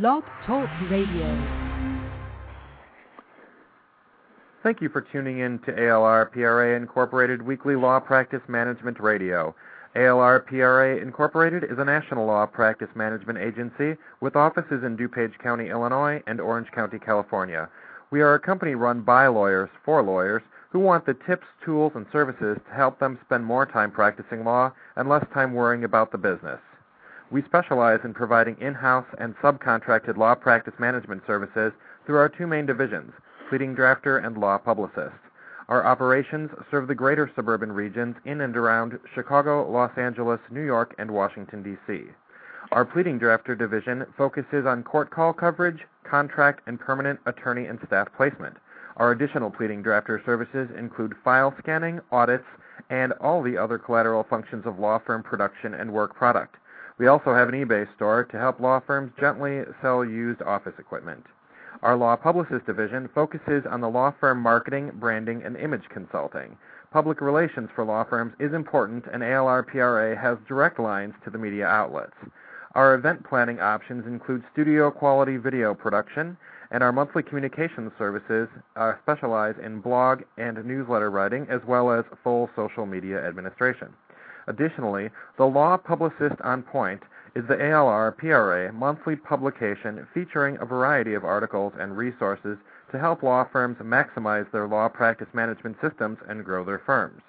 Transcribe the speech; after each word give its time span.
Blog 0.00 0.24
Talk 0.46 0.70
Radio. 0.90 1.28
Thank 4.62 4.80
you 4.80 4.88
for 4.88 5.02
tuning 5.02 5.40
in 5.40 5.58
to 5.66 5.72
ALR 5.72 6.32
PRA 6.32 6.74
Incorporated 6.74 7.42
Weekly 7.42 7.76
Law 7.76 8.00
Practice 8.00 8.40
Management 8.48 8.98
Radio. 9.00 9.54
ALR 9.94 10.46
PRA 10.46 10.96
Incorporated 10.96 11.64
is 11.64 11.78
a 11.78 11.84
national 11.84 12.24
law 12.24 12.46
practice 12.46 12.88
management 12.94 13.38
agency 13.38 13.98
with 14.22 14.34
offices 14.34 14.82
in 14.82 14.96
DuPage 14.96 15.38
County, 15.40 15.68
Illinois 15.68 16.22
and 16.26 16.40
Orange 16.40 16.70
County, 16.74 16.98
California. 16.98 17.68
We 18.10 18.22
are 18.22 18.32
a 18.32 18.40
company 18.40 18.74
run 18.74 19.02
by 19.02 19.26
lawyers 19.26 19.68
for 19.84 20.02
lawyers 20.02 20.40
who 20.70 20.78
want 20.78 21.04
the 21.04 21.18
tips, 21.26 21.46
tools, 21.62 21.92
and 21.94 22.06
services 22.10 22.56
to 22.66 22.74
help 22.74 22.98
them 22.98 23.18
spend 23.26 23.44
more 23.44 23.66
time 23.66 23.90
practicing 23.90 24.42
law 24.42 24.72
and 24.96 25.06
less 25.10 25.26
time 25.34 25.52
worrying 25.52 25.84
about 25.84 26.12
the 26.12 26.16
business. 26.16 26.60
We 27.32 27.42
specialize 27.44 28.00
in 28.04 28.12
providing 28.12 28.58
in-house 28.60 29.06
and 29.16 29.34
subcontracted 29.38 30.18
law 30.18 30.34
practice 30.34 30.74
management 30.78 31.22
services 31.26 31.72
through 32.04 32.18
our 32.18 32.28
two 32.28 32.46
main 32.46 32.66
divisions, 32.66 33.10
pleading 33.48 33.74
drafter 33.74 34.22
and 34.22 34.36
law 34.36 34.58
publicist. 34.58 35.16
Our 35.70 35.82
operations 35.86 36.50
serve 36.70 36.88
the 36.88 36.94
greater 36.94 37.30
suburban 37.34 37.72
regions 37.72 38.16
in 38.26 38.42
and 38.42 38.54
around 38.54 38.98
Chicago, 39.14 39.66
Los 39.66 39.96
Angeles, 39.96 40.40
New 40.50 40.60
York, 40.60 40.94
and 40.98 41.10
Washington, 41.10 41.62
D.C. 41.62 42.02
Our 42.70 42.84
pleading 42.84 43.18
drafter 43.18 43.58
division 43.58 44.04
focuses 44.18 44.66
on 44.66 44.82
court 44.82 45.08
call 45.08 45.32
coverage, 45.32 45.86
contract, 46.04 46.60
and 46.66 46.78
permanent 46.78 47.18
attorney 47.24 47.64
and 47.64 47.78
staff 47.86 48.08
placement. 48.14 48.58
Our 48.98 49.12
additional 49.12 49.50
pleading 49.50 49.82
drafter 49.82 50.22
services 50.26 50.68
include 50.76 51.14
file 51.24 51.54
scanning, 51.58 52.02
audits, 52.10 52.44
and 52.90 53.14
all 53.22 53.42
the 53.42 53.56
other 53.56 53.78
collateral 53.78 54.26
functions 54.28 54.66
of 54.66 54.78
law 54.78 54.98
firm 54.98 55.22
production 55.22 55.72
and 55.72 55.90
work 55.90 56.14
product. 56.14 56.56
We 57.02 57.08
also 57.08 57.34
have 57.34 57.48
an 57.48 57.56
eBay 57.56 57.92
store 57.96 58.22
to 58.22 58.38
help 58.38 58.60
law 58.60 58.78
firms 58.78 59.10
gently 59.18 59.64
sell 59.82 60.04
used 60.04 60.40
office 60.40 60.74
equipment. 60.78 61.26
Our 61.82 61.96
Law 61.96 62.14
Publicist 62.14 62.64
division 62.64 63.08
focuses 63.12 63.64
on 63.68 63.80
the 63.80 63.90
law 63.90 64.14
firm 64.20 64.40
marketing, 64.40 64.92
branding, 65.00 65.42
and 65.42 65.56
image 65.56 65.82
consulting. 65.92 66.56
Public 66.92 67.20
relations 67.20 67.70
for 67.74 67.84
law 67.84 68.04
firms 68.04 68.34
is 68.38 68.52
important, 68.52 69.06
and 69.12 69.20
ALR 69.20 69.66
PRA 69.66 70.16
has 70.16 70.38
direct 70.46 70.78
lines 70.78 71.14
to 71.24 71.30
the 71.30 71.38
media 71.38 71.66
outlets. 71.66 72.14
Our 72.76 72.94
event 72.94 73.28
planning 73.28 73.58
options 73.58 74.06
include 74.06 74.44
studio 74.52 74.88
quality 74.92 75.38
video 75.38 75.74
production, 75.74 76.36
and 76.70 76.84
our 76.84 76.92
monthly 76.92 77.24
communications 77.24 77.90
services 77.98 78.48
uh, 78.76 78.92
specialize 79.02 79.56
in 79.60 79.80
blog 79.80 80.22
and 80.38 80.64
newsletter 80.64 81.10
writing 81.10 81.48
as 81.50 81.62
well 81.66 81.90
as 81.90 82.04
full 82.22 82.48
social 82.54 82.86
media 82.86 83.26
administration. 83.26 83.92
Additionally, 84.46 85.10
the 85.36 85.46
Law 85.46 85.76
Publicist 85.76 86.40
on 86.42 86.62
Point 86.62 87.02
is 87.34 87.46
the 87.46 87.56
ALR 87.56 88.16
PRA 88.16 88.72
monthly 88.72 89.16
publication 89.16 90.06
featuring 90.12 90.58
a 90.60 90.66
variety 90.66 91.14
of 91.14 91.24
articles 91.24 91.72
and 91.78 91.96
resources 91.96 92.58
to 92.90 92.98
help 92.98 93.22
law 93.22 93.44
firms 93.50 93.78
maximize 93.78 94.50
their 94.52 94.66
law 94.66 94.88
practice 94.88 95.28
management 95.32 95.76
systems 95.80 96.18
and 96.28 96.44
grow 96.44 96.64
their 96.64 96.82
firms. 96.84 97.22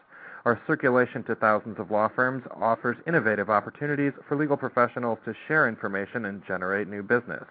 Our 0.45 0.59
circulation 0.67 1.23
to 1.23 1.35
thousands 1.35 1.79
of 1.79 1.89
law 1.89 2.09
firms 2.09 2.43
offers 2.51 2.97
innovative 3.07 3.49
opportunities 3.49 4.11
for 4.27 4.35
legal 4.35 4.57
professionals 4.57 5.19
to 5.23 5.33
share 5.47 5.69
information 5.69 6.25
and 6.25 6.45
generate 6.45 6.89
new 6.89 7.01
business. 7.01 7.45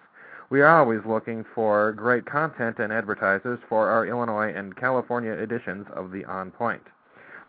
We 0.51 0.61
are 0.61 0.79
always 0.79 0.99
looking 1.03 1.43
for 1.55 1.93
great 1.93 2.27
content 2.27 2.77
and 2.77 2.93
advertisers 2.93 3.59
for 3.67 3.89
our 3.89 4.05
Illinois 4.05 4.53
and 4.53 4.75
California 4.75 5.31
editions 5.31 5.87
of 5.95 6.11
the 6.11 6.23
On 6.25 6.51
Point. 6.51 6.83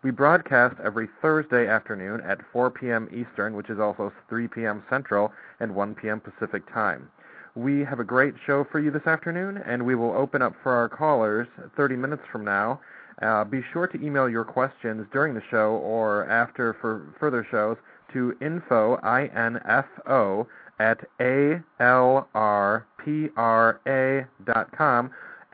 We 0.04 0.10
broadcast 0.10 0.76
every 0.84 1.08
Thursday 1.22 1.66
afternoon 1.66 2.20
at 2.20 2.42
4 2.52 2.70
p.m. 2.72 3.08
Eastern, 3.10 3.54
which 3.54 3.70
is 3.70 3.80
also 3.80 4.12
3 4.28 4.48
p.m. 4.48 4.82
Central 4.90 5.32
and 5.60 5.74
1 5.74 5.94
p.m. 5.94 6.20
Pacific 6.20 6.70
Time. 6.70 7.08
We 7.54 7.80
have 7.84 8.00
a 8.00 8.04
great 8.04 8.34
show 8.46 8.66
for 8.70 8.80
you 8.80 8.90
this 8.90 9.06
afternoon, 9.06 9.62
and 9.64 9.86
we 9.86 9.94
will 9.94 10.12
open 10.12 10.42
up 10.42 10.52
for 10.62 10.72
our 10.72 10.90
callers 10.90 11.48
30 11.74 11.96
minutes 11.96 12.20
from 12.30 12.44
now. 12.44 12.80
Uh, 13.22 13.44
be 13.44 13.64
sure 13.72 13.86
to 13.86 14.04
email 14.04 14.28
your 14.28 14.44
questions 14.44 15.06
during 15.10 15.32
the 15.32 15.42
show 15.50 15.76
or 15.76 16.28
after 16.28 16.76
for 16.82 17.06
further 17.18 17.46
shows 17.50 17.78
to 18.12 18.36
info, 18.42 18.96
I-N-F-O, 19.02 20.46
at 20.80 21.00
alrpra.com 21.18 21.70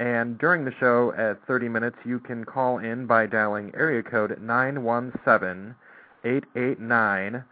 and 0.00 0.38
during 0.38 0.64
the 0.64 0.72
show 0.80 1.12
at 1.12 1.46
30 1.46 1.68
minutes, 1.68 1.98
you 2.06 2.20
can 2.20 2.42
call 2.42 2.78
in 2.78 3.04
by 3.06 3.26
dialing 3.26 3.70
area 3.74 4.02
code 4.02 4.40
917 4.40 5.74
889 6.24 7.44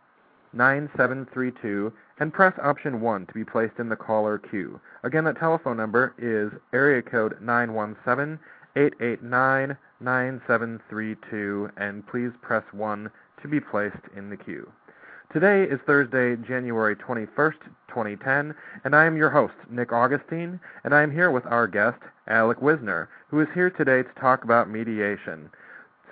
9732 0.54 1.92
and 2.20 2.32
press 2.32 2.54
option 2.62 3.02
1 3.02 3.26
to 3.26 3.34
be 3.34 3.44
placed 3.44 3.78
in 3.78 3.90
the 3.90 3.96
caller 3.96 4.38
queue. 4.38 4.80
Again, 5.02 5.24
that 5.24 5.38
telephone 5.38 5.76
number 5.76 6.14
is 6.16 6.50
area 6.72 7.02
code 7.02 7.36
917 7.42 8.38
889 8.76 9.76
9732 10.00 11.70
and 11.76 12.06
please 12.06 12.30
press 12.40 12.64
1 12.72 13.10
to 13.42 13.48
be 13.48 13.60
placed 13.60 13.96
in 14.16 14.30
the 14.30 14.38
queue. 14.38 14.72
Today 15.34 15.64
is 15.64 15.78
Thursday, 15.84 16.36
January 16.36 16.96
21st, 16.96 17.60
2010, 17.88 18.54
and 18.84 18.96
I 18.96 19.04
am 19.04 19.18
your 19.18 19.28
host, 19.28 19.52
Nick 19.68 19.92
Augustine, 19.92 20.58
and 20.84 20.94
I 20.94 21.02
am 21.02 21.12
here 21.12 21.30
with 21.30 21.44
our 21.44 21.66
guest, 21.66 21.98
Alec 22.28 22.62
Wisner, 22.62 23.08
who 23.28 23.40
is 23.40 23.48
here 23.54 23.70
today 23.70 24.02
to 24.02 24.20
talk 24.20 24.44
about 24.44 24.70
mediation. 24.70 25.50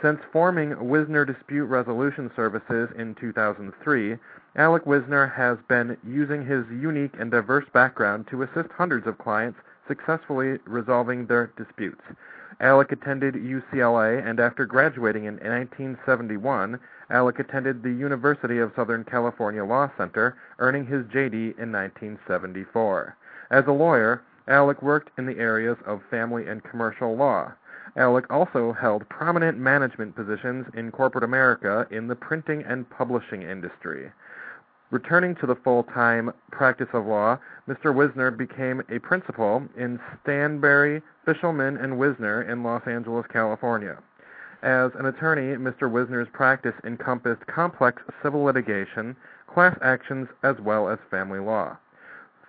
Since 0.02 0.20
forming 0.32 0.88
Wisner 0.88 1.24
Dispute 1.24 1.66
Resolution 1.66 2.30
Services 2.36 2.90
in 2.96 3.14
2003, 3.14 4.16
Alec 4.56 4.86
Wisner 4.86 5.26
has 5.26 5.58
been 5.68 5.96
using 6.06 6.44
his 6.44 6.64
unique 6.70 7.14
and 7.18 7.30
diverse 7.30 7.66
background 7.72 8.26
to 8.30 8.42
assist 8.42 8.70
hundreds 8.72 9.06
of 9.06 9.18
clients 9.18 9.58
successfully 9.88 10.58
resolving 10.66 11.26
their 11.26 11.52
disputes. 11.56 12.02
Alec 12.60 12.92
attended 12.92 13.34
UCLA, 13.34 14.26
and 14.26 14.40
after 14.40 14.64
graduating 14.64 15.24
in 15.24 15.34
1971, 15.34 16.80
Alec 17.10 17.38
attended 17.38 17.82
the 17.82 17.92
University 17.92 18.58
of 18.58 18.72
Southern 18.74 19.04
California 19.04 19.64
Law 19.64 19.90
Center, 19.98 20.36
earning 20.58 20.86
his 20.86 21.04
JD 21.06 21.58
in 21.58 21.70
1974. 21.70 23.16
As 23.50 23.66
a 23.66 23.72
lawyer, 23.72 24.22
Alec 24.48 24.80
worked 24.82 25.10
in 25.18 25.26
the 25.26 25.38
areas 25.38 25.76
of 25.86 26.02
family 26.10 26.46
and 26.46 26.62
commercial 26.62 27.16
law. 27.16 27.52
Alec 27.96 28.26
also 28.30 28.72
held 28.72 29.08
prominent 29.08 29.58
management 29.58 30.14
positions 30.14 30.66
in 30.74 30.92
corporate 30.92 31.24
America 31.24 31.86
in 31.90 32.06
the 32.06 32.14
printing 32.14 32.62
and 32.62 32.88
publishing 32.90 33.42
industry. 33.42 34.12
Returning 34.90 35.34
to 35.36 35.46
the 35.46 35.56
full-time 35.56 36.32
practice 36.52 36.88
of 36.92 37.06
law, 37.06 37.38
Mr. 37.66 37.92
Wisner 37.92 38.30
became 38.30 38.82
a 38.88 39.00
principal 39.00 39.66
in 39.76 39.98
Stanberry, 40.22 41.02
Fishelman, 41.26 41.82
and 41.82 41.98
Wisner 41.98 42.42
in 42.42 42.62
Los 42.62 42.86
Angeles, 42.86 43.26
California. 43.32 43.98
As 44.62 44.92
an 44.94 45.06
attorney, 45.06 45.56
Mr. 45.56 45.90
Wisner's 45.90 46.28
practice 46.32 46.74
encompassed 46.84 47.46
complex 47.46 48.00
civil 48.22 48.44
litigation, 48.44 49.16
class 49.48 49.76
actions, 49.82 50.28
as 50.44 50.60
well 50.60 50.88
as 50.88 50.98
family 51.10 51.40
law. 51.40 51.76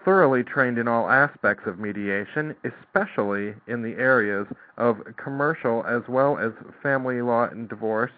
Thoroughly 0.08 0.42
trained 0.42 0.78
in 0.78 0.88
all 0.88 1.10
aspects 1.10 1.68
of 1.68 1.80
mediation, 1.80 2.56
especially 2.64 3.56
in 3.68 3.82
the 3.82 3.96
areas 3.98 4.48
of 4.78 5.02
commercial 5.18 5.86
as 5.86 6.02
well 6.08 6.38
as 6.38 6.54
family 6.82 7.22
law 7.22 7.50
and 7.50 7.68
divorce, 7.68 8.14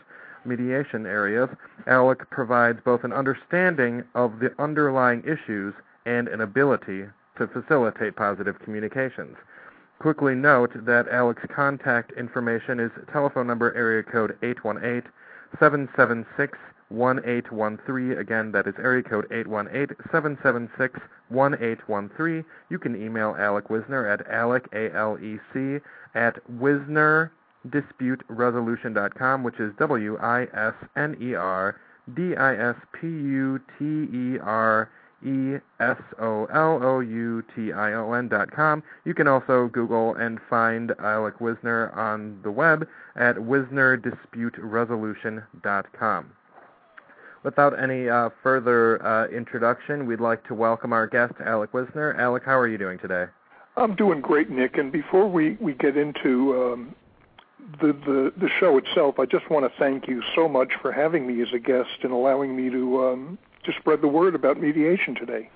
mediation 0.45 1.07
areas, 1.07 1.49
Alec 1.87 2.29
provides 2.29 2.79
both 2.85 3.03
an 3.03 3.11
understanding 3.11 4.03
of 4.13 4.37
the 4.37 4.53
underlying 4.61 5.23
issues 5.23 5.73
and 6.05 6.27
an 6.27 6.41
ability 6.41 7.05
to 7.39 7.47
facilitate 7.47 8.15
positive 8.15 8.59
communications. 8.59 9.35
Quickly 9.97 10.35
note 10.35 10.85
that 10.85 11.07
Alec's 11.11 11.47
contact 11.49 12.11
information 12.11 12.79
is 12.79 12.91
telephone 13.11 13.47
number 13.47 13.73
area 13.75 14.03
code 14.03 14.37
818 14.43 15.11
776 15.59 16.55
1813. 16.89 18.17
Again, 18.17 18.51
that 18.51 18.67
is 18.67 18.75
area 18.77 19.03
code 19.03 19.27
818 19.31 19.95
776 20.11 20.99
1813. 21.29 22.43
You 22.69 22.79
can 22.79 23.01
email 23.01 23.35
Alec 23.37 23.69
Wisner 23.69 24.07
at 24.07 24.27
alec, 24.29 24.67
A-L-E-C, 24.73 25.79
at 26.15 26.49
Wisner 26.49 27.31
disputeresolution.com, 27.67 29.43
which 29.43 29.59
is 29.59 29.73
W 29.77 30.17
I 30.17 30.47
S 30.53 30.73
N 30.95 31.17
E 31.21 31.35
R 31.35 31.75
D 32.15 32.35
I 32.35 32.55
S 32.55 32.77
P 32.93 33.05
U 33.07 33.59
T 33.77 33.85
E 33.85 34.39
R 34.39 34.89
E 35.23 35.57
S 35.79 36.01
O 36.19 36.45
L 36.45 36.79
O 36.81 37.01
U 37.01 37.43
T 37.55 37.71
I 37.73 37.93
O 37.93 38.13
N 38.13 38.29
dot 38.29 38.49
com. 38.51 38.81
You 39.05 39.13
can 39.13 39.27
also 39.27 39.67
Google 39.67 40.15
and 40.15 40.39
find 40.49 40.93
Alec 40.99 41.39
Wisner 41.41 41.91
on 41.91 42.39
the 42.43 42.51
web 42.51 42.87
at 43.15 43.35
wisnerdisputeresolution.com. 43.35 46.31
Without 47.43 47.79
any 47.81 48.09
uh, 48.09 48.29
further 48.43 49.05
uh, 49.05 49.27
introduction, 49.27 50.05
we'd 50.05 50.19
like 50.19 50.45
to 50.47 50.53
welcome 50.53 50.91
our 50.91 51.07
guest, 51.07 51.33
Alec 51.43 51.73
Wisner. 51.73 52.13
Alec, 52.19 52.43
how 52.45 52.57
are 52.57 52.67
you 52.67 52.77
doing 52.77 52.99
today? 52.99 53.25
I'm 53.77 53.95
doing 53.95 54.19
great, 54.19 54.49
Nick. 54.49 54.77
And 54.77 54.91
before 54.91 55.27
we, 55.29 55.55
we 55.61 55.73
get 55.73 55.95
into 55.95 56.53
um, 56.61 56.95
the, 57.79 57.93
the 57.93 58.33
the 58.37 58.49
show 58.59 58.77
itself, 58.77 59.19
I 59.19 59.25
just 59.25 59.49
want 59.49 59.71
to 59.71 59.79
thank 59.79 60.07
you 60.07 60.21
so 60.35 60.49
much 60.49 60.73
for 60.81 60.91
having 60.91 61.27
me 61.27 61.41
as 61.41 61.49
a 61.53 61.59
guest 61.59 62.03
and 62.03 62.11
allowing 62.11 62.57
me 62.57 62.69
to 62.71 63.05
um, 63.05 63.37
to 63.63 63.71
spread 63.79 64.01
the 64.01 64.07
word 64.07 64.35
about 64.35 64.59
mediation 64.59 65.15
today. 65.15 65.49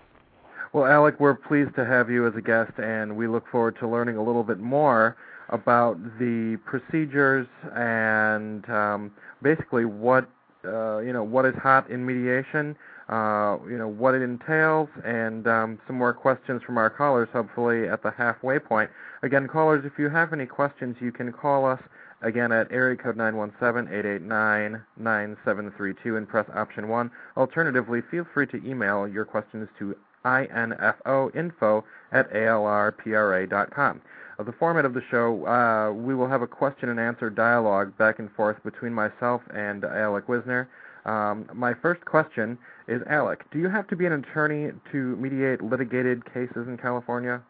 Well, 0.71 0.85
Alec, 0.85 1.19
we're 1.19 1.35
pleased 1.35 1.75
to 1.75 1.85
have 1.85 2.09
you 2.09 2.25
as 2.25 2.33
a 2.35 2.41
guest, 2.41 2.71
and 2.77 3.15
we 3.18 3.27
look 3.27 3.47
forward 3.51 3.77
to 3.80 3.88
learning 3.88 4.15
a 4.15 4.24
little 4.24 4.44
bit 4.44 4.59
more 4.59 5.18
about 5.50 5.97
the 6.18 6.57
procedures 6.65 7.47
and 7.75 8.68
um, 8.69 9.12
basically 9.41 9.85
what 9.85 10.30
uh, 10.65 11.00
you 11.00 11.13
know 11.13 11.24
what 11.24 11.45
is 11.45 11.56
hot 11.56 11.89
in 11.89 12.06
mediation, 12.06 12.75
uh, 13.10 13.57
you 13.68 13.77
know 13.77 13.88
what 13.88 14.15
it 14.15 14.21
entails, 14.21 14.89
and 15.04 15.48
um, 15.48 15.80
some 15.88 15.98
more 15.98 16.13
questions 16.13 16.62
from 16.63 16.77
our 16.77 16.89
callers, 16.89 17.27
hopefully 17.33 17.88
at 17.88 18.04
the 18.04 18.12
halfway 18.12 18.60
point. 18.60 18.89
Again, 19.21 19.48
callers, 19.48 19.86
if 19.86 19.94
you 19.98 20.10
have 20.10 20.33
any 20.33 20.45
questions, 20.45 20.98
you 21.00 21.12
can 21.12 21.31
call 21.31 21.65
us 21.65 21.80
again 22.21 22.51
at 22.51 22.71
area 22.71 22.95
code 22.95 23.18
917-889-9732 23.18 26.18
and 26.18 26.27
press 26.27 26.45
option 26.54 26.88
1. 26.88 27.12
Alternatively, 27.38 28.01
feel 28.09 28.25
free 28.33 28.48
to 28.48 28.66
email 28.66 29.07
your 29.07 29.25
questions 29.25 29.68
to 29.80 29.95
info 30.25 31.31
info 31.36 31.83
at 32.12 32.31
alrpra.com. 32.31 34.01
Uh, 34.39 34.44
the 34.44 34.51
format 34.53 34.85
of 34.85 34.94
the 34.94 35.03
show, 35.12 35.45
uh, 35.45 35.91
we 35.91 36.15
will 36.15 36.27
have 36.27 36.41
a 36.41 36.47
question 36.47 36.89
and 36.89 37.00
answer 37.00 37.30
dialogue 37.30 37.95
back 37.97 38.19
and 38.19 38.31
forth 38.31 38.57
between 38.63 38.94
myself 38.94 39.41
and 39.53 39.83
Alec 39.83 40.27
Wisner. 40.27 40.69
Um, 41.06 41.45
my 41.53 41.74
first 41.74 42.06
question 42.06 42.57
is, 42.88 43.01
Alec, 43.07 43.45
do 43.51 43.59
you 43.59 43.69
have 43.69 43.88
to 43.88 43.95
be 43.95 44.06
an 44.06 44.13
attorney 44.13 44.71
to 44.91 45.15
mediate 45.18 45.62
litigated 45.62 46.25
cases 46.33 46.68
in 46.68 46.77
California? 46.77 47.41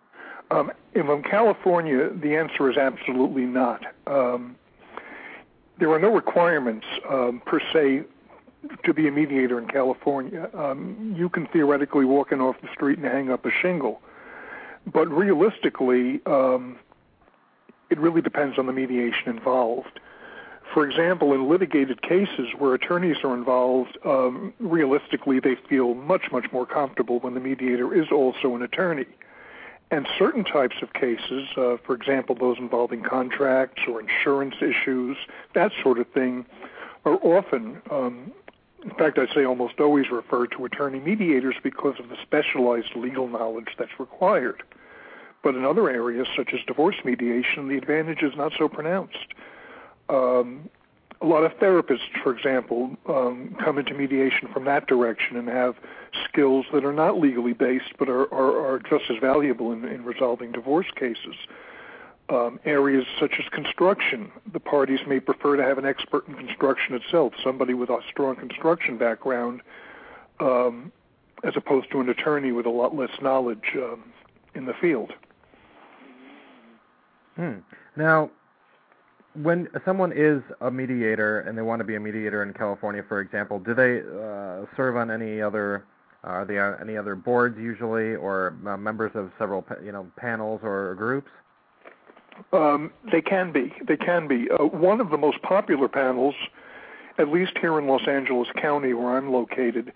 Um, 0.52 0.72
in 0.94 1.24
California, 1.24 2.10
the 2.10 2.36
answer 2.36 2.70
is 2.70 2.78
absolutely 2.78 3.46
not. 3.46 3.86
Um, 4.08 4.56
there 5.80 5.92
are 5.92 6.00
no 6.00 6.14
requirements 6.14 6.86
um, 7.10 7.42
per 7.46 7.60
se 7.72 8.04
to 8.84 8.94
be 8.94 9.08
a 9.08 9.12
mediator 9.12 9.60
in 9.60 9.68
California. 9.68 10.50
Um, 10.54 11.16
you 11.18 11.30
can 11.30 11.48
theoretically 11.48 12.06
walk 12.06 12.32
in 12.32 12.42
off 12.42 12.56
the 12.62 12.70
street 12.74 12.98
and 12.98 13.08
hang 13.08 13.32
up 13.32 13.46
a 13.46 13.52
shingle, 13.52 14.02
but 14.86 15.08
realistically, 15.10 16.22
um, 16.26 16.78
it 17.90 18.00
really 18.00 18.22
depends 18.22 18.58
on 18.58 18.66
the 18.66 18.74
mediation 18.74 19.30
involved. 19.30 20.00
For 20.74 20.88
example, 20.88 21.34
in 21.34 21.48
litigated 21.48 22.02
cases 22.02 22.48
where 22.58 22.74
attorneys 22.74 23.18
are 23.24 23.36
involved, 23.36 23.98
um, 24.06 24.54
realistically, 24.60 25.40
they 25.40 25.56
feel 25.70 25.94
much, 25.94 26.32
much 26.32 26.52
more 26.52 26.66
comfortable 26.66 27.20
when 27.20 27.36
the 27.36 27.40
mediator 27.40 27.94
is 27.94 28.08
also 28.12 28.56
an 28.56 28.64
attorney. 28.64 29.06
And 29.92 30.08
certain 30.18 30.44
types 30.44 30.78
of 30.82 30.94
cases, 30.94 31.48
uh, 31.56 31.78
for 31.86 31.94
example, 31.94 32.34
those 32.34 32.58
involving 32.58 33.04
contracts 33.04 33.84
or 33.88 34.02
insurance 34.02 34.56
issues, 34.60 35.18
that 35.54 35.72
sort 35.84 36.00
of 36.00 36.08
thing, 36.08 36.48
are 37.06 37.20
often 37.22 37.80
um, 37.92 38.32
in 38.84 38.92
fact, 38.92 39.18
I'd 39.18 39.30
say 39.34 39.46
almost 39.46 39.80
always 39.80 40.10
refer 40.12 40.48
to 40.48 40.66
attorney 40.66 41.00
mediators 41.00 41.56
because 41.64 41.96
of 42.00 42.10
the 42.10 42.18
specialized 42.22 42.96
legal 42.96 43.28
knowledge 43.28 43.70
that's 43.78 44.00
required. 44.00 44.64
But 45.42 45.56
in 45.56 45.66
other 45.66 45.90
areas, 45.90 46.28
such 46.36 46.54
as 46.54 46.60
divorce 46.68 46.96
mediation, 47.04 47.68
the 47.68 47.78
advantage 47.78 48.24
is 48.24 48.34
not 48.36 48.54
so 48.58 48.68
pronounced. 48.68 49.34
Um, 50.10 50.70
a 51.22 51.26
lot 51.26 51.44
of 51.44 51.54
therapists, 51.54 52.10
for 52.22 52.36
example, 52.36 52.98
um, 53.08 53.56
come 53.64 53.78
into 53.78 53.94
mediation 53.94 54.50
from 54.54 54.66
that 54.66 54.88
direction 54.88 55.38
and 55.38 55.48
have 55.48 55.76
skills 56.28 56.66
that 56.74 56.84
are 56.84 56.94
not 56.94 57.18
legally 57.18 57.54
based 57.54 57.94
but 57.98 58.10
are, 58.10 58.34
are, 58.34 58.74
are 58.74 58.80
just 58.80 59.10
as 59.10 59.18
valuable 59.22 59.72
in, 59.72 59.86
in 59.86 60.04
resolving 60.04 60.52
divorce 60.52 60.88
cases 60.96 61.36
um, 62.34 62.60
areas 62.66 63.06
such 63.20 63.34
as 63.40 63.46
construction. 63.50 64.32
The 64.52 64.60
parties 64.60 65.00
may 65.08 65.20
prefer 65.20 65.56
to 65.58 65.64
have 65.64 65.78
an 65.78 65.86
expert 65.86 66.28
in 66.28 66.36
construction 66.36 66.96
itself, 66.96 67.34
somebody 67.44 67.74
with 67.74 67.90
a 67.90 68.00
strong 68.10 68.36
construction 68.36 68.98
background, 68.98 69.62
um, 70.40 70.92
as 71.44 71.54
opposed 71.56 71.92
to 71.92 72.00
an 72.00 72.10
attorney 72.10 72.52
with 72.52 72.66
a 72.66 72.70
lot 72.70 72.96
less 72.96 73.12
knowledge 73.22 73.76
um, 73.76 74.04
in 74.56 74.66
the 74.66 74.74
field. 74.82 75.12
Hmm. 77.36 77.60
Now, 77.96 78.32
when 79.34 79.68
someone 79.86 80.12
is 80.16 80.42
a 80.62 80.70
mediator 80.70 81.42
and 81.42 81.58
they 81.58 81.62
want 81.62 81.80
to 81.80 81.84
be 81.84 81.96
a 81.96 82.00
mediator 82.00 82.44
in 82.44 82.54
California, 82.54 83.04
for 83.08 83.20
example, 83.20 83.60
do 83.60 83.74
they 83.74 84.00
uh, 84.00 84.66
serve 84.76 84.98
on 84.98 85.12
any 85.12 85.42
other 85.42 85.86
are 86.24 86.46
they 86.46 86.58
on 86.58 86.78
any 86.80 86.96
other 86.96 87.16
boards 87.16 87.58
usually, 87.60 88.16
or 88.16 88.56
uh, 88.66 88.78
members 88.78 89.12
of 89.14 89.30
several 89.38 89.66
you 89.84 89.92
know 89.92 90.08
panels 90.16 90.62
or 90.64 90.96
groups? 90.96 91.30
Um, 92.52 92.92
they 93.12 93.22
can 93.22 93.52
be. 93.52 93.74
They 93.88 93.98
can 93.98 94.28
be. 94.28 94.48
Uh, 94.50 94.66
one 94.66 95.02
of 95.02 95.10
the 95.10 95.18
most 95.18 95.42
popular 95.42 95.88
panels, 95.88 96.36
at 97.18 97.30
least 97.30 97.54
here 97.60 97.78
in 97.80 97.88
Los 97.88 98.08
Angeles 98.08 98.48
County, 98.62 98.94
where 98.94 99.18
I'm 99.18 99.32
located, 99.32 99.94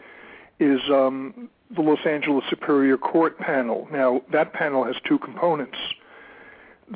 is 0.59 0.81
um, 0.89 1.49
the 1.75 1.81
Los 1.81 1.99
Angeles 2.05 2.43
Superior 2.49 2.97
Court 2.97 3.37
panel. 3.37 3.87
Now, 3.91 4.21
that 4.31 4.53
panel 4.53 4.83
has 4.83 4.95
two 5.07 5.19
components. 5.19 5.77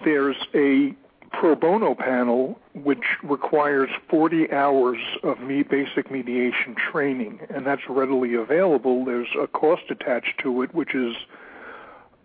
There's 0.03 0.37
a 0.53 0.95
pro 1.31 1.55
bono 1.55 1.95
panel, 1.95 2.59
which 2.73 3.03
requires 3.23 3.89
40 4.09 4.51
hours 4.51 4.99
of 5.23 5.39
me- 5.39 5.63
basic 5.63 6.11
mediation 6.11 6.75
training, 6.75 7.39
and 7.49 7.65
that's 7.65 7.83
readily 7.89 8.35
available. 8.35 9.05
There's 9.05 9.29
a 9.39 9.47
cost 9.47 9.83
attached 9.89 10.39
to 10.43 10.61
it, 10.61 10.73
which 10.73 10.93
is 10.93 11.15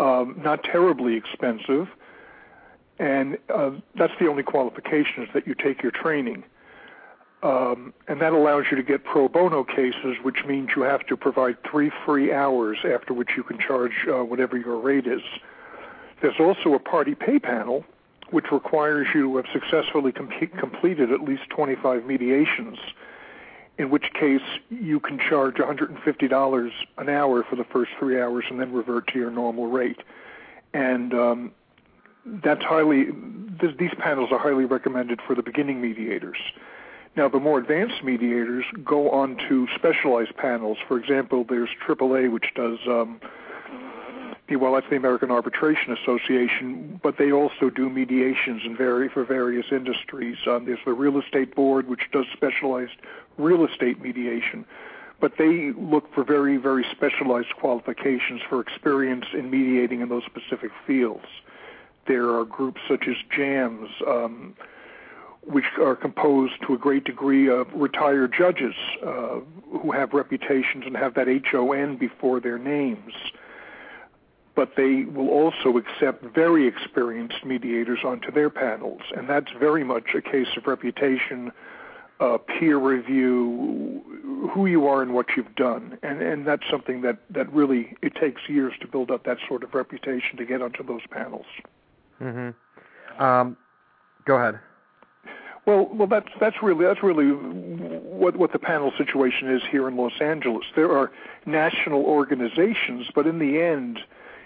um, 0.00 0.40
not 0.42 0.64
terribly 0.64 1.16
expensive 1.16 1.88
and 2.98 3.38
uh, 3.52 3.72
that's 3.94 4.12
the 4.18 4.26
only 4.26 4.42
qualification 4.42 5.22
is 5.22 5.28
that 5.34 5.46
you 5.46 5.54
take 5.54 5.82
your 5.82 5.92
training. 5.92 6.44
Um, 7.42 7.92
and 8.08 8.20
that 8.22 8.32
allows 8.32 8.64
you 8.70 8.76
to 8.76 8.82
get 8.82 9.04
pro 9.04 9.28
bono 9.28 9.62
cases, 9.62 10.16
which 10.22 10.44
means 10.46 10.70
you 10.74 10.82
have 10.82 11.06
to 11.06 11.16
provide 11.16 11.58
three 11.70 11.90
free 12.04 12.32
hours 12.32 12.78
after 12.84 13.12
which 13.12 13.30
you 13.36 13.42
can 13.42 13.58
charge 13.58 13.92
uh, 14.08 14.24
whatever 14.24 14.56
your 14.56 14.78
rate 14.78 15.06
is. 15.06 15.20
There's 16.22 16.40
also 16.40 16.74
a 16.74 16.78
party 16.78 17.14
pay 17.14 17.38
panel, 17.38 17.84
which 18.30 18.46
requires 18.50 19.06
you 19.14 19.22
to 19.22 19.36
have 19.36 19.46
successfully 19.52 20.12
com- 20.12 20.30
completed 20.58 21.12
at 21.12 21.20
least 21.20 21.42
25 21.50 22.06
mediations, 22.06 22.78
in 23.76 23.90
which 23.90 24.10
case 24.14 24.40
you 24.70 24.98
can 24.98 25.18
charge 25.18 25.56
$150 25.56 26.70
an 26.96 27.08
hour 27.10 27.44
for 27.44 27.56
the 27.56 27.64
first 27.64 27.90
three 27.98 28.20
hours 28.20 28.46
and 28.48 28.58
then 28.58 28.72
revert 28.72 29.08
to 29.08 29.18
your 29.18 29.30
normal 29.30 29.66
rate. 29.66 30.00
And 30.72 31.12
um, 31.12 31.52
that's 32.44 32.62
highly 32.62 33.06
these 33.78 33.94
panels 33.98 34.30
are 34.32 34.38
highly 34.38 34.66
recommended 34.66 35.20
for 35.26 35.34
the 35.34 35.42
beginning 35.42 35.80
mediators. 35.80 36.36
Now, 37.16 37.28
the 37.30 37.40
more 37.40 37.58
advanced 37.58 38.04
mediators 38.04 38.66
go 38.84 39.10
on 39.10 39.38
to 39.48 39.66
specialized 39.74 40.36
panels. 40.36 40.76
For 40.86 40.98
example, 40.98 41.46
there's 41.48 41.70
AAA, 41.88 42.30
which 42.30 42.44
does 42.54 42.78
um, 42.86 43.18
well, 44.54 44.74
that's 44.74 44.88
the 44.88 44.96
American 44.96 45.32
Arbitration 45.32 45.96
Association, 46.00 47.00
but 47.02 47.18
they 47.18 47.32
also 47.32 47.68
do 47.68 47.90
mediations 47.90 48.62
in 48.64 48.76
very 48.76 49.08
for 49.08 49.24
various 49.24 49.66
industries. 49.72 50.36
Um, 50.46 50.66
there's 50.66 50.78
the 50.84 50.92
Real 50.92 51.18
Estate 51.18 51.56
Board, 51.56 51.88
which 51.88 52.02
does 52.12 52.26
specialized 52.32 52.94
real 53.38 53.66
estate 53.66 54.00
mediation, 54.00 54.64
but 55.20 55.32
they 55.36 55.72
look 55.76 56.12
for 56.14 56.22
very, 56.22 56.58
very 56.58 56.86
specialized 56.92 57.56
qualifications 57.58 58.40
for 58.48 58.60
experience 58.60 59.24
in 59.34 59.50
mediating 59.50 60.00
in 60.00 60.08
those 60.08 60.22
specific 60.24 60.70
fields. 60.86 61.26
There 62.06 62.30
are 62.36 62.44
groups 62.44 62.80
such 62.88 63.04
as 63.08 63.16
JAMS, 63.36 63.90
um, 64.06 64.54
which 65.42 65.64
are 65.80 65.94
composed 65.94 66.54
to 66.66 66.74
a 66.74 66.78
great 66.78 67.04
degree 67.04 67.48
of 67.48 67.68
retired 67.74 68.34
judges 68.36 68.74
uh, 69.04 69.40
who 69.80 69.92
have 69.92 70.12
reputations 70.12 70.84
and 70.86 70.96
have 70.96 71.14
that 71.14 71.28
HON 71.28 71.96
before 71.96 72.40
their 72.40 72.58
names. 72.58 73.12
But 74.54 74.72
they 74.76 75.04
will 75.04 75.28
also 75.28 75.76
accept 75.76 76.24
very 76.34 76.66
experienced 76.66 77.44
mediators 77.44 78.00
onto 78.04 78.32
their 78.32 78.50
panels, 78.50 79.02
and 79.14 79.28
that's 79.28 79.52
very 79.58 79.84
much 79.84 80.14
a 80.16 80.22
case 80.22 80.48
of 80.56 80.66
reputation, 80.66 81.52
uh, 82.20 82.38
peer 82.38 82.78
review, 82.78 84.02
who 84.52 84.66
you 84.66 84.86
are 84.86 85.02
and 85.02 85.12
what 85.12 85.26
you've 85.36 85.54
done, 85.56 85.98
and 86.02 86.22
and 86.22 86.46
that's 86.46 86.62
something 86.70 87.02
that 87.02 87.18
that 87.28 87.52
really 87.52 87.94
it 88.02 88.14
takes 88.14 88.40
years 88.48 88.72
to 88.80 88.88
build 88.88 89.10
up 89.10 89.24
that 89.24 89.36
sort 89.46 89.62
of 89.62 89.74
reputation 89.74 90.38
to 90.38 90.46
get 90.46 90.62
onto 90.62 90.82
those 90.82 91.02
panels. 91.10 91.46
Mm-hmm. 92.20 93.22
Um, 93.22 93.56
go 94.24 94.36
ahead. 94.36 94.60
Well, 95.66 95.88
well, 95.92 96.06
that's 96.06 96.28
that's 96.38 96.62
really 96.62 96.84
that's 96.84 97.02
really 97.02 97.30
what 97.30 98.36
what 98.36 98.52
the 98.52 98.58
panel 98.58 98.92
situation 98.96 99.50
is 99.52 99.62
here 99.68 99.88
in 99.88 99.96
Los 99.96 100.20
Angeles. 100.20 100.64
There 100.76 100.96
are 100.96 101.10
national 101.44 102.04
organizations, 102.04 103.08
but 103.12 103.26
in 103.26 103.40
the 103.40 103.60
end, 103.60 103.98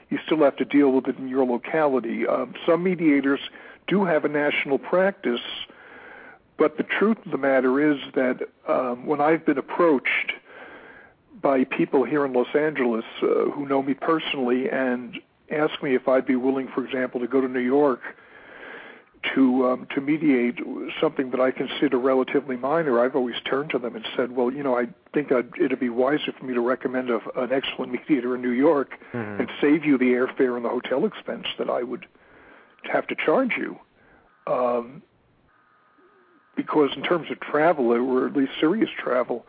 you 0.09 0.19
still 0.25 0.39
have 0.39 0.57
to 0.57 0.65
deal 0.65 0.91
with 0.93 1.09
it 1.09 1.19
in 1.19 1.29
your 1.29 1.45
locality. 1.45 2.27
Um, 2.27 2.55
some 2.65 2.83
mediators 2.83 3.41
do 3.87 4.07
have 4.07 4.25
a 4.25 4.29
national 4.29 4.79
practice, 4.79 5.43
but 6.57 6.79
the 6.79 6.85
truth 6.85 7.19
of 7.25 7.33
the 7.33 7.39
matter 7.39 7.93
is 7.93 7.99
that 8.15 8.49
um, 8.67 9.05
when 9.05 9.21
I've 9.21 9.45
been 9.45 9.59
approached 9.59 10.33
by 11.43 11.65
people 11.65 12.05
here 12.05 12.25
in 12.25 12.33
Los 12.33 12.55
Angeles 12.55 13.05
uh, 13.23 13.51
who 13.51 13.67
know 13.67 13.83
me 13.83 13.93
personally 13.93 14.71
and 14.71 15.21
asked 15.51 15.83
me 15.83 15.95
if 15.95 16.09
I'd 16.09 16.27
be 16.27 16.37
willing, 16.37 16.69
for 16.69 16.85
example, 16.85 17.21
to 17.21 17.27
go 17.27 17.41
to 17.41 17.49
New 17.49 17.61
York 17.61 18.01
to 19.35 19.69
um, 19.69 19.87
to 19.95 20.01
mediate 20.01 20.59
something 21.01 21.31
that 21.31 21.41
I 21.41 21.51
consider 21.51 21.99
relatively 21.99 22.57
minor, 22.57 22.99
I've 23.05 23.15
always 23.15 23.37
turned 23.45 23.71
to 23.71 23.79
them 23.79 23.95
and 23.95 24.07
said, 24.17 24.35
"Well, 24.35 24.51
you 24.51 24.63
know, 24.63 24.77
I 24.77 24.89
think 25.13 25.31
I'd, 25.31 25.51
it'd 25.61 25.79
be 25.79 25.91
wiser 25.91 26.33
for 26.33 26.45
me 26.45 26.55
to 26.55 26.61
recommend 26.61 27.11
a, 27.11 27.21
an 27.37 27.53
excellent 27.53 27.93
mediator 27.93 28.35
in 28.35 28.41
New 28.41 28.51
York 28.51 28.99
mm-hmm. 29.13 29.43
and 29.43 29.51
save 29.61 29.85
you 29.85 29.99
the 29.99 30.13
airfare 30.13 30.57
and 30.57 30.65
the 30.65 30.71
hotel 30.71 31.05
expense 31.05 31.47
that 31.59 31.69
I 31.69 31.83
would 31.83 32.07
have 32.85 33.07
to 33.09 33.15
charge 33.15 33.53
you." 33.59 33.79
Um, 34.47 35.03
because 36.57 36.91
in 36.97 37.03
terms 37.03 37.31
of 37.31 37.41
travel, 37.41 37.93
or 37.93 38.27
at 38.27 38.35
least 38.35 38.53
serious 38.59 38.91
travel, 38.99 39.47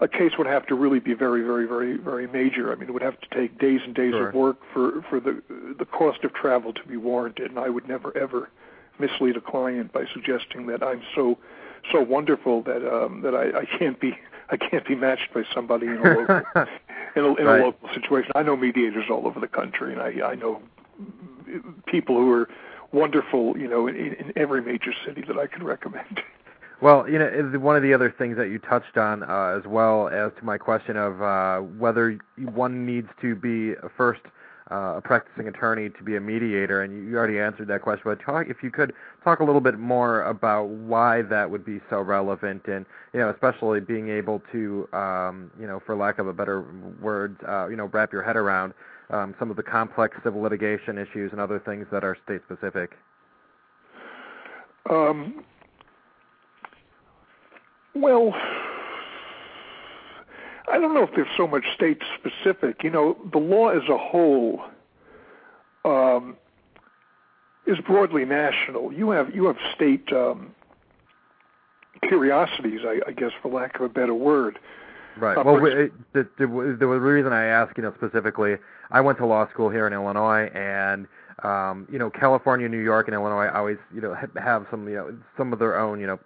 a 0.00 0.08
case 0.08 0.32
would 0.38 0.46
have 0.46 0.66
to 0.66 0.74
really 0.74 0.98
be 0.98 1.14
very, 1.14 1.42
very, 1.42 1.66
very, 1.66 1.96
very 1.96 2.26
major. 2.26 2.72
I 2.72 2.74
mean, 2.74 2.88
it 2.88 2.92
would 2.92 3.02
have 3.02 3.20
to 3.20 3.28
take 3.34 3.58
days 3.58 3.80
and 3.84 3.94
days 3.94 4.12
sure. 4.12 4.28
of 4.28 4.34
work 4.34 4.58
for 4.72 5.02
for 5.08 5.20
the 5.20 5.42
the 5.78 5.84
cost 5.84 6.24
of 6.24 6.32
travel 6.32 6.72
to 6.72 6.84
be 6.84 6.96
warranted, 6.96 7.50
and 7.50 7.58
I 7.58 7.68
would 7.68 7.86
never 7.86 8.16
ever 8.16 8.48
mislead 8.98 9.36
a 9.36 9.40
client 9.40 9.92
by 9.92 10.04
suggesting 10.12 10.66
that 10.66 10.82
I'm 10.82 11.02
so 11.14 11.38
so 11.92 12.00
wonderful 12.00 12.62
that 12.62 12.86
um, 12.86 13.22
that 13.22 13.34
I, 13.34 13.60
I 13.60 13.78
can't 13.78 14.00
be 14.00 14.16
I 14.50 14.56
can't 14.56 14.86
be 14.86 14.94
matched 14.94 15.32
by 15.34 15.42
somebody 15.54 15.86
in 15.86 15.98
a 15.98 16.02
local 16.02 16.42
in, 17.16 17.24
a, 17.24 17.34
in 17.34 17.46
right. 17.46 17.60
a 17.60 17.64
local 17.64 17.88
situation. 17.94 18.32
I 18.34 18.42
know 18.42 18.56
mediators 18.56 19.04
all 19.10 19.26
over 19.26 19.38
the 19.38 19.48
country, 19.48 19.92
and 19.92 20.00
I 20.00 20.30
I 20.30 20.34
know 20.34 20.62
people 21.86 22.16
who 22.16 22.30
are 22.32 22.48
wonderful, 22.92 23.56
you 23.56 23.68
know, 23.68 23.86
in, 23.86 23.96
in 23.96 24.32
every 24.36 24.62
major 24.62 24.92
city 25.06 25.22
that 25.26 25.38
I 25.38 25.46
could 25.46 25.62
recommend. 25.62 26.22
Well, 26.82 27.06
you 27.08 27.18
know, 27.18 27.28
one 27.58 27.76
of 27.76 27.82
the 27.82 27.92
other 27.92 28.14
things 28.16 28.38
that 28.38 28.48
you 28.48 28.58
touched 28.58 28.96
on, 28.96 29.22
uh, 29.22 29.58
as 29.58 29.66
well 29.66 30.08
as 30.08 30.32
to 30.38 30.44
my 30.44 30.56
question 30.56 30.96
of 30.96 31.20
uh, 31.20 31.58
whether 31.58 32.18
one 32.38 32.86
needs 32.86 33.08
to 33.20 33.34
be 33.34 33.74
first 33.98 34.22
uh, 34.70 34.94
a 34.96 35.00
practicing 35.00 35.48
attorney 35.48 35.90
to 35.90 36.02
be 36.02 36.16
a 36.16 36.20
mediator, 36.20 36.82
and 36.82 37.08
you 37.08 37.16
already 37.16 37.38
answered 37.38 37.68
that 37.68 37.82
question. 37.82 38.02
But 38.04 38.20
talk, 38.24 38.46
if 38.48 38.62
you 38.62 38.70
could 38.70 38.92
talk 39.24 39.40
a 39.40 39.44
little 39.44 39.60
bit 39.60 39.78
more 39.78 40.22
about 40.22 40.68
why 40.68 41.22
that 41.22 41.50
would 41.50 41.64
be 41.64 41.80
so 41.90 42.00
relevant, 42.00 42.62
and 42.66 42.86
you 43.12 43.20
know, 43.20 43.30
especially 43.30 43.80
being 43.80 44.08
able 44.08 44.40
to, 44.52 44.88
um, 44.92 45.50
you 45.58 45.66
know, 45.66 45.82
for 45.84 45.96
lack 45.96 46.18
of 46.18 46.28
a 46.28 46.32
better 46.32 46.64
word, 47.00 47.36
uh, 47.48 47.66
you 47.66 47.76
know, 47.76 47.86
wrap 47.86 48.12
your 48.12 48.22
head 48.22 48.36
around 48.36 48.72
um, 49.10 49.34
some 49.38 49.50
of 49.50 49.56
the 49.56 49.62
complex 49.62 50.16
civil 50.22 50.40
litigation 50.40 50.98
issues 50.98 51.32
and 51.32 51.40
other 51.40 51.58
things 51.58 51.86
that 51.90 52.04
are 52.04 52.16
state 52.24 52.40
specific. 52.46 52.92
Um, 54.88 55.44
well, 57.94 58.34
I 60.70 60.78
don't 60.78 60.94
know 60.94 61.02
if 61.02 61.10
there's 61.14 61.28
so 61.36 61.46
much 61.46 61.64
state 61.74 62.02
specific. 62.18 62.82
You 62.82 62.90
know, 62.90 63.16
the 63.32 63.38
law 63.38 63.68
as 63.70 63.88
a 63.88 63.98
whole 63.98 64.62
um, 65.84 66.36
is 67.66 67.78
broadly 67.78 68.24
national. 68.24 68.92
You 68.92 69.10
have 69.10 69.34
you 69.34 69.46
have 69.46 69.56
state 69.74 70.12
um, 70.12 70.54
curiosities, 72.06 72.80
I, 72.84 73.00
I 73.08 73.12
guess, 73.12 73.32
for 73.42 73.50
lack 73.50 73.76
of 73.76 73.82
a 73.82 73.88
better 73.88 74.14
word. 74.14 74.58
Right. 75.16 75.36
Uh, 75.36 75.42
well, 75.44 75.60
we, 75.60 75.70
the, 76.12 76.28
the, 76.38 76.76
the 76.78 76.86
reason 76.86 77.32
I 77.32 77.44
ask, 77.46 77.76
you 77.76 77.82
know, 77.82 77.92
specifically, 77.96 78.56
I 78.90 79.00
went 79.00 79.18
to 79.18 79.26
law 79.26 79.48
school 79.50 79.68
here 79.68 79.86
in 79.86 79.92
Illinois, 79.92 80.46
and 80.54 81.08
um, 81.42 81.88
you 81.90 81.98
know, 81.98 82.10
California, 82.10 82.68
New 82.68 82.78
York, 82.82 83.08
and 83.08 83.14
Illinois 83.14 83.48
always, 83.48 83.78
you 83.92 84.00
know, 84.00 84.16
have 84.40 84.66
some, 84.70 84.88
you 84.88 84.94
know, 84.94 85.18
some 85.36 85.52
of 85.52 85.58
their 85.58 85.78
own, 85.78 86.00
you 86.00 86.06
know, 86.06 86.18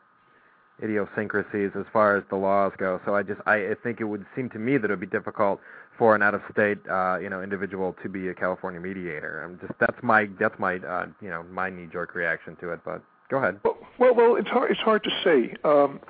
idiosyncrasies 0.82 1.70
as 1.78 1.84
far 1.92 2.16
as 2.16 2.24
the 2.30 2.36
laws 2.36 2.72
go. 2.78 3.00
So 3.04 3.14
I 3.14 3.22
just, 3.22 3.40
I, 3.46 3.74
think 3.82 4.00
it 4.00 4.04
would 4.04 4.26
seem 4.34 4.50
to 4.50 4.58
me 4.58 4.76
that 4.76 4.90
it 4.90 4.92
would 4.92 5.00
be 5.00 5.06
difficult 5.06 5.60
for 5.96 6.14
an 6.14 6.22
out-of-state, 6.22 6.78
uh, 6.88 7.18
you 7.20 7.30
know, 7.30 7.42
individual 7.42 7.94
to 8.02 8.08
be 8.08 8.28
a 8.28 8.34
California 8.34 8.80
mediator. 8.80 9.42
I'm 9.44 9.58
just, 9.60 9.78
that's 9.78 10.02
my, 10.02 10.28
that's 10.38 10.58
my, 10.58 10.76
uh, 10.76 11.06
you 11.20 11.30
know, 11.30 11.44
my 11.44 11.70
knee-jerk 11.70 12.14
reaction 12.14 12.56
to 12.56 12.72
it. 12.72 12.80
But 12.84 13.02
go 13.30 13.38
ahead. 13.38 13.60
Well, 13.64 13.78
well, 13.98 14.14
well 14.14 14.36
it's 14.36 14.48
hard. 14.48 14.70
It's 14.70 14.80
hard 14.80 15.04
to 15.04 15.10
say. 15.22 15.54
Um, 15.64 16.00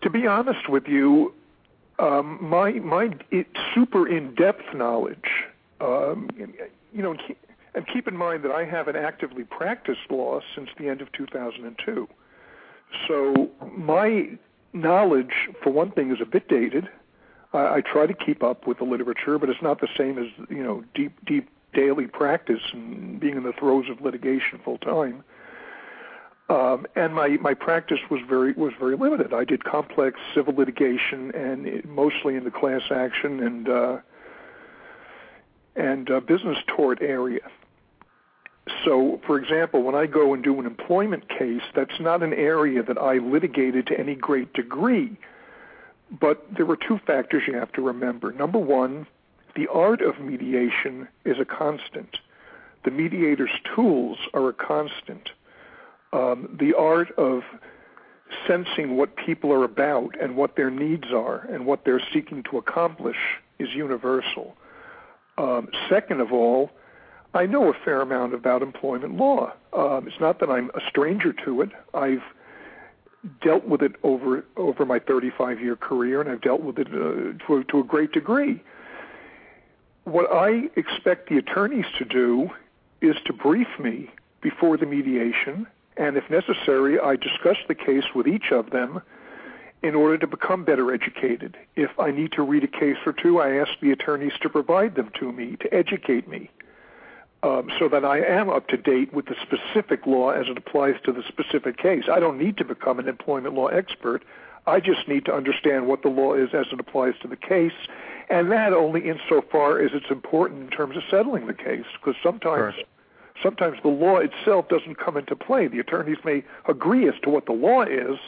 to 0.00 0.10
be 0.10 0.26
honest 0.26 0.68
with 0.68 0.88
you, 0.88 1.34
um, 1.98 2.38
my 2.40 2.72
my 2.72 3.10
it, 3.30 3.46
super 3.74 4.08
in-depth 4.08 4.74
knowledge, 4.74 5.46
um, 5.80 6.28
you 6.92 7.02
know, 7.02 7.14
and 7.74 7.86
keep 7.86 8.08
in 8.08 8.16
mind 8.16 8.42
that 8.44 8.50
I 8.50 8.64
haven't 8.64 8.96
actively 8.96 9.44
practiced 9.44 10.10
law 10.10 10.40
since 10.54 10.68
the 10.78 10.88
end 10.88 11.00
of 11.00 11.12
2002. 11.12 12.08
So 13.08 13.50
my 13.76 14.30
knowledge, 14.72 15.48
for 15.62 15.70
one 15.70 15.90
thing, 15.90 16.12
is 16.12 16.20
a 16.20 16.26
bit 16.26 16.48
dated. 16.48 16.88
I, 17.52 17.76
I 17.76 17.80
try 17.80 18.06
to 18.06 18.14
keep 18.14 18.42
up 18.42 18.66
with 18.66 18.78
the 18.78 18.84
literature, 18.84 19.38
but 19.38 19.48
it's 19.48 19.62
not 19.62 19.80
the 19.80 19.88
same 19.96 20.18
as 20.18 20.26
you 20.48 20.62
know 20.62 20.84
deep, 20.94 21.12
deep 21.24 21.48
daily 21.72 22.06
practice 22.06 22.60
and 22.72 23.18
being 23.18 23.36
in 23.36 23.42
the 23.42 23.52
throes 23.52 23.88
of 23.88 24.00
litigation 24.00 24.60
full 24.64 24.78
time. 24.78 25.24
Um, 26.48 26.86
and 26.96 27.14
my, 27.14 27.28
my 27.40 27.54
practice 27.54 28.00
was 28.10 28.20
very 28.28 28.52
was 28.52 28.72
very 28.78 28.96
limited. 28.96 29.32
I 29.32 29.44
did 29.44 29.64
complex 29.64 30.20
civil 30.34 30.54
litigation 30.54 31.30
and 31.34 31.66
it, 31.66 31.88
mostly 31.88 32.36
in 32.36 32.44
the 32.44 32.50
class 32.50 32.82
action 32.90 33.42
and 33.42 33.68
uh, 33.68 33.98
and 35.74 36.10
uh, 36.10 36.20
business 36.20 36.58
tort 36.66 37.00
area. 37.00 37.40
So, 38.84 39.20
for 39.26 39.38
example, 39.38 39.82
when 39.82 39.94
I 39.94 40.06
go 40.06 40.34
and 40.34 40.42
do 40.42 40.58
an 40.60 40.66
employment 40.66 41.28
case, 41.28 41.62
that's 41.74 41.98
not 42.00 42.22
an 42.22 42.32
area 42.32 42.82
that 42.82 42.98
I 42.98 43.18
litigated 43.18 43.88
to 43.88 43.98
any 43.98 44.14
great 44.14 44.52
degree. 44.52 45.16
But 46.20 46.44
there 46.56 46.68
are 46.70 46.76
two 46.76 47.00
factors 47.06 47.42
you 47.46 47.54
have 47.54 47.72
to 47.72 47.82
remember. 47.82 48.32
Number 48.32 48.58
one, 48.58 49.06
the 49.56 49.66
art 49.68 50.00
of 50.00 50.20
mediation 50.20 51.08
is 51.24 51.38
a 51.40 51.44
constant. 51.44 52.18
The 52.84 52.90
mediator's 52.90 53.50
tools 53.74 54.18
are 54.34 54.48
a 54.48 54.52
constant. 54.52 55.30
Um, 56.12 56.56
the 56.60 56.74
art 56.74 57.10
of 57.18 57.42
sensing 58.46 58.96
what 58.96 59.16
people 59.16 59.52
are 59.52 59.64
about 59.64 60.20
and 60.20 60.36
what 60.36 60.56
their 60.56 60.70
needs 60.70 61.12
are 61.12 61.46
and 61.50 61.66
what 61.66 61.84
they're 61.84 62.02
seeking 62.12 62.42
to 62.50 62.58
accomplish 62.58 63.16
is 63.58 63.68
universal. 63.74 64.56
Um, 65.38 65.68
second 65.88 66.20
of 66.20 66.32
all, 66.32 66.70
I 67.34 67.46
know 67.46 67.70
a 67.70 67.74
fair 67.84 68.02
amount 68.02 68.34
about 68.34 68.62
employment 68.62 69.16
law. 69.16 69.52
Um, 69.72 70.06
it's 70.06 70.20
not 70.20 70.38
that 70.40 70.50
I'm 70.50 70.70
a 70.74 70.80
stranger 70.88 71.32
to 71.44 71.62
it. 71.62 71.70
I've 71.94 72.22
dealt 73.40 73.64
with 73.64 73.82
it 73.82 73.92
over 74.02 74.44
over 74.56 74.84
my 74.84 74.98
35 74.98 75.60
year 75.60 75.76
career, 75.76 76.20
and 76.20 76.30
I've 76.30 76.42
dealt 76.42 76.60
with 76.60 76.78
it 76.78 76.88
uh, 76.88 77.38
to, 77.46 77.64
to 77.64 77.80
a 77.80 77.84
great 77.84 78.12
degree. 78.12 78.62
What 80.04 80.26
I 80.32 80.68
expect 80.76 81.28
the 81.28 81.38
attorneys 81.38 81.86
to 81.98 82.04
do 82.04 82.50
is 83.00 83.16
to 83.26 83.32
brief 83.32 83.68
me 83.78 84.10
before 84.40 84.76
the 84.76 84.86
mediation, 84.86 85.66
and 85.96 86.16
if 86.16 86.28
necessary, 86.28 86.98
I 86.98 87.16
discuss 87.16 87.56
the 87.68 87.74
case 87.74 88.04
with 88.14 88.26
each 88.26 88.50
of 88.50 88.70
them 88.70 89.00
in 89.82 89.94
order 89.94 90.18
to 90.18 90.26
become 90.26 90.64
better 90.64 90.92
educated. 90.92 91.56
If 91.76 91.90
I 91.98 92.10
need 92.10 92.32
to 92.32 92.42
read 92.42 92.64
a 92.64 92.68
case 92.68 92.98
or 93.06 93.12
two, 93.12 93.40
I 93.40 93.56
ask 93.56 93.70
the 93.80 93.92
attorneys 93.92 94.32
to 94.42 94.48
provide 94.48 94.96
them 94.96 95.10
to 95.20 95.32
me 95.32 95.56
to 95.56 95.72
educate 95.72 96.28
me. 96.28 96.50
Um, 97.44 97.70
so 97.76 97.88
that 97.88 98.04
I 98.04 98.20
am 98.20 98.48
up 98.50 98.68
to 98.68 98.76
date 98.76 99.12
with 99.12 99.26
the 99.26 99.34
specific 99.42 100.06
law 100.06 100.30
as 100.30 100.46
it 100.48 100.56
applies 100.56 100.94
to 101.04 101.12
the 101.12 101.24
specific 101.26 101.76
case. 101.76 102.04
I 102.08 102.20
don't 102.20 102.38
need 102.38 102.56
to 102.58 102.64
become 102.64 103.00
an 103.00 103.08
employment 103.08 103.56
law 103.56 103.66
expert. 103.66 104.22
I 104.68 104.78
just 104.78 105.08
need 105.08 105.24
to 105.24 105.34
understand 105.34 105.88
what 105.88 106.02
the 106.02 106.08
law 106.08 106.34
is 106.34 106.50
as 106.54 106.66
it 106.70 106.78
applies 106.78 107.14
to 107.22 107.26
the 107.26 107.34
case, 107.34 107.72
and 108.30 108.52
that 108.52 108.72
only 108.72 109.08
insofar 109.08 109.80
as 109.80 109.90
it's 109.92 110.08
important 110.08 110.60
in 110.62 110.70
terms 110.70 110.96
of 110.96 111.02
settling 111.10 111.48
the 111.48 111.54
case. 111.54 111.84
Because 111.94 112.14
sometimes, 112.22 112.76
Sure. 112.76 112.84
sometimes 113.42 113.78
the 113.82 113.88
law 113.88 114.18
itself 114.18 114.68
doesn't 114.68 114.94
come 114.98 115.16
into 115.16 115.34
play. 115.34 115.66
The 115.66 115.80
attorneys 115.80 116.18
may 116.24 116.44
agree 116.68 117.08
as 117.08 117.18
to 117.22 117.30
what 117.30 117.46
the 117.46 117.52
law 117.52 117.82
is. 117.82 118.20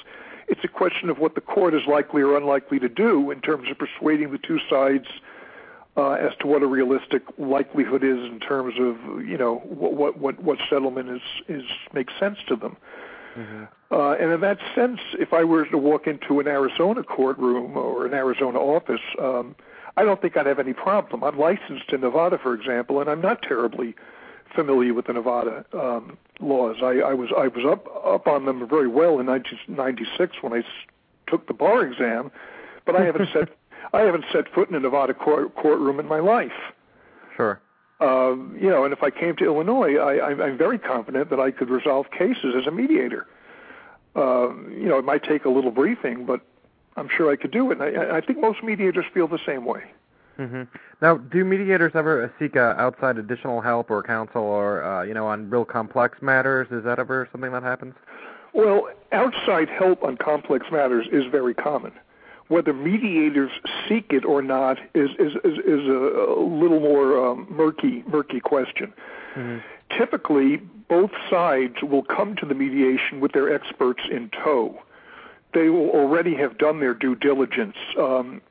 It's 0.48 0.64
a 0.64 0.68
question 0.68 1.08
of 1.08 1.20
what 1.20 1.36
the 1.36 1.40
court 1.40 1.72
is 1.72 1.86
likely 1.86 2.22
or 2.22 2.36
unlikely 2.36 2.80
to 2.80 2.88
do 2.88 3.30
in 3.30 3.40
terms 3.42 3.70
of 3.70 3.78
persuading 3.78 4.32
the 4.32 4.38
two 4.38 4.58
sides 4.68 5.06
as 5.96 6.32
to 6.40 6.46
what 6.46 6.62
a 6.62 6.66
realistic 6.66 7.22
likelihood 7.38 8.02
is 8.02 8.18
in 8.18 8.40
terms 8.40 8.74
of 8.78 9.24
you 9.26 9.38
know 9.38 9.58
what 9.64 10.18
what 10.18 10.42
what, 10.42 10.58
settlement 10.68 11.08
is 11.08 11.22
is 11.48 11.64
makes 11.92 12.12
sense 12.18 12.38
to 12.48 12.56
them. 12.56 12.76
Mm-hmm. 13.36 13.64
Uh, 13.90 14.12
and 14.14 14.32
in 14.32 14.40
that 14.40 14.58
sense, 14.74 15.00
if 15.18 15.32
I 15.32 15.44
were 15.44 15.66
to 15.66 15.78
walk 15.78 16.06
into 16.06 16.40
an 16.40 16.48
Arizona 16.48 17.02
courtroom 17.02 17.76
or 17.76 18.06
an 18.06 18.14
Arizona 18.14 18.58
office, 18.58 19.00
um, 19.20 19.54
I 19.96 20.04
don't 20.04 20.20
think 20.20 20.36
I'd 20.36 20.46
have 20.46 20.58
any 20.58 20.72
problem. 20.72 21.22
I'm 21.22 21.38
licensed 21.38 21.92
in 21.92 22.00
Nevada, 22.00 22.38
for 22.38 22.54
example, 22.54 23.00
and 23.00 23.08
I'm 23.08 23.20
not 23.20 23.42
terribly 23.42 23.94
familiar 24.54 24.94
with 24.94 25.06
the 25.06 25.12
Nevada 25.12 25.64
um, 25.72 26.16
laws. 26.40 26.76
I, 26.82 27.00
I 27.00 27.14
was 27.14 27.30
I 27.36 27.48
was 27.48 27.64
up 27.64 27.86
up 28.04 28.26
on 28.26 28.46
them 28.46 28.68
very 28.68 28.88
well 28.88 29.20
in 29.20 29.26
1996 29.26 30.42
when 30.42 30.52
I 30.52 30.62
took 31.28 31.46
the 31.46 31.54
bar 31.54 31.84
exam, 31.84 32.30
but 32.84 32.96
I 32.96 33.04
haven't 33.04 33.28
set 33.32 33.50
I 33.92 34.02
haven't 34.02 34.24
set 34.32 34.52
foot 34.52 34.68
in 34.68 34.74
a 34.74 34.80
Nevada 34.80 35.14
court, 35.14 35.54
courtroom 35.54 36.00
in 36.00 36.06
my 36.06 36.20
life. 36.20 36.52
Sure. 37.36 37.60
Um, 38.00 38.56
you 38.60 38.68
know, 38.68 38.84
and 38.84 38.92
if 38.92 39.02
I 39.02 39.10
came 39.10 39.36
to 39.36 39.44
Illinois, 39.44 39.96
I, 39.96 40.30
I'm, 40.30 40.40
I'm 40.40 40.58
very 40.58 40.78
confident 40.78 41.30
that 41.30 41.40
I 41.40 41.50
could 41.50 41.70
resolve 41.70 42.10
cases 42.10 42.54
as 42.58 42.66
a 42.66 42.70
mediator. 42.70 43.26
Um, 44.16 44.72
you 44.72 44.86
know, 44.86 44.98
it 44.98 45.04
might 45.04 45.22
take 45.22 45.44
a 45.44 45.48
little 45.48 45.70
briefing, 45.70 46.26
but 46.26 46.40
I'm 46.96 47.08
sure 47.08 47.30
I 47.30 47.36
could 47.36 47.50
do 47.50 47.70
it. 47.70 47.80
And 47.80 47.98
I, 47.98 48.16
I 48.16 48.20
think 48.20 48.40
most 48.40 48.62
mediators 48.62 49.04
feel 49.12 49.28
the 49.28 49.38
same 49.46 49.64
way. 49.64 49.84
Mm-hmm. 50.38 50.62
Now, 51.00 51.16
do 51.16 51.44
mediators 51.44 51.92
ever 51.94 52.32
seek 52.38 52.56
uh, 52.56 52.74
outside 52.76 53.18
additional 53.18 53.60
help 53.60 53.90
or 53.90 54.02
counsel, 54.02 54.42
or 54.42 54.82
uh, 54.82 55.02
you 55.02 55.14
know, 55.14 55.26
on 55.26 55.48
real 55.48 55.64
complex 55.64 56.20
matters? 56.20 56.66
Is 56.70 56.84
that 56.84 56.98
ever 56.98 57.28
something 57.30 57.52
that 57.52 57.62
happens? 57.62 57.94
Well, 58.52 58.88
outside 59.12 59.68
help 59.68 60.02
on 60.02 60.16
complex 60.16 60.66
matters 60.72 61.06
is 61.12 61.24
very 61.26 61.54
common. 61.54 61.92
Whether 62.48 62.72
mediators 62.74 63.50
seek 63.88 64.12
it 64.12 64.24
or 64.24 64.42
not 64.42 64.78
is 64.94 65.10
is 65.18 65.32
is, 65.44 65.58
is 65.58 65.86
a, 65.86 66.34
little 66.38 66.80
more 66.80 67.30
um, 67.30 67.46
murky 67.50 68.04
murky 68.06 68.40
question. 68.40 68.92
Mm-hmm. 69.34 69.58
Typically, 69.98 70.56
both 70.88 71.10
sides 71.30 71.76
will 71.82 72.02
come 72.02 72.36
to 72.36 72.46
the 72.46 72.54
mediation 72.54 73.20
with 73.20 73.32
their 73.32 73.54
experts 73.54 74.02
in 74.10 74.30
tow. 74.30 74.82
They 75.54 75.68
will 75.68 75.90
already 75.90 76.34
have 76.36 76.58
done 76.58 76.80
their 76.80 76.94
due 76.94 77.14
diligence. 77.14 77.76
Um, 77.98 78.42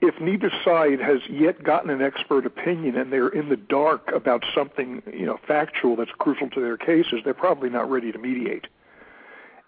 if 0.00 0.20
neither 0.20 0.50
side 0.64 1.00
has 1.00 1.20
yet 1.30 1.62
gotten 1.62 1.88
an 1.88 2.02
expert 2.02 2.44
opinion 2.44 2.96
and 2.96 3.12
they're 3.12 3.28
in 3.28 3.48
the 3.48 3.56
dark 3.56 4.10
about 4.12 4.44
something, 4.52 5.00
you 5.12 5.26
know, 5.26 5.38
factual 5.46 5.94
that's 5.94 6.10
crucial 6.18 6.50
to 6.50 6.60
their 6.60 6.76
cases, 6.76 7.20
they're 7.24 7.34
probably 7.34 7.70
not 7.70 7.88
ready 7.88 8.10
to 8.10 8.18
mediate. 8.18 8.66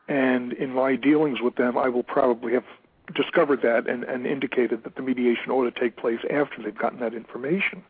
And 0.09 0.53
in 0.53 0.71
my 0.71 0.97
dealings 0.97 1.41
with 1.41 1.55
them, 1.55 1.79
I 1.79 1.89
will 1.89 2.03
probably 2.03 2.55
have 2.55 2.65
discovered 3.13 3.63
that 3.63 3.89
and, 3.89 4.05
and 4.05 4.27
indicated 4.27 4.85
that 4.85 4.97
the 4.97 5.03
mediation 5.03 5.51
ought 5.51 5.65
to 5.65 5.81
take 5.81 5.97
place 5.97 6.21
after 6.31 6.63
they've 6.63 6.77
gotten 6.77 7.01
that 7.01 7.15
information. 7.15 7.83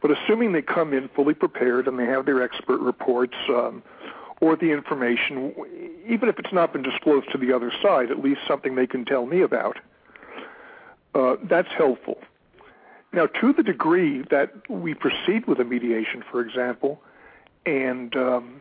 But 0.00 0.10
assuming 0.12 0.52
they 0.52 0.62
come 0.62 0.92
in 0.92 1.08
fully 1.08 1.34
prepared 1.34 1.86
and 1.86 1.98
they 1.98 2.06
have 2.06 2.26
their 2.26 2.42
expert 2.42 2.80
reports 2.80 3.34
um, 3.48 3.82
or 4.40 4.56
the 4.56 4.70
information, 4.70 5.54
even 6.08 6.28
if 6.28 6.38
it's 6.38 6.52
not 6.52 6.72
been 6.72 6.82
disclosed 6.82 7.30
to 7.32 7.38
the 7.38 7.52
other 7.52 7.72
side, 7.82 8.10
at 8.10 8.20
least 8.20 8.40
something 8.48 8.74
they 8.74 8.86
can 8.86 9.04
tell 9.04 9.26
me 9.26 9.42
about, 9.42 9.78
uh, 11.14 11.36
that's 11.44 11.68
helpful. 11.76 12.18
Now, 13.12 13.26
to 13.26 13.52
the 13.52 13.62
degree 13.62 14.22
that 14.30 14.70
we 14.70 14.94
proceed 14.94 15.46
with 15.46 15.58
a 15.58 15.64
mediation, 15.64 16.22
for 16.30 16.40
example, 16.40 17.02
and 17.66 18.14
um, 18.16 18.60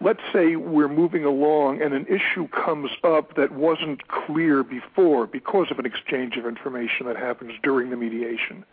let's 0.00 0.20
say 0.32 0.56
we're 0.56 0.88
moving 0.88 1.24
along 1.24 1.82
and 1.82 1.92
an 1.92 2.06
issue 2.06 2.48
comes 2.48 2.90
up 3.04 3.34
that 3.36 3.52
wasn't 3.52 4.08
clear 4.08 4.64
before 4.64 5.26
because 5.26 5.70
of 5.70 5.78
an 5.78 5.86
exchange 5.86 6.36
of 6.36 6.46
information 6.46 7.06
that 7.06 7.16
happens 7.16 7.52
during 7.62 7.90
the 7.90 7.96
mediation. 7.96 8.64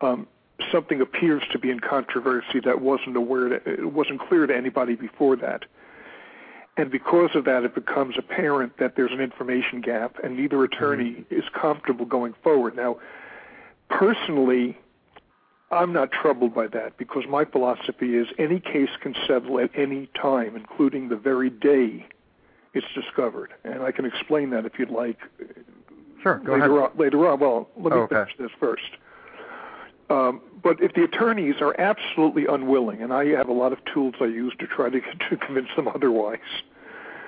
Um, 0.00 0.26
something 0.70 1.00
appears 1.00 1.42
to 1.52 1.58
be 1.58 1.70
in 1.70 1.80
controversy 1.80 2.60
that 2.64 2.80
wasn't 2.80 3.16
aware 3.16 3.48
to, 3.48 3.70
it 3.70 3.92
wasn't 3.92 4.20
clear 4.20 4.46
to 4.46 4.54
anybody 4.54 4.94
before 4.94 5.36
that. 5.36 5.64
And 6.76 6.90
because 6.90 7.30
of 7.34 7.44
that, 7.44 7.64
it 7.64 7.74
becomes 7.74 8.16
apparent 8.18 8.78
that 8.78 8.96
there's 8.96 9.12
an 9.12 9.20
information 9.20 9.80
gap, 9.80 10.18
and 10.22 10.36
neither 10.36 10.62
attorney 10.64 11.12
mm-hmm. 11.12 11.34
is 11.34 11.44
comfortable 11.52 12.04
going 12.04 12.34
forward. 12.42 12.74
Now, 12.74 12.98
personally, 13.88 14.76
I'm 15.70 15.92
not 15.92 16.12
troubled 16.12 16.54
by 16.54 16.68
that 16.68 16.96
because 16.98 17.24
my 17.28 17.44
philosophy 17.44 18.16
is 18.16 18.28
any 18.38 18.60
case 18.60 18.90
can 19.00 19.14
settle 19.26 19.58
at 19.58 19.70
any 19.74 20.08
time, 20.20 20.56
including 20.56 21.08
the 21.08 21.16
very 21.16 21.50
day 21.50 22.06
it's 22.74 22.86
discovered. 22.94 23.54
And 23.64 23.82
I 23.82 23.92
can 23.92 24.04
explain 24.04 24.50
that 24.50 24.66
if 24.66 24.78
you'd 24.78 24.90
like. 24.90 25.18
Sure, 26.22 26.38
go 26.38 26.52
later 26.52 26.78
ahead. 26.78 26.90
On, 26.92 26.98
later 26.98 27.28
on. 27.28 27.40
Well, 27.40 27.68
let 27.76 27.92
me 27.92 27.98
oh, 27.98 28.02
okay. 28.02 28.14
finish 28.16 28.34
this 28.38 28.50
first. 28.58 28.82
Um, 30.10 30.40
but 30.62 30.82
if 30.82 30.92
the 30.94 31.04
attorneys 31.04 31.56
are 31.60 31.78
absolutely 31.80 32.46
unwilling, 32.46 33.02
and 33.02 33.12
I 33.12 33.26
have 33.36 33.48
a 33.48 33.52
lot 33.52 33.72
of 33.72 33.78
tools 33.86 34.14
I 34.20 34.26
use 34.26 34.54
to 34.58 34.66
try 34.66 34.90
to, 34.90 35.00
to 35.30 35.36
convince 35.36 35.68
them 35.76 35.88
otherwise. 35.88 36.38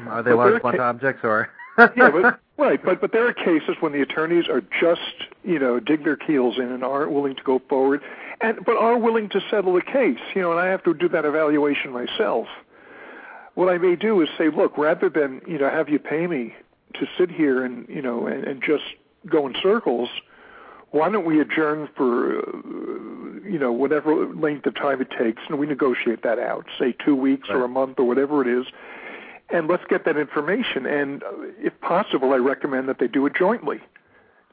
Are 0.08 0.22
they 0.22 0.32
large 0.32 0.60
blunt 0.60 0.76
ca- 0.76 0.82
objects 0.84 1.20
or? 1.24 1.50
yeah, 1.96 2.10
but, 2.10 2.40
right. 2.56 2.82
But 2.82 3.00
but 3.00 3.12
there 3.12 3.26
are 3.26 3.34
cases 3.34 3.76
when 3.80 3.92
the 3.92 4.00
attorneys 4.00 4.48
are 4.48 4.62
just 4.80 5.00
you 5.44 5.58
know 5.58 5.78
dig 5.78 6.04
their 6.04 6.18
heels 6.26 6.56
in 6.58 6.70
and 6.72 6.82
aren't 6.82 7.12
willing 7.12 7.36
to 7.36 7.42
go 7.42 7.60
forward, 7.68 8.02
and 8.40 8.64
but 8.64 8.76
are 8.76 8.96
willing 8.96 9.28
to 9.30 9.40
settle 9.50 9.74
the 9.74 9.82
case. 9.82 10.18
You 10.34 10.42
know, 10.42 10.52
and 10.52 10.60
I 10.60 10.66
have 10.66 10.82
to 10.84 10.94
do 10.94 11.08
that 11.10 11.24
evaluation 11.24 11.92
myself. 11.92 12.46
What 13.54 13.68
I 13.68 13.78
may 13.78 13.96
do 13.96 14.20
is 14.20 14.28
say, 14.36 14.48
look, 14.50 14.76
rather 14.78 15.08
than 15.08 15.42
you 15.46 15.58
know 15.58 15.68
have 15.68 15.88
you 15.88 15.98
pay 15.98 16.26
me 16.26 16.54
to 16.94 17.06
sit 17.18 17.30
here 17.30 17.64
and 17.64 17.86
you 17.88 18.02
know 18.02 18.26
and, 18.26 18.44
and 18.44 18.62
just 18.62 18.84
go 19.26 19.46
in 19.46 19.54
circles, 19.62 20.08
why 20.90 21.10
don't 21.10 21.26
we 21.26 21.40
adjourn 21.40 21.88
for 21.94 22.38
uh, 22.38 22.42
you 23.44 23.58
know 23.58 23.72
whatever 23.72 24.26
length 24.26 24.66
of 24.66 24.74
time 24.74 25.00
it 25.02 25.10
takes, 25.10 25.42
and 25.48 25.58
we 25.58 25.66
negotiate 25.66 26.22
that 26.22 26.38
out, 26.38 26.64
say 26.78 26.94
two 27.04 27.14
weeks 27.14 27.48
right. 27.48 27.56
or 27.56 27.64
a 27.64 27.68
month 27.68 27.98
or 27.98 28.04
whatever 28.04 28.40
it 28.40 28.60
is, 28.60 28.66
and 29.48 29.68
let's 29.68 29.84
get 29.88 30.04
that 30.04 30.16
information. 30.16 30.86
And 30.86 31.22
if 31.58 31.80
possible, 31.80 32.32
I 32.32 32.36
recommend 32.36 32.88
that 32.88 32.98
they 32.98 33.08
do 33.08 33.26
it 33.26 33.34
jointly 33.34 33.80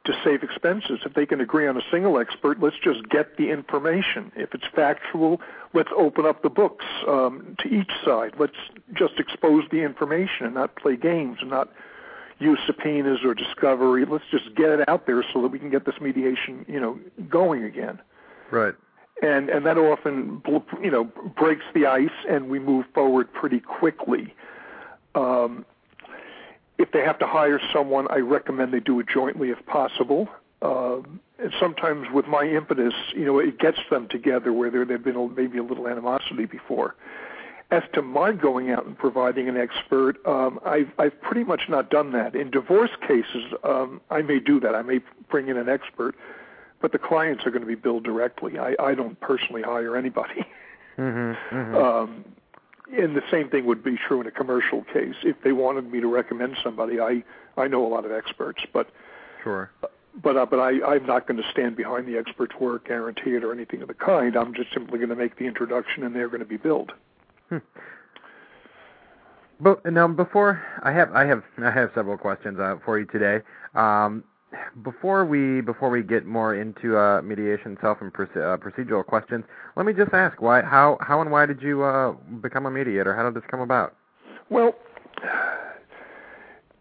to 0.05 0.13
save 0.23 0.43
expenses. 0.43 0.99
If 1.05 1.13
they 1.13 1.25
can 1.25 1.39
agree 1.39 1.67
on 1.67 1.77
a 1.77 1.81
single 1.89 2.19
expert, 2.19 2.59
let's 2.59 2.75
just 2.83 3.07
get 3.09 3.37
the 3.37 3.49
information. 3.49 4.31
If 4.35 4.53
it's 4.53 4.65
factual, 4.75 5.39
let's 5.73 5.89
open 5.95 6.25
up 6.25 6.43
the 6.43 6.49
books 6.49 6.85
um, 7.07 7.55
to 7.59 7.69
each 7.69 7.91
side. 8.03 8.33
Let's 8.37 8.57
just 8.93 9.17
expose 9.17 9.63
the 9.71 9.81
information 9.81 10.45
and 10.45 10.55
not 10.55 10.75
play 10.75 10.97
games 10.97 11.37
and 11.39 11.49
not 11.49 11.71
use 12.39 12.59
subpoenas 12.67 13.19
or 13.23 13.33
discovery. 13.33 14.05
Let's 14.05 14.25
just 14.29 14.53
get 14.55 14.69
it 14.69 14.89
out 14.89 15.05
there 15.05 15.23
so 15.33 15.41
that 15.41 15.47
we 15.47 15.59
can 15.59 15.69
get 15.69 15.85
this 15.85 15.95
mediation, 16.01 16.65
you 16.67 16.79
know, 16.79 16.99
going 17.29 17.63
again. 17.63 17.99
Right. 18.51 18.73
And 19.21 19.49
and 19.49 19.65
that 19.65 19.77
often, 19.77 20.41
you 20.81 20.91
know, 20.91 21.05
breaks 21.05 21.63
the 21.73 21.85
ice, 21.85 22.09
and 22.27 22.49
we 22.49 22.59
move 22.59 22.85
forward 22.93 23.31
pretty 23.31 23.61
quickly. 23.61 24.33
Um, 25.15 25.65
if 26.77 26.91
they 26.91 27.01
have 27.01 27.19
to 27.19 27.27
hire 27.27 27.59
someone, 27.71 28.07
I 28.09 28.17
recommend 28.17 28.73
they 28.73 28.79
do 28.79 28.99
it 28.99 29.07
jointly 29.07 29.49
if 29.49 29.65
possible. 29.65 30.27
Uh, 30.61 30.97
and 31.39 31.53
sometimes 31.59 32.07
with 32.13 32.25
my 32.27 32.43
impetus, 32.43 32.93
you 33.15 33.25
know, 33.25 33.39
it 33.39 33.59
gets 33.59 33.79
them 33.89 34.07
together 34.09 34.53
where 34.53 34.71
there 34.71 34.85
had 34.85 35.03
been 35.03 35.15
a, 35.15 35.27
maybe 35.27 35.57
a 35.57 35.63
little 35.63 35.87
animosity 35.87 36.45
before. 36.45 36.95
As 37.69 37.83
to 37.93 38.01
my 38.01 38.31
going 38.31 38.69
out 38.69 38.85
and 38.85 38.97
providing 38.97 39.49
an 39.49 39.57
expert, 39.57 40.25
um, 40.27 40.59
I've, 40.65 40.91
I've 40.99 41.19
pretty 41.21 41.43
much 41.43 41.63
not 41.69 41.89
done 41.89 42.11
that. 42.13 42.35
In 42.35 42.51
divorce 42.51 42.91
cases, 43.07 43.53
um, 43.63 43.99
I 44.09 44.21
may 44.21 44.39
do 44.39 44.59
that. 44.59 44.75
I 44.75 44.83
may 44.83 44.99
bring 45.29 45.47
in 45.47 45.57
an 45.57 45.69
expert, 45.69 46.15
but 46.81 46.91
the 46.91 46.99
clients 46.99 47.45
are 47.45 47.49
going 47.49 47.61
to 47.61 47.67
be 47.67 47.75
billed 47.75 48.03
directly. 48.03 48.59
I, 48.59 48.75
I 48.79 48.93
don't 48.93 49.19
personally 49.19 49.63
hire 49.63 49.97
anybody. 49.97 50.45
Mm-hmm, 50.97 51.55
mm-hmm. 51.55 51.75
Um, 52.03 52.25
and 52.97 53.15
the 53.15 53.23
same 53.31 53.49
thing 53.49 53.65
would 53.65 53.83
be 53.83 53.97
true 53.97 54.21
in 54.21 54.27
a 54.27 54.31
commercial 54.31 54.83
case. 54.83 55.15
If 55.23 55.41
they 55.43 55.51
wanted 55.51 55.91
me 55.91 55.99
to 56.01 56.07
recommend 56.07 56.57
somebody, 56.63 56.99
I 56.99 57.23
I 57.57 57.67
know 57.67 57.85
a 57.85 57.89
lot 57.89 58.05
of 58.05 58.11
experts, 58.11 58.63
but 58.71 58.89
sure. 59.43 59.71
But 60.21 60.37
uh, 60.37 60.45
but 60.45 60.59
I 60.59 60.83
I'm 60.83 61.05
not 61.05 61.27
going 61.27 61.41
to 61.41 61.49
stand 61.51 61.75
behind 61.75 62.07
the 62.07 62.17
expert's 62.17 62.55
work, 62.59 62.87
guarantee 62.87 63.35
it, 63.35 63.43
or 63.43 63.51
anything 63.51 63.81
of 63.81 63.87
the 63.87 63.93
kind. 63.93 64.35
I'm 64.35 64.53
just 64.53 64.71
simply 64.73 64.97
going 64.99 65.09
to 65.09 65.15
make 65.15 65.37
the 65.37 65.45
introduction, 65.45 66.03
and 66.03 66.15
they're 66.15 66.29
going 66.29 66.39
to 66.39 66.45
be 66.45 66.57
billed. 66.57 66.93
Hmm. 67.49 67.57
But 69.59 69.85
now, 69.85 70.07
before 70.07 70.63
I 70.83 70.91
have 70.91 71.11
I 71.13 71.25
have 71.25 71.43
I 71.57 71.71
have 71.71 71.91
several 71.95 72.17
questions 72.17 72.59
uh, 72.59 72.77
for 72.83 72.99
you 72.99 73.05
today. 73.05 73.41
Um, 73.75 74.23
before 74.83 75.25
we 75.25 75.61
before 75.61 75.89
we 75.89 76.03
get 76.03 76.25
more 76.25 76.55
into 76.55 76.97
uh, 76.97 77.21
mediation 77.21 77.73
itself 77.73 77.99
and 78.01 78.11
uh, 78.11 78.57
procedural 78.57 79.05
questions, 79.05 79.43
let 79.75 79.85
me 79.85 79.93
just 79.93 80.13
ask 80.13 80.41
why 80.41 80.61
how 80.61 80.97
how 81.01 81.21
and 81.21 81.31
why 81.31 81.45
did 81.45 81.61
you 81.61 81.83
uh, 81.83 82.11
become 82.41 82.65
a 82.65 82.71
mediator? 82.71 83.15
How 83.15 83.23
did 83.23 83.35
this 83.35 83.43
come 83.49 83.61
about? 83.61 83.95
Well, 84.49 84.75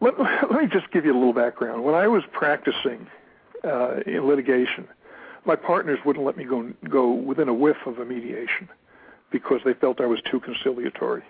let, 0.00 0.14
let 0.18 0.60
me 0.60 0.68
just 0.70 0.90
give 0.92 1.04
you 1.04 1.12
a 1.12 1.18
little 1.18 1.32
background. 1.32 1.84
When 1.84 1.94
I 1.94 2.08
was 2.08 2.22
practicing 2.32 3.06
uh, 3.64 4.00
in 4.06 4.26
litigation, 4.26 4.88
my 5.44 5.56
partners 5.56 5.98
wouldn't 6.04 6.24
let 6.24 6.36
me 6.36 6.44
go 6.44 6.72
go 6.88 7.12
within 7.12 7.48
a 7.48 7.54
whiff 7.54 7.78
of 7.86 7.98
a 7.98 8.04
mediation 8.04 8.68
because 9.30 9.60
they 9.64 9.74
felt 9.74 10.00
I 10.00 10.06
was 10.06 10.20
too 10.30 10.40
conciliatory. 10.40 11.22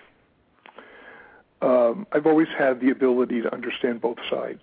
Um, 1.61 2.07
I've 2.11 2.27
always 2.27 2.49
had 2.59 2.81
the 2.81 2.91
ability 2.91 3.43
to 3.43 3.55
understand 3.55 4.01
both 4.01 4.19
sides 4.29 4.63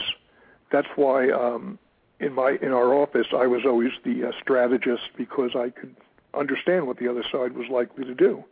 that's 0.71 0.88
why 0.95 1.29
um, 1.29 1.79
in 2.19 2.34
my 2.34 2.58
in 2.62 2.71
our 2.71 2.93
office 2.93 3.27
I 3.36 3.47
was 3.47 3.62
always 3.65 3.91
the 4.03 4.27
uh, 4.27 4.32
strategist 4.41 5.10
because 5.17 5.51
I 5.55 5.69
could 5.69 5.95
understand 6.34 6.88
what 6.88 6.97
the 6.97 7.08
other 7.08 7.23
side 7.32 7.55
was 7.55 7.67
likely 7.69 8.05
to 8.05 8.15
do, 8.15 8.43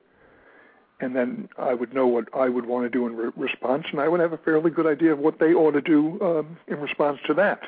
and 0.99 1.15
then 1.15 1.49
I 1.57 1.73
would 1.73 1.93
know 1.93 2.07
what 2.07 2.25
I 2.33 2.49
would 2.49 2.65
want 2.65 2.85
to 2.85 2.89
do 2.89 3.07
in 3.07 3.15
re- 3.15 3.31
response, 3.35 3.85
and 3.91 3.99
I 3.99 4.07
would 4.07 4.19
have 4.19 4.33
a 4.33 4.37
fairly 4.37 4.71
good 4.71 4.87
idea 4.87 5.13
of 5.13 5.19
what 5.19 5.39
they 5.39 5.53
ought 5.53 5.71
to 5.71 5.81
do 5.81 6.19
um, 6.21 6.57
in 6.67 6.79
response 6.79 7.19
to 7.27 7.33
that. 7.35 7.61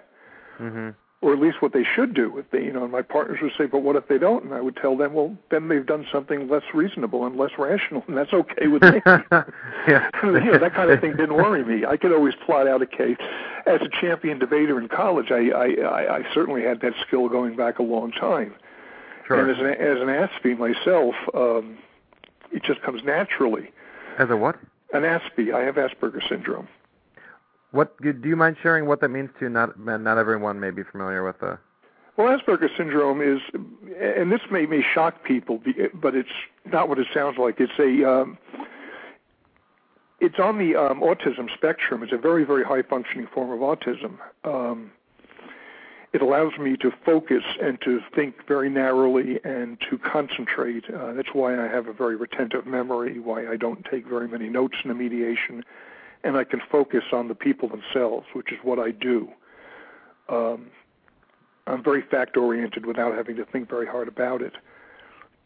Mm-hmm 0.59 0.89
or 1.21 1.33
at 1.33 1.39
least 1.39 1.61
what 1.61 1.73
they 1.73 1.83
should 1.83 2.13
do. 2.13 2.37
If 2.37 2.49
they, 2.51 2.63
you 2.63 2.71
know, 2.71 2.83
and 2.83 2.91
my 2.91 3.01
partners 3.01 3.39
would 3.41 3.51
say, 3.57 3.65
"But 3.65 3.79
what 3.79 3.95
if 3.95 4.07
they 4.07 4.17
don't?" 4.17 4.45
And 4.45 4.53
I 4.53 4.61
would 4.61 4.77
tell 4.77 4.95
them, 4.95 5.13
"Well, 5.13 5.35
then 5.49 5.67
they've 5.67 5.85
done 5.85 6.05
something 6.11 6.47
less 6.47 6.63
reasonable 6.73 7.25
and 7.25 7.35
less 7.35 7.51
rational, 7.57 8.03
and 8.07 8.17
that's 8.17 8.33
okay 8.33 8.67
with 8.67 8.81
me." 8.83 9.01
yeah, 9.05 10.09
you 10.23 10.31
know, 10.31 10.57
that 10.57 10.73
kind 10.73 10.89
of 10.89 11.01
thing 11.01 11.17
didn't 11.17 11.35
worry 11.35 11.63
me. 11.65 11.85
I 11.85 11.97
could 11.97 12.13
always 12.13 12.35
plot 12.45 12.67
out 12.67 12.81
a 12.81 12.85
case. 12.85 13.17
As 13.65 13.81
a 13.81 13.89
champion 14.01 14.39
debater 14.39 14.79
in 14.79 14.87
college, 14.87 15.31
I 15.31 15.49
I, 15.49 15.65
I, 15.83 16.17
I 16.17 16.33
certainly 16.33 16.63
had 16.63 16.79
that 16.81 16.93
skill 17.05 17.27
going 17.27 17.55
back 17.55 17.79
a 17.79 17.83
long 17.83 18.11
time. 18.11 18.55
Sure. 19.27 19.41
And 19.41 19.51
as 19.51 19.59
an 19.59 19.67
as 19.67 20.01
an 20.01 20.07
Aspie 20.07 20.57
myself, 20.57 21.15
um, 21.33 21.77
it 22.51 22.63
just 22.63 22.81
comes 22.81 23.03
naturally. 23.03 23.71
As 24.17 24.29
a 24.29 24.37
what? 24.37 24.57
An 24.93 25.03
Aspie. 25.03 25.53
I 25.53 25.63
have 25.65 25.75
Asperger's 25.75 26.27
syndrome. 26.29 26.67
What 27.71 28.01
do 28.01 28.13
you 28.23 28.35
mind 28.35 28.57
sharing 28.61 28.87
what 28.87 29.01
that 29.01 29.09
means 29.09 29.29
to 29.39 29.49
not 29.49 29.79
not 29.79 30.17
everyone 30.17 30.59
may 30.59 30.71
be 30.71 30.83
familiar 30.83 31.23
with 31.23 31.39
the 31.39 31.59
Well, 32.17 32.37
Asperger's 32.37 32.71
syndrome 32.75 33.21
is, 33.21 33.39
and 34.01 34.31
this 34.31 34.41
may 34.49 34.65
may 34.65 34.81
shock 34.81 35.23
people, 35.23 35.61
but 35.93 36.15
it's 36.15 36.29
not 36.65 36.89
what 36.89 36.97
it 36.99 37.07
sounds 37.13 37.37
like. 37.37 37.59
It's 37.59 37.77
a 37.77 38.09
um, 38.09 38.37
it's 40.19 40.39
on 40.39 40.57
the 40.57 40.75
um, 40.75 41.01
autism 41.01 41.53
spectrum. 41.53 42.01
It's 42.01 42.13
a 42.13 42.17
very 42.17 42.43
very 42.43 42.63
high 42.63 42.81
functioning 42.81 43.27
form 43.33 43.51
of 43.51 43.59
autism. 43.59 44.17
Um, 44.43 44.91
it 46.11 46.23
allows 46.23 46.57
me 46.57 46.75
to 46.77 46.91
focus 47.05 47.43
and 47.61 47.79
to 47.81 48.01
think 48.15 48.47
very 48.47 48.67
narrowly 48.67 49.39
and 49.43 49.79
to 49.91 49.99
concentrate. 49.99 50.85
Uh, 50.89 51.13
that's 51.13 51.33
why 51.33 51.53
I 51.53 51.67
have 51.67 51.87
a 51.87 51.93
very 51.93 52.15
retentive 52.15 52.65
memory. 52.65 53.19
Why 53.19 53.47
I 53.47 53.57
don't 53.57 53.85
take 53.85 54.07
very 54.07 54.27
many 54.27 54.49
notes 54.49 54.77
in 54.83 54.89
a 54.89 54.95
mediation, 54.95 55.63
and 56.23 56.37
I 56.37 56.43
can 56.43 56.61
focus 56.71 57.03
on 57.11 57.27
the 57.27 57.35
people 57.35 57.69
themselves, 57.69 58.27
which 58.33 58.51
is 58.51 58.59
what 58.63 58.79
I 58.79 58.91
do. 58.91 59.29
Um, 60.27 60.67
I'm 61.67 61.83
very 61.83 62.01
fact 62.01 62.35
oriented 62.35 62.85
without 62.85 63.15
having 63.15 63.35
to 63.37 63.45
think 63.45 63.69
very 63.69 63.87
hard 63.87 64.07
about 64.07 64.41
it. 64.41 64.53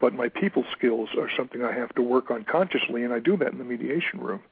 But 0.00 0.14
my 0.14 0.28
people 0.28 0.64
skills 0.76 1.10
are 1.18 1.30
something 1.36 1.62
I 1.62 1.72
have 1.72 1.94
to 1.94 2.02
work 2.02 2.30
on 2.30 2.44
consciously, 2.44 3.04
and 3.04 3.12
I 3.12 3.20
do 3.20 3.36
that 3.36 3.52
in 3.52 3.58
the 3.58 3.64
mediation 3.64 4.20
room. 4.20 4.42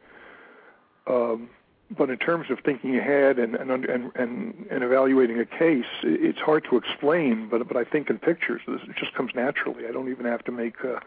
Um, 1.06 1.50
but 1.96 2.08
in 2.10 2.16
terms 2.16 2.46
of 2.50 2.58
thinking 2.64 2.96
ahead 2.96 3.38
and 3.38 3.54
and, 3.54 3.70
and 3.70 4.12
and 4.14 4.66
and 4.70 4.84
evaluating 4.84 5.38
a 5.40 5.44
case, 5.44 5.84
it's 6.02 6.38
hard 6.38 6.64
to 6.70 6.76
explain. 6.76 7.48
But 7.50 7.66
but 7.68 7.76
I 7.76 7.84
think 7.84 8.08
in 8.08 8.18
pictures, 8.18 8.62
it 8.66 8.96
just 8.96 9.14
comes 9.14 9.32
naturally. 9.34 9.86
I 9.86 9.92
don't 9.92 10.08
even 10.08 10.24
have 10.26 10.44
to 10.44 10.52
make 10.52 10.82
uh, 10.84 11.00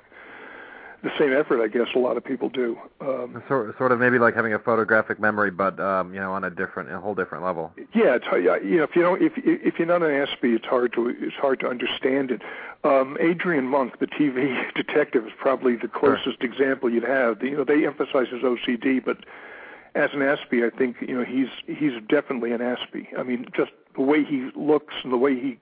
the 1.05 1.11
same 1.19 1.33
effort, 1.33 1.61
I 1.61 1.67
guess 1.67 1.87
a 1.95 1.99
lot 1.99 2.17
of 2.17 2.25
people 2.25 2.49
do. 2.49 2.77
Um, 2.99 3.41
sort 3.47 3.77
sort 3.77 3.91
of 3.91 3.99
maybe 3.99 4.17
like 4.17 4.33
having 4.33 4.53
a 4.53 4.59
photographic 4.59 5.19
memory, 5.19 5.51
but 5.51 5.79
um, 5.79 6.13
you 6.13 6.19
know, 6.19 6.33
on 6.33 6.43
a 6.43 6.49
different, 6.49 6.91
a 6.91 6.99
whole 6.99 7.13
different 7.13 7.43
level. 7.43 7.71
Yeah, 7.93 8.17
it's 8.17 8.25
you 8.65 8.77
know, 8.77 8.83
if 8.83 8.95
you 8.95 9.03
don't, 9.03 9.21
if 9.21 9.33
if 9.35 9.77
you're 9.77 9.87
not 9.87 10.01
an 10.01 10.09
Aspie, 10.09 10.55
it's 10.55 10.65
hard 10.65 10.93
to 10.93 11.07
it's 11.07 11.35
hard 11.35 11.59
to 11.59 11.67
understand 11.67 12.31
it. 12.31 12.41
Um, 12.83 13.17
Adrian 13.19 13.65
Monk, 13.65 13.99
the 13.99 14.07
TV 14.07 14.57
detective, 14.75 15.27
is 15.27 15.33
probably 15.37 15.75
the 15.75 15.87
closest 15.87 16.41
sure. 16.41 16.51
example 16.51 16.89
you'd 16.89 17.03
have. 17.03 17.41
You 17.43 17.57
know, 17.57 17.63
they 17.63 17.85
emphasize 17.85 18.27
his 18.29 18.41
OCD, 18.41 19.03
but 19.05 19.17
as 19.93 20.09
an 20.13 20.19
Aspie, 20.19 20.65
I 20.65 20.75
think 20.75 20.97
you 21.01 21.15
know 21.19 21.23
he's 21.23 21.49
he's 21.67 21.93
definitely 22.09 22.51
an 22.51 22.61
Aspie. 22.61 23.07
I 23.17 23.21
mean, 23.21 23.45
just 23.55 23.71
the 23.93 24.01
way 24.01 24.23
he 24.23 24.49
looks 24.55 24.95
and 25.03 25.13
the 25.13 25.17
way 25.17 25.35
he 25.35 25.59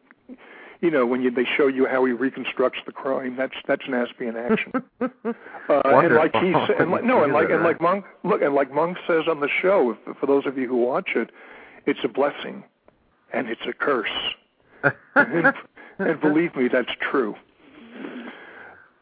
you 0.84 0.92
know, 0.92 1.06
when 1.06 1.22
you, 1.22 1.32
they 1.32 1.46
show 1.46 1.68
you 1.68 1.88
how 1.88 2.04
he 2.04 2.12
reconstructs 2.12 2.80
the 2.86 2.92
crime, 2.92 3.38
that's 3.38 3.56
that's 3.66 3.84
an 3.88 3.94
Aspian 3.94 4.36
action. 4.36 4.74
uh, 5.02 5.82
and 5.86 6.14
like 6.14 6.36
he 6.36 6.54
and 6.78 6.92
like, 6.92 7.06
no, 7.06 7.24
and 7.24 7.32
like 7.32 7.50
and 7.50 7.64
like 7.64 7.80
Monk 7.80 8.04
look, 8.24 8.42
and 8.42 8.54
like 8.54 8.74
Monk 8.74 8.98
says 9.08 9.24
on 9.30 9.40
the 9.40 9.48
show, 9.62 9.92
if, 9.92 10.18
for 10.18 10.26
those 10.26 10.46
of 10.46 10.58
you 10.58 10.68
who 10.68 10.76
watch 10.76 11.12
it, 11.16 11.30
it's 11.86 12.02
a 12.04 12.10
blessing, 12.10 12.66
and 13.32 13.48
it's 13.48 13.62
a 13.66 13.72
curse. 13.72 14.12
and, 15.16 15.54
and 16.00 16.20
believe 16.20 16.54
me, 16.54 16.68
that's 16.68 16.92
true. 17.00 17.34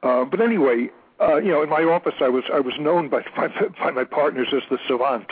Uh, 0.04 0.24
but 0.26 0.40
anyway, 0.40 0.92
uh, 1.20 1.38
you 1.38 1.50
know, 1.50 1.64
in 1.64 1.70
my 1.70 1.82
office, 1.82 2.14
I 2.22 2.30
was 2.30 2.44
I 2.54 2.60
was 2.60 2.76
known 2.80 3.10
by 3.10 3.24
by, 3.36 3.48
by 3.80 3.90
my 3.90 4.04
partners 4.04 4.50
as 4.56 4.62
the 4.70 4.78
savant. 4.88 5.32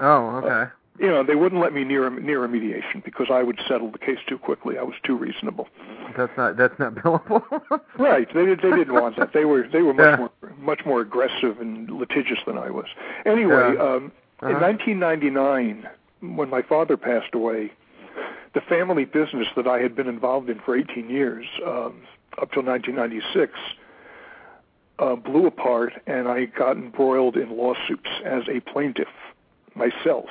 Oh, 0.00 0.40
okay. 0.42 0.72
You 0.98 1.08
know, 1.08 1.22
they 1.22 1.34
wouldn't 1.34 1.60
let 1.60 1.72
me 1.72 1.84
near 1.84 2.06
a, 2.06 2.10
near 2.10 2.44
a 2.44 2.48
mediation 2.48 3.02
because 3.04 3.26
I 3.30 3.42
would 3.42 3.60
settle 3.68 3.90
the 3.90 3.98
case 3.98 4.18
too 4.26 4.38
quickly. 4.38 4.78
I 4.78 4.82
was 4.82 4.94
too 5.04 5.16
reasonable. 5.16 5.68
That's 6.16 6.32
not 6.36 6.56
that's 6.56 6.78
not 6.78 6.94
billable. 6.94 7.42
right. 7.98 8.28
They 8.32 8.46
they 8.46 8.76
didn't 8.76 8.94
want 8.94 9.16
that. 9.16 9.32
They 9.32 9.44
were 9.44 9.68
they 9.68 9.82
were 9.82 9.94
much 9.94 10.06
yeah. 10.06 10.16
more 10.16 10.30
much 10.58 10.80
more 10.86 11.00
aggressive 11.00 11.60
and 11.60 11.90
litigious 11.90 12.38
than 12.46 12.56
I 12.56 12.70
was. 12.70 12.86
Anyway, 13.24 13.74
yeah. 13.74 13.82
um, 13.82 14.12
uh-huh. 14.40 14.50
in 14.50 14.60
1999, 14.60 15.88
when 16.36 16.48
my 16.48 16.62
father 16.62 16.96
passed 16.96 17.34
away, 17.34 17.72
the 18.54 18.60
family 18.62 19.04
business 19.04 19.46
that 19.56 19.66
I 19.66 19.80
had 19.80 19.94
been 19.94 20.08
involved 20.08 20.48
in 20.48 20.60
for 20.60 20.76
18 20.76 21.10
years, 21.10 21.46
um, 21.64 22.02
up 22.40 22.52
till 22.52 22.62
1996, 22.62 23.52
uh, 24.98 25.16
blew 25.16 25.46
apart, 25.46 25.92
and 26.06 26.28
I 26.28 26.46
got 26.46 26.76
embroiled 26.76 27.36
in 27.36 27.56
lawsuits 27.56 28.08
as 28.24 28.42
a 28.48 28.60
plaintiff 28.60 29.08
myself. 29.74 30.28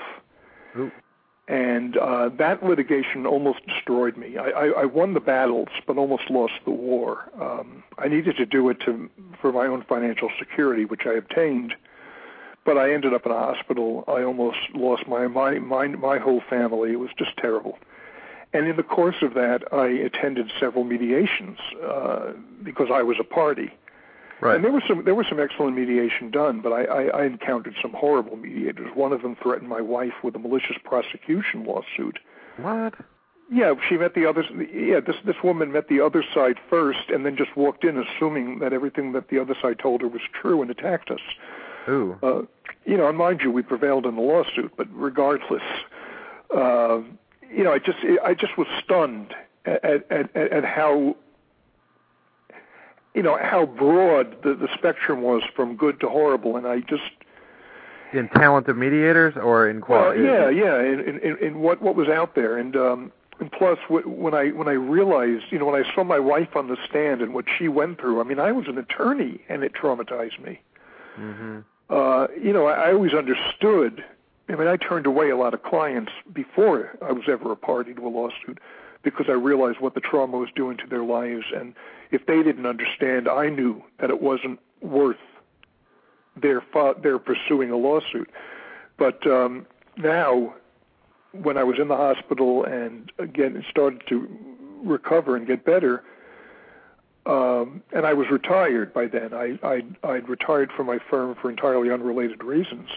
And 1.47 1.95
uh, 1.97 2.29
that 2.38 2.63
litigation 2.63 3.27
almost 3.27 3.59
destroyed 3.67 4.17
me. 4.17 4.38
I, 4.38 4.49
I, 4.49 4.65
I 4.81 4.85
won 4.85 5.13
the 5.13 5.19
battles, 5.19 5.67
but 5.85 5.97
almost 5.97 6.29
lost 6.31 6.53
the 6.65 6.71
war. 6.71 7.29
Um, 7.39 7.83
I 7.99 8.07
needed 8.07 8.38
to 8.38 8.47
do 8.47 8.67
it 8.69 8.79
to 8.81 9.09
for 9.41 9.51
my 9.51 9.67
own 9.67 9.83
financial 9.83 10.31
security, 10.39 10.85
which 10.85 11.05
I 11.05 11.13
obtained. 11.13 11.75
But 12.65 12.79
I 12.79 12.93
ended 12.93 13.13
up 13.13 13.27
in 13.27 13.31
a 13.31 13.38
hospital. 13.38 14.03
I 14.07 14.23
almost 14.23 14.57
lost 14.73 15.07
my 15.07 15.27
my 15.27 15.59
my, 15.59 15.88
my 15.88 16.17
whole 16.17 16.41
family. 16.49 16.93
It 16.93 16.99
was 16.99 17.11
just 17.15 17.38
terrible. 17.38 17.77
And 18.51 18.67
in 18.67 18.75
the 18.75 18.83
course 18.83 19.21
of 19.21 19.35
that, 19.35 19.71
I 19.71 19.85
attended 19.88 20.51
several 20.59 20.83
mediations 20.83 21.59
uh, 21.83 22.31
because 22.63 22.88
I 22.91 23.03
was 23.03 23.17
a 23.19 23.23
party 23.23 23.71
Right. 24.41 24.56
And 24.56 24.63
there 24.63 24.71
was 24.71 24.84
some 24.88 25.04
there 25.06 25.15
was 25.15 25.28
some 25.30 25.39
excellent 25.39 25.76
mediation 25.76 26.30
done, 26.30 26.60
but 26.62 26.74
I, 26.74 26.84
I, 26.84 27.04
I 27.21 27.26
encountered 27.26 27.76
some 27.82 27.93
horrible 27.93 28.36
mediators. 28.36 28.89
One 28.93 29.13
of 29.13 29.21
them 29.21 29.36
threatened 29.41 29.69
my 29.69 29.82
wife 29.82 30.13
with 30.24 30.36
a 30.36 30.39
malicious 30.39 30.76
prosecution 30.84 31.63
lawsuit. 31.65 32.19
What? 32.58 32.95
Yeah, 33.52 33.76
she 33.88 33.98
met 33.98 34.15
the 34.15 34.26
others. 34.26 34.45
Yeah, 34.74 35.00
this 35.00 35.15
this 35.24 35.36
woman 35.43 35.71
met 35.71 35.88
the 35.88 36.02
other 36.02 36.24
side 36.34 36.58
first, 36.69 37.10
and 37.10 37.26
then 37.26 37.38
just 37.38 37.56
walked 37.56 37.84
in 37.84 37.98
assuming 37.98 38.60
that 38.60 38.74
everything 38.74 39.13
that 39.13 39.30
the 39.30 39.39
other 39.39 39.56
side 39.62 39.80
told 39.80 40.02
her 40.02 40.08
was 40.08 40.21
true 40.34 40.62
and 40.62 40.71
attacked 40.71 41.12
us. 41.12 41.19
Ooh. 41.88 42.17
Uh, 42.24 42.41
you 42.86 42.98
know, 42.98 43.08
and 43.08 43.17
mind 43.17 43.41
you, 43.41 43.52
we 43.52 43.62
prevailed 43.62 44.06
in 44.06 44.15
the 44.15 44.21
lawsuit, 44.21 44.74
but 44.76 44.88
regardless, 44.91 45.63
uh, 46.56 47.00
you 47.50 47.63
know, 47.63 47.71
I 47.71 47.80
just 47.80 48.00
I 48.24 48.34
just 48.34 48.58
was 48.58 48.67
stunned 48.84 49.34
at 49.65 49.86
at, 49.86 50.36
at, 50.36 50.52
at 50.52 50.65
how 50.65 51.15
you 53.15 53.23
know 53.23 53.38
how 53.41 53.65
broad 53.65 54.41
the, 54.43 54.54
the 54.54 54.67
spectrum 54.73 55.21
was 55.21 55.41
from 55.56 55.75
good 55.75 55.99
to 56.01 56.10
horrible, 56.10 56.58
and 56.58 56.67
I 56.67 56.82
just 56.82 57.04
in 58.13 58.30
talent 58.30 58.67
of 58.67 58.78
mediators 58.78 59.36
or 59.36 59.69
in 59.69 59.82
quality. 59.82 60.23
Well, 60.23 60.51
yeah, 60.51 60.65
yeah, 60.65 60.80
in, 60.82 61.19
in, 61.19 61.38
in 61.38 61.60
what 61.60 61.82
what 61.82 61.95
was 61.95 62.08
out 62.08 62.36
there, 62.36 62.58
and 62.58 62.75
um, 62.75 63.12
and 63.39 63.51
plus 63.51 63.80
when 63.89 64.34
I 64.34 64.49
when 64.49 64.67
I 64.67 64.73
realized, 64.73 65.45
you 65.49 65.60
know, 65.60 65.65
when 65.65 65.82
I 65.82 65.93
saw 65.93 66.04
my 66.04 66.19
wife 66.19 66.56
on 66.56 66.67
the 66.67 66.78
stand 66.88 67.21
and 67.21 67.34
what 67.34 67.45
she 67.58 67.67
went 67.67 67.99
through, 67.99 68.19
I 68.19 68.23
mean, 68.23 68.39
I 68.39 68.51
was 68.51 68.67
an 68.67 68.78
attorney, 68.78 69.41
and 69.49 69.63
it 69.63 69.73
traumatized 69.73 70.43
me. 70.43 70.62
Mm-hmm. 71.17 71.60
Uh, 71.89 72.28
you 72.41 72.54
know, 72.54 72.65
I, 72.65 72.89
I 72.89 72.93
always 72.93 73.13
understood. 73.13 74.04
I 74.47 74.56
mean, 74.56 74.67
I 74.67 74.78
turned 74.78 75.06
away 75.06 75.30
a 75.30 75.38
lot 75.38 75.54
of 75.54 75.63
clients 75.63 76.12
before 76.32 76.97
I 77.01 77.12
was 77.12 77.23
ever 77.28 77.51
a 77.51 77.56
party 77.56 77.93
to 77.93 78.08
a 78.08 78.10
lawsuit 78.10 78.60
because 79.04 79.25
I 79.28 79.34
realized 79.34 79.80
what 79.80 79.95
the 79.95 80.01
trauma 80.01 80.38
was 80.38 80.49
doing 80.56 80.78
to 80.78 80.88
their 80.88 81.04
lives 81.04 81.45
and 81.56 81.73
if 82.12 82.26
they 82.26 82.44
didn't 82.44 82.65
understand, 82.65 83.28
I 83.28 83.50
knew 83.50 83.82
that 84.00 84.10
it 84.10 84.22
wasn't 84.22 84.60
worth 84.82 85.18
their 86.36 86.62
their 87.02 87.20
pursuing 87.20 87.72
a 87.72 87.78
lawsuit. 87.78 88.30
But 88.98 89.26
um, 89.28 89.65
now, 89.98 90.54
when 91.32 91.58
I 91.58 91.63
was 91.63 91.80
in 91.80 91.88
the 91.88 91.96
hospital 91.96 92.63
and 92.63 93.12
again 93.20 93.63
started 93.70 94.04
to 94.10 94.28
recover 94.84 95.36
and 95.36 95.48
get 95.48 95.65
better, 95.65 96.04
um, 97.26 97.82
and 97.91 98.06
I 98.06 98.13
was 98.13 98.30
retired 98.30 98.94
by 98.94 99.08
then. 99.08 99.34
I 99.34 99.58
I 99.63 99.82
I'd 100.04 100.30
retired 100.30 100.72
from 100.76 100.88
my 100.88 101.00
firm 101.10 101.36
for 101.41 101.50
entirely 101.50 101.91
unrelated 101.91 102.44
reasons. 102.44 102.89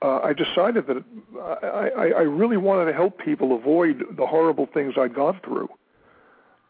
Uh, 0.00 0.20
I 0.20 0.32
decided 0.32 0.86
that 0.86 1.02
I, 1.42 1.88
I, 1.88 2.06
I 2.18 2.22
really 2.22 2.56
wanted 2.56 2.84
to 2.84 2.92
help 2.92 3.18
people 3.18 3.56
avoid 3.56 4.04
the 4.16 4.26
horrible 4.26 4.66
things 4.72 4.94
I'd 4.96 5.12
gone 5.12 5.40
through. 5.44 5.68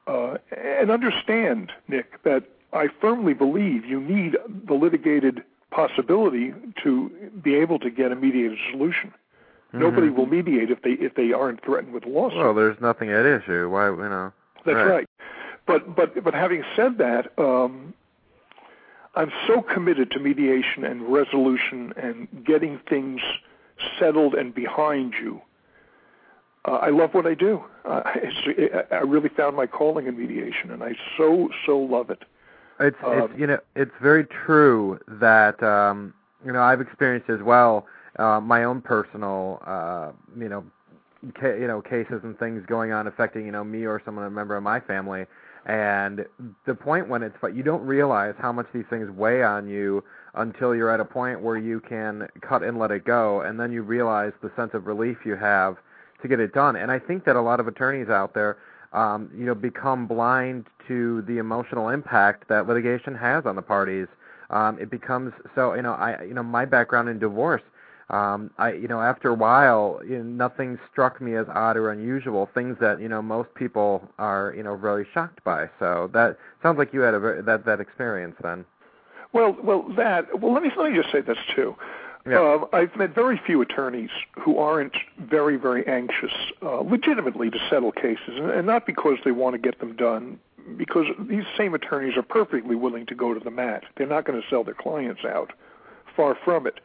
Uh, 0.09 0.39
and 0.57 0.91
understand, 0.91 1.71
Nick, 1.87 2.23
that 2.23 2.45
I 2.73 2.89
firmly 3.01 3.35
believe 3.35 3.85
you 3.85 4.01
need 4.01 4.37
the 4.67 4.73
litigated 4.73 5.45
possibility 5.71 6.55
to 6.83 7.11
be 7.43 7.55
able 7.57 7.79
to 7.81 7.91
get 7.91 8.11
a 8.11 8.17
mediated 8.17 8.59
solution. 8.71 9.13
Mm-hmm. 9.69 9.81
Nobody 9.81 10.09
will 10.09 10.25
mediate 10.25 10.71
if 10.71 10.81
they 10.81 10.93
if 10.93 11.15
they 11.15 11.33
aren't 11.33 11.63
threatened 11.63 11.93
with 11.93 12.07
lawsuit. 12.07 12.39
Well, 12.39 12.55
there's 12.55 12.81
nothing 12.81 13.11
at 13.11 13.27
issue. 13.27 13.69
Why, 13.69 13.91
you 13.91 13.97
know? 13.97 14.33
That's 14.65 14.77
right. 14.77 14.87
right. 14.87 15.09
But 15.67 15.95
but 15.95 16.25
but 16.25 16.33
having 16.33 16.65
said 16.75 16.97
that, 16.99 17.39
um, 17.39 17.93
I'm 19.15 19.31
so 19.47 19.61
committed 19.61 20.11
to 20.13 20.21
mediation 20.21 20.85
and 20.85 21.03
resolution 21.13 21.93
and 21.99 22.29
getting 22.47 22.81
things 22.89 23.21
settled 23.99 24.35
and 24.35 24.55
behind 24.55 25.13
you 25.21 25.43
uh, 26.65 26.73
I 26.73 26.91
love 26.91 27.15
what 27.15 27.27
I 27.27 27.35
do. 27.35 27.63
Uh, 27.85 28.03
it, 28.17 28.89
I 28.91 28.97
really 28.97 29.29
found 29.29 29.57
my 29.57 29.67
calling 29.67 30.07
in 30.07 30.17
mediation, 30.17 30.71
and 30.71 30.83
I 30.83 30.95
so 31.17 31.49
so 31.67 31.79
love 31.79 32.11
it. 32.11 32.25
It's, 32.81 32.97
um, 33.05 33.13
it's 33.13 33.39
you 33.39 33.47
know 33.47 33.59
it's 33.75 33.93
very 34.01 34.25
true 34.25 34.99
that 35.09 35.63
um, 35.63 36.15
you 36.45 36.53
know 36.53 36.63
I've 36.63 36.81
experienced 36.81 37.31
as 37.31 37.43
well 37.43 37.87
uh, 38.19 38.41
my 38.41 38.65
own 38.65 38.81
personal 38.81 39.63
uh, 39.67 40.13
you 40.39 40.49
know 40.49 40.65
ca- 41.41 41.57
you 41.57 41.67
know 41.67 41.81
cases 41.81 42.21
and 42.23 42.39
things 42.39 42.65
going 42.67 42.93
on 42.93 43.07
affecting 43.07 43.47
you 43.47 43.53
know 43.53 43.65
me 43.65 43.85
or 43.85 44.01
someone 44.05 44.25
a 44.25 44.31
member 44.31 44.57
of 44.57 44.63
my 44.63 44.81
family. 44.81 45.27
And 45.67 46.25
the 46.65 46.75
point 46.75 47.09
when 47.09 47.23
it's 47.23 47.37
but 47.43 47.55
you 47.55 47.63
don't 47.63 47.85
realize 47.85 48.35
how 48.39 48.53
much 48.53 48.67
these 48.73 48.87
things 48.89 49.11
weigh 49.11 49.43
on 49.43 49.69
you 49.69 50.03
until 50.35 50.75
you're 50.75 50.91
at 50.91 51.01
a 51.01 51.05
point 51.05 51.43
where 51.43 51.59
you 51.59 51.81
can 51.81 52.27
cut 52.41 52.63
and 52.63 52.79
let 52.79 52.91
it 52.91 53.05
go, 53.05 53.43
and 53.43 53.61
then 53.61 53.71
you 53.71 53.83
realize 53.83 54.33
the 54.41 54.51
sense 54.57 54.71
of 54.73 54.87
relief 54.87 55.19
you 55.27 55.37
have 55.37 55.77
to 56.23 56.29
get 56.29 56.41
it 56.41 56.53
done. 56.53 56.77
And 56.77 56.91
I 56.91 56.99
think 56.99 57.25
that 57.25 57.37
a 57.37 57.41
lot 57.41 57.61
of 57.61 57.69
attorneys 57.69 58.09
out 58.09 58.35
there 58.35 58.59
um, 58.93 59.31
you 59.37 59.45
know, 59.45 59.55
become 59.55 60.07
blind 60.07 60.67
to 60.87 61.23
the 61.23 61.39
emotional 61.39 61.91
impact 61.91 62.49
that 62.49 62.67
litigation 62.67 63.15
has 63.15 63.45
on 63.45 63.57
the 63.57 63.63
parties. 63.63 64.07
Um, 64.51 64.79
it 64.79 64.91
becomes 64.91 65.33
so. 65.55 65.75
You 65.75 65.83
know, 65.83 65.93
I 65.93 66.23
you 66.23 66.33
know 66.33 66.43
my 66.43 66.65
background 66.65 67.09
in 67.11 67.19
divorce. 67.19 67.63
Um, 68.09 68.51
I 68.57 68.73
you 68.73 68.89
know 68.89 69.03
after 69.03 69.29
a 69.29 69.35
while, 69.35 70.01
you 70.09 70.17
know, 70.17 70.25
nothing 70.25 70.79
struck 70.91 71.21
me 71.21 71.35
as 71.37 71.45
odd 71.55 71.77
or 71.77 71.91
unusual. 71.91 72.49
Things 72.55 72.77
that 72.81 72.99
you 72.99 73.09
know 73.09 73.21
most 73.21 73.53
people 73.55 74.09
are 74.19 74.55
you 74.57 74.63
know 74.63 74.73
really 74.73 75.05
shocked 75.13 75.45
by. 75.45 75.69
So 75.79 76.09
that 76.15 76.39
sounds 76.63 76.79
like 76.79 76.95
you 76.95 77.01
had 77.01 77.13
a 77.13 77.21
very, 77.21 77.43
that 77.43 77.67
that 77.67 77.81
experience 77.81 78.37
then. 78.43 78.65
Well, 79.35 79.55
well, 79.63 79.85
that. 79.99 80.41
Well, 80.41 80.55
let 80.55 80.63
me 80.63 80.71
let 80.79 80.91
me 80.91 80.99
just 80.99 81.13
say 81.13 81.21
this 81.21 81.37
too. 81.55 81.77
Yeah. 82.29 82.41
Uh, 82.41 82.67
I've 82.73 82.95
met 82.97 83.15
very 83.15 83.41
few 83.45 83.61
attorneys 83.61 84.11
who 84.39 84.59
aren't 84.59 84.97
very, 85.19 85.57
very 85.57 85.87
anxious, 85.87 86.33
uh, 86.63 86.81
legitimately, 86.81 87.51
to 87.51 87.59
settle 87.71 87.93
cases, 87.93 88.39
and, 88.39 88.67
not 88.67 88.87
because 88.87 89.19
they 89.25 89.33
want 89.33 89.55
to 89.55 89.59
get 89.59 89.79
them 89.79 89.97
done, 89.97 90.39
because 90.77 91.07
these 91.19 91.45
same 91.57 91.75
attorneys 91.75 92.17
are 92.17 92.23
perfectly 92.23 92.77
willing 92.77 93.07
to 93.07 93.15
go 93.15 93.33
to 93.33 93.41
the 93.41 93.51
mat. 93.51 93.85
They're 93.97 94.07
not 94.07 94.25
going 94.25 94.41
to 94.41 94.47
sell 94.49 94.65
their 94.65 94.75
clients 94.75 95.25
out. 95.25 95.53
Far 96.17 96.37
from 96.45 96.67
it. 96.67 96.81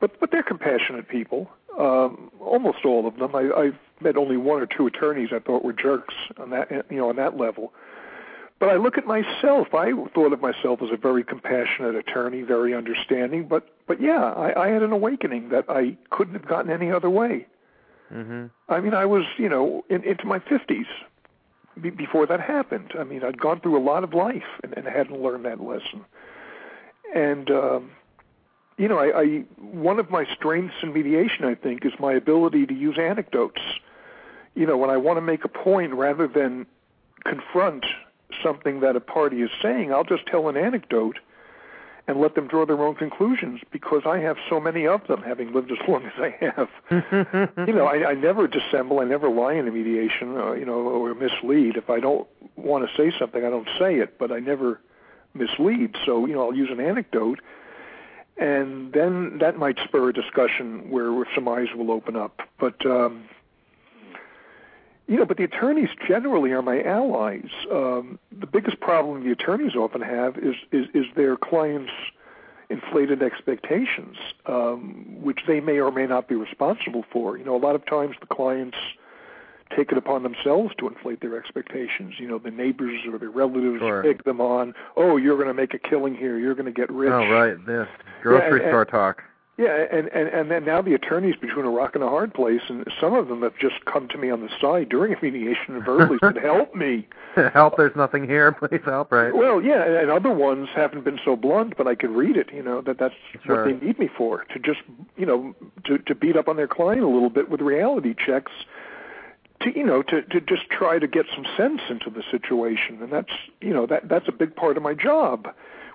But 0.00 0.18
but 0.18 0.30
they're 0.30 0.42
compassionate 0.42 1.08
people. 1.08 1.48
Um, 1.78 2.30
almost 2.40 2.84
all 2.84 3.06
of 3.06 3.16
them. 3.18 3.36
I, 3.36 3.50
I've 3.52 3.78
met 4.00 4.16
only 4.16 4.36
one 4.36 4.60
or 4.60 4.66
two 4.66 4.86
attorneys 4.86 5.28
I 5.32 5.38
thought 5.38 5.64
were 5.64 5.72
jerks 5.72 6.14
on 6.38 6.50
that 6.50 6.70
you 6.90 6.96
know 6.96 7.08
on 7.08 7.16
that 7.16 7.36
level. 7.36 7.72
But 8.62 8.70
I 8.70 8.76
look 8.76 8.96
at 8.96 9.08
myself. 9.08 9.74
I 9.74 9.90
thought 10.14 10.32
of 10.32 10.40
myself 10.40 10.82
as 10.82 10.90
a 10.92 10.96
very 10.96 11.24
compassionate 11.24 11.96
attorney, 11.96 12.42
very 12.42 12.76
understanding. 12.76 13.48
But 13.48 13.66
but 13.88 14.00
yeah, 14.00 14.22
I, 14.22 14.66
I 14.66 14.68
had 14.68 14.84
an 14.84 14.92
awakening 14.92 15.48
that 15.48 15.64
I 15.68 15.96
couldn't 16.10 16.34
have 16.34 16.46
gotten 16.46 16.70
any 16.70 16.92
other 16.92 17.10
way. 17.10 17.48
Mm-hmm. 18.14 18.46
I 18.68 18.80
mean, 18.80 18.94
I 18.94 19.04
was 19.04 19.24
you 19.36 19.48
know 19.48 19.84
in, 19.90 20.04
into 20.04 20.26
my 20.26 20.38
fifties 20.38 20.86
be, 21.80 21.90
before 21.90 22.24
that 22.28 22.40
happened. 22.40 22.92
I 22.96 23.02
mean, 23.02 23.24
I'd 23.24 23.40
gone 23.40 23.58
through 23.58 23.76
a 23.76 23.82
lot 23.82 24.04
of 24.04 24.14
life 24.14 24.46
and, 24.62 24.72
and 24.76 24.86
hadn't 24.86 25.20
learned 25.20 25.44
that 25.44 25.60
lesson. 25.60 26.04
And 27.16 27.50
um, 27.50 27.90
you 28.78 28.86
know, 28.86 29.00
I, 29.00 29.22
I 29.22 29.26
one 29.58 29.98
of 29.98 30.08
my 30.08 30.24
strengths 30.36 30.76
in 30.84 30.92
mediation, 30.92 31.46
I 31.46 31.56
think, 31.56 31.84
is 31.84 31.94
my 31.98 32.12
ability 32.12 32.66
to 32.66 32.74
use 32.74 32.96
anecdotes. 32.96 33.60
You 34.54 34.66
know, 34.66 34.76
when 34.76 34.90
I 34.90 34.98
want 34.98 35.16
to 35.16 35.20
make 35.20 35.44
a 35.44 35.48
point 35.48 35.94
rather 35.94 36.28
than 36.28 36.66
confront 37.24 37.84
something 38.42 38.80
that 38.80 38.96
a 38.96 39.00
party 39.00 39.42
is 39.42 39.50
saying, 39.60 39.92
I'll 39.92 40.04
just 40.04 40.26
tell 40.26 40.48
an 40.48 40.56
anecdote 40.56 41.18
and 42.08 42.20
let 42.20 42.34
them 42.34 42.48
draw 42.48 42.66
their 42.66 42.80
own 42.82 42.94
conclusions 42.96 43.60
because 43.70 44.02
I 44.04 44.18
have 44.18 44.36
so 44.50 44.58
many 44.58 44.86
of 44.86 45.06
them, 45.06 45.22
having 45.22 45.52
lived 45.52 45.70
as 45.70 45.78
long 45.86 46.04
as 46.04 46.12
I 46.16 46.36
have. 46.40 46.68
you 47.68 47.74
know, 47.74 47.86
I, 47.86 48.10
I 48.10 48.14
never 48.14 48.48
dissemble, 48.48 49.00
I 49.00 49.04
never 49.04 49.28
lie 49.30 49.54
in 49.54 49.68
a 49.68 49.70
mediation, 49.70 50.36
uh, 50.36 50.52
you 50.52 50.64
know, 50.64 50.80
or 50.80 51.14
mislead. 51.14 51.76
If 51.76 51.90
I 51.90 52.00
don't 52.00 52.26
want 52.56 52.88
to 52.88 52.96
say 52.96 53.16
something, 53.18 53.44
I 53.44 53.50
don't 53.50 53.68
say 53.78 53.96
it, 53.96 54.18
but 54.18 54.32
I 54.32 54.40
never 54.40 54.80
mislead. 55.34 55.94
So, 56.04 56.26
you 56.26 56.34
know, 56.34 56.48
I'll 56.48 56.56
use 56.56 56.70
an 56.72 56.80
anecdote, 56.80 57.38
and 58.36 58.92
then 58.92 59.38
that 59.38 59.56
might 59.56 59.78
spur 59.84 60.08
a 60.08 60.12
discussion 60.12 60.90
where, 60.90 61.12
where 61.12 61.26
some 61.34 61.46
eyes 61.46 61.68
will 61.76 61.92
open 61.92 62.16
up. 62.16 62.40
But 62.58 62.84
um, 62.84 63.28
you 65.06 65.16
know, 65.16 65.24
but 65.24 65.36
the 65.36 65.44
attorneys 65.44 65.90
generally 66.06 66.52
are 66.52 66.62
my 66.62 66.82
allies. 66.82 67.50
Um, 67.70 68.18
the 68.30 68.46
biggest 68.46 68.80
problem 68.80 69.24
the 69.24 69.32
attorneys 69.32 69.74
often 69.74 70.00
have 70.00 70.38
is 70.38 70.56
is, 70.70 70.86
is 70.94 71.06
their 71.16 71.36
clients' 71.36 71.92
inflated 72.70 73.22
expectations, 73.22 74.16
um, 74.46 75.04
which 75.20 75.40
they 75.46 75.60
may 75.60 75.80
or 75.80 75.90
may 75.90 76.06
not 76.06 76.28
be 76.28 76.34
responsible 76.34 77.04
for. 77.10 77.36
You 77.36 77.44
know, 77.44 77.56
a 77.56 77.58
lot 77.58 77.74
of 77.74 77.84
times 77.84 78.16
the 78.20 78.26
clients 78.26 78.78
take 79.76 79.90
it 79.90 79.98
upon 79.98 80.22
themselves 80.22 80.74
to 80.78 80.88
inflate 80.88 81.20
their 81.20 81.36
expectations. 81.36 82.14
You 82.18 82.28
know, 82.28 82.38
the 82.38 82.50
neighbors 82.50 83.00
or 83.10 83.18
their 83.18 83.30
relatives 83.30 83.80
sure. 83.80 84.06
egg 84.06 84.24
them 84.24 84.40
on. 84.40 84.74
Oh, 84.96 85.16
you're 85.16 85.36
going 85.36 85.48
to 85.48 85.54
make 85.54 85.74
a 85.74 85.78
killing 85.78 86.14
here. 86.14 86.38
You're 86.38 86.54
going 86.54 86.66
to 86.66 86.72
get 86.72 86.90
rich. 86.90 87.12
Oh, 87.12 87.28
right. 87.28 87.54
This 87.66 87.88
grocery 88.22 88.60
yeah, 88.60 88.66
and, 88.66 88.70
store 88.70 88.84
talk. 88.84 89.22
Yeah, 89.62 89.86
and, 89.92 90.08
and 90.08 90.28
and 90.28 90.50
then 90.50 90.64
now 90.64 90.82
the 90.82 90.92
attorney's 90.94 91.36
between 91.36 91.64
a 91.64 91.70
rock 91.70 91.94
and 91.94 92.02
a 92.02 92.08
hard 92.08 92.34
place, 92.34 92.62
and 92.68 92.84
some 93.00 93.14
of 93.14 93.28
them 93.28 93.42
have 93.42 93.56
just 93.60 93.84
come 93.84 94.08
to 94.08 94.18
me 94.18 94.28
on 94.28 94.40
the 94.40 94.48
side 94.60 94.88
during 94.88 95.14
a 95.14 95.16
mediation 95.22 95.76
and 95.76 95.84
verbally 95.84 96.18
said, 96.20 96.36
"Help 96.36 96.74
me, 96.74 97.06
help! 97.54 97.76
There's 97.76 97.94
nothing 97.94 98.24
here. 98.24 98.50
Please 98.68 98.80
help!" 98.84 99.12
Right? 99.12 99.32
Well, 99.32 99.62
yeah, 99.62 99.84
and 99.84 100.10
other 100.10 100.32
ones 100.32 100.68
haven't 100.74 101.04
been 101.04 101.20
so 101.24 101.36
blunt, 101.36 101.76
but 101.76 101.86
I 101.86 101.94
could 101.94 102.10
read 102.10 102.36
it. 102.36 102.52
You 102.52 102.64
know 102.64 102.80
that 102.80 102.98
that's 102.98 103.14
sure. 103.44 103.64
what 103.64 103.64
they 103.66 103.86
need 103.86 104.00
me 104.00 104.08
for 104.18 104.42
to 104.52 104.58
just 104.58 104.80
you 105.16 105.26
know 105.26 105.54
to 105.84 105.98
to 105.98 106.14
beat 106.16 106.36
up 106.36 106.48
on 106.48 106.56
their 106.56 106.66
client 106.66 107.04
a 107.04 107.08
little 107.08 107.30
bit 107.30 107.48
with 107.48 107.60
reality 107.60 108.16
checks, 108.18 108.50
to 109.60 109.70
you 109.78 109.86
know 109.86 110.02
to 110.02 110.22
to 110.22 110.40
just 110.40 110.68
try 110.70 110.98
to 110.98 111.06
get 111.06 111.26
some 111.32 111.46
sense 111.56 111.82
into 111.88 112.10
the 112.10 112.24
situation, 112.32 113.00
and 113.00 113.12
that's 113.12 113.32
you 113.60 113.72
know 113.72 113.86
that 113.86 114.08
that's 114.08 114.26
a 114.26 114.32
big 114.32 114.56
part 114.56 114.76
of 114.76 114.82
my 114.82 114.94
job 114.94 115.46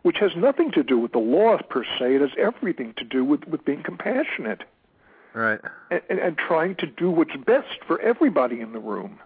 which 0.07 0.19
has 0.19 0.31
nothing 0.37 0.71
to 0.71 0.83
do 0.83 0.97
with 0.97 1.11
the 1.11 1.19
law 1.19 1.57
per 1.69 1.83
se. 1.83 2.15
It 2.15 2.21
has 2.21 2.29
everything 2.37 2.93
to 2.95 3.03
do 3.03 3.25
with, 3.25 3.45
with 3.45 3.65
being 3.65 3.83
compassionate. 3.83 4.63
Right. 5.33 5.59
And, 5.91 6.01
and, 6.09 6.17
and 6.17 6.37
trying 6.37 6.75
to 6.75 6.87
do 6.87 7.11
what's 7.11 7.35
best 7.45 7.83
for 7.85 7.99
everybody 7.99 8.61
in 8.61 8.71
the 8.71 8.79
room. 8.79 9.19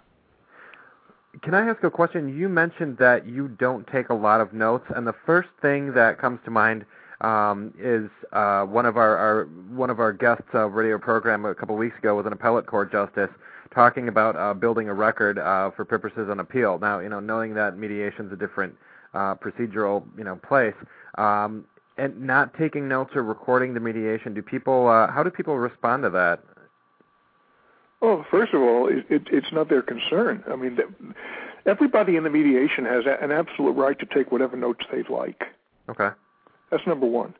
Can 1.44 1.54
I 1.54 1.70
ask 1.70 1.84
a 1.84 1.92
question? 1.92 2.36
You 2.36 2.50
mentioned 2.50 2.98
that 2.98 3.28
you 3.28 3.48
don't 3.48 3.86
take 3.86 4.10
a 4.10 4.16
lot 4.16 4.42
of 4.42 4.54
notes, 4.54 4.86
and 4.96 5.06
the 5.06 5.14
first 5.24 5.50
thing 5.62 5.94
that 5.94 6.18
comes 6.18 6.40
to 6.46 6.52
mind 6.52 6.84
um, 7.22 7.76
is 7.78 8.10
uh, 8.34 8.64
one 8.64 8.88
of 8.88 8.98
our, 8.98 9.16
our 9.16 9.46
one 9.70 9.92
of 9.92 10.00
our 10.00 10.12
guests 10.12 10.44
uh, 10.56 10.68
radio 10.68 10.98
program 10.98 11.46
a 11.46 11.54
couple 11.54 11.76
of 11.76 11.80
weeks 11.80 11.98
ago 12.00 12.16
was 12.16 12.26
an 12.26 12.34
appellate 12.34 12.66
court 12.66 12.92
justice 12.92 13.30
talking 13.72 14.08
about 14.08 14.36
uh, 14.36 14.56
building 14.56 14.90
a 14.90 14.94
record 14.96 15.38
uh, 15.38 15.70
for 15.70 15.86
purposes 15.86 16.28
on 16.32 16.40
appeal. 16.40 16.80
Now, 16.80 17.00
you 17.00 17.10
know, 17.10 17.20
knowing 17.20 17.54
that 17.54 17.78
mediation 17.78 18.26
is 18.26 18.34
a 18.34 18.36
different 18.36 18.76
uh, 19.14 19.36
procedural 19.36 20.04
you 20.18 20.24
know 20.24 20.36
place. 20.38 20.76
Um, 21.16 21.66
and 21.98 22.20
not 22.22 22.54
taking 22.58 22.88
notes 22.88 23.12
or 23.16 23.22
recording 23.22 23.74
the 23.74 23.80
mediation. 23.80 24.34
Do 24.34 24.42
people? 24.42 24.88
Uh, 24.88 25.12
how 25.12 25.24
do 25.24 25.30
people 25.30 25.58
respond 25.58 26.04
to 26.04 26.10
that? 26.12 26.44
Well, 28.02 28.26
first 28.32 28.54
of 28.54 28.62
all, 28.62 28.88
it, 28.88 29.06
it, 29.10 29.28
it's 29.32 29.52
not 29.52 29.70
their 29.70 29.84
concern. 29.84 30.44
I 30.52 30.56
mean, 30.56 30.80
everybody 31.68 32.16
in 32.16 32.24
the 32.24 32.32
mediation 32.32 32.86
has 32.86 33.04
an 33.06 33.32
absolute 33.32 33.74
right 33.74 33.98
to 34.00 34.06
take 34.08 34.32
whatever 34.32 34.58
notes 34.58 34.86
they'd 34.92 35.10
like. 35.10 35.44
Okay. 35.88 36.10
That's 36.72 36.88
number 36.88 37.06
one. 37.06 37.36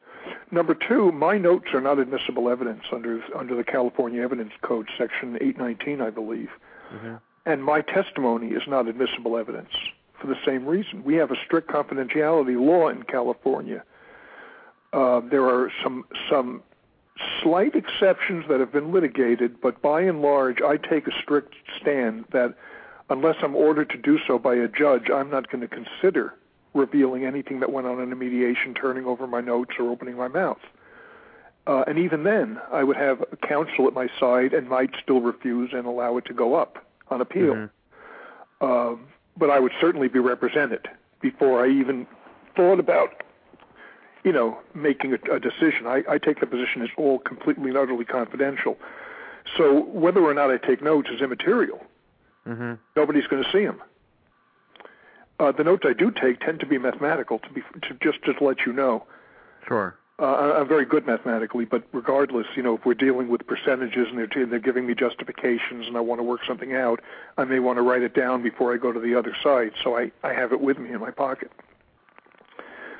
Number 0.52 0.76
two, 0.76 1.12
my 1.12 1.40
notes 1.40 1.68
are 1.74 1.82
not 1.82 1.98
admissible 1.98 2.50
evidence 2.50 2.84
under 2.92 3.24
under 3.36 3.56
the 3.56 3.64
California 3.64 4.22
Evidence 4.22 4.52
Code, 4.62 4.88
Section 4.98 5.38
819, 5.42 6.02
I 6.02 6.10
believe. 6.12 6.50
Mm-hmm. 6.94 7.16
And 7.48 7.64
my 7.64 7.82
testimony 7.82 8.50
is 8.50 8.62
not 8.68 8.88
admissible 8.88 9.38
evidence 9.38 9.72
for 10.22 10.28
the 10.28 10.38
same 10.46 10.66
reason. 10.66 11.04
We 11.04 11.16
have 11.16 11.32
a 11.32 11.36
strict 11.46 11.70
confidentiality 11.70 12.60
law 12.60 12.90
in 12.90 13.04
California. 13.04 13.84
Uh, 14.94 15.22
there 15.22 15.46
are 15.46 15.72
some 15.84 16.06
some 16.30 16.64
slight 17.42 17.76
exceptions 17.76 18.46
that 18.50 18.60
have 18.60 18.72
been 18.72 18.92
litigated, 18.92 19.60
but 19.62 19.82
by 19.82 20.02
and 20.02 20.22
large, 20.22 20.62
I 20.62 20.78
take 20.78 21.08
a 21.08 21.12
strict 21.22 21.56
stand 21.80 22.26
that 22.32 22.56
unless 23.10 23.36
I'm 23.42 23.56
ordered 23.56 23.90
to 23.92 23.98
do 23.98 24.20
so 24.28 24.40
by 24.40 24.56
a 24.56 24.68
judge, 24.68 25.10
I'm 25.14 25.30
not 25.30 25.52
going 25.52 25.62
to 25.62 25.68
consider 25.68 26.34
revealing 26.74 27.26
anything 27.26 27.60
that 27.60 27.72
went 27.72 27.86
on 27.88 28.00
in 28.00 28.12
a 28.12 28.16
mediation, 28.16 28.74
turning 28.74 29.06
over 29.06 29.28
my 29.28 29.42
notes, 29.42 29.72
or 29.78 29.90
opening 29.90 30.16
my 30.16 30.30
mouth. 30.30 30.62
Uh, 31.68 31.84
and 31.86 32.00
even 32.00 32.24
then, 32.24 32.60
I 32.72 32.84
would 32.84 32.96
have 32.96 33.24
counsel 33.48 33.88
at 33.88 33.94
my 33.94 34.08
side 34.20 34.54
and 34.54 34.68
might 34.68 34.92
still 35.04 35.22
refuse 35.22 35.72
and 35.74 35.86
allow 35.86 36.18
it 36.18 36.26
to 36.26 36.34
go 36.34 36.56
up 36.56 36.86
on 37.10 37.22
appeal. 37.22 37.70
Mm-hmm. 38.62 38.66
Um, 38.66 39.08
but 39.38 39.50
I 39.50 39.60
would 39.60 39.72
certainly 39.80 40.08
be 40.08 40.20
represented 40.20 40.88
before 41.22 41.64
I 41.64 41.70
even 41.70 42.08
thought 42.56 42.80
about, 42.80 43.24
you 44.24 44.32
know, 44.32 44.60
making 44.74 45.14
a, 45.14 45.36
a 45.36 45.40
decision. 45.40 45.88
I, 45.88 46.04
I 46.10 46.18
take 46.18 46.40
the 46.40 46.46
position 46.46 46.82
as 46.82 46.90
all 46.98 47.20
completely 47.20 47.70
and 47.70 47.78
utterly 47.78 48.06
confidential. 48.06 48.78
So 49.58 49.84
whether 49.86 50.22
or 50.22 50.34
not 50.34 50.52
I 50.52 50.58
take 50.58 50.82
notes 50.82 51.10
is 51.10 51.22
immaterial. 51.22 51.84
Mm-hmm. 52.48 52.74
Nobody's 52.96 53.28
going 53.28 53.44
to 53.44 53.52
see 53.52 53.66
them. 53.66 53.82
Uh, 55.40 55.52
the 55.52 55.64
notes 55.64 55.84
I 55.88 55.94
do 55.94 56.12
take 56.12 56.40
tend 56.40 56.60
to 56.60 56.68
be 56.68 56.78
mathematical. 56.78 57.40
To 57.40 57.50
be 57.50 57.62
to 57.62 57.98
just 58.02 58.24
just 58.24 58.42
let 58.42 58.60
you 58.66 58.74
know. 58.74 59.06
Sure. 59.68 59.96
Uh, 60.22 60.60
I'm 60.60 60.68
very 60.68 60.86
good 60.86 61.08
mathematically, 61.08 61.66
but 61.66 61.84
regardless, 61.94 62.46
you 62.56 62.62
know, 62.62 62.76
if 62.76 62.86
we're 62.86 62.94
dealing 62.94 63.28
with 63.28 63.48
percentages 63.48 64.08
and 64.08 64.20
they're, 64.20 64.46
they're 64.46 64.60
giving 64.60 64.86
me 64.86 64.94
justifications 64.94 65.88
and 65.88 65.98
I 65.98 66.00
want 66.00 66.20
to 66.20 66.24
work 66.24 66.42
something 66.48 66.76
out, 66.76 67.02
I 67.40 67.46
may 67.46 67.58
want 67.58 67.78
to 67.78 67.82
write 67.82 68.04
it 68.04 68.14
down 68.14 68.44
before 68.44 68.72
I 68.72 68.78
go 68.78 68.92
to 68.92 69.00
the 69.00 69.16
other 69.16 69.36
side, 69.42 69.72
so 69.84 69.98
I, 69.98 70.12
I 70.24 70.34
have 70.34 70.52
it 70.52 70.62
with 70.62 70.78
me 70.78 70.92
in 70.92 71.00
my 71.00 71.10
pocket. 71.10 71.52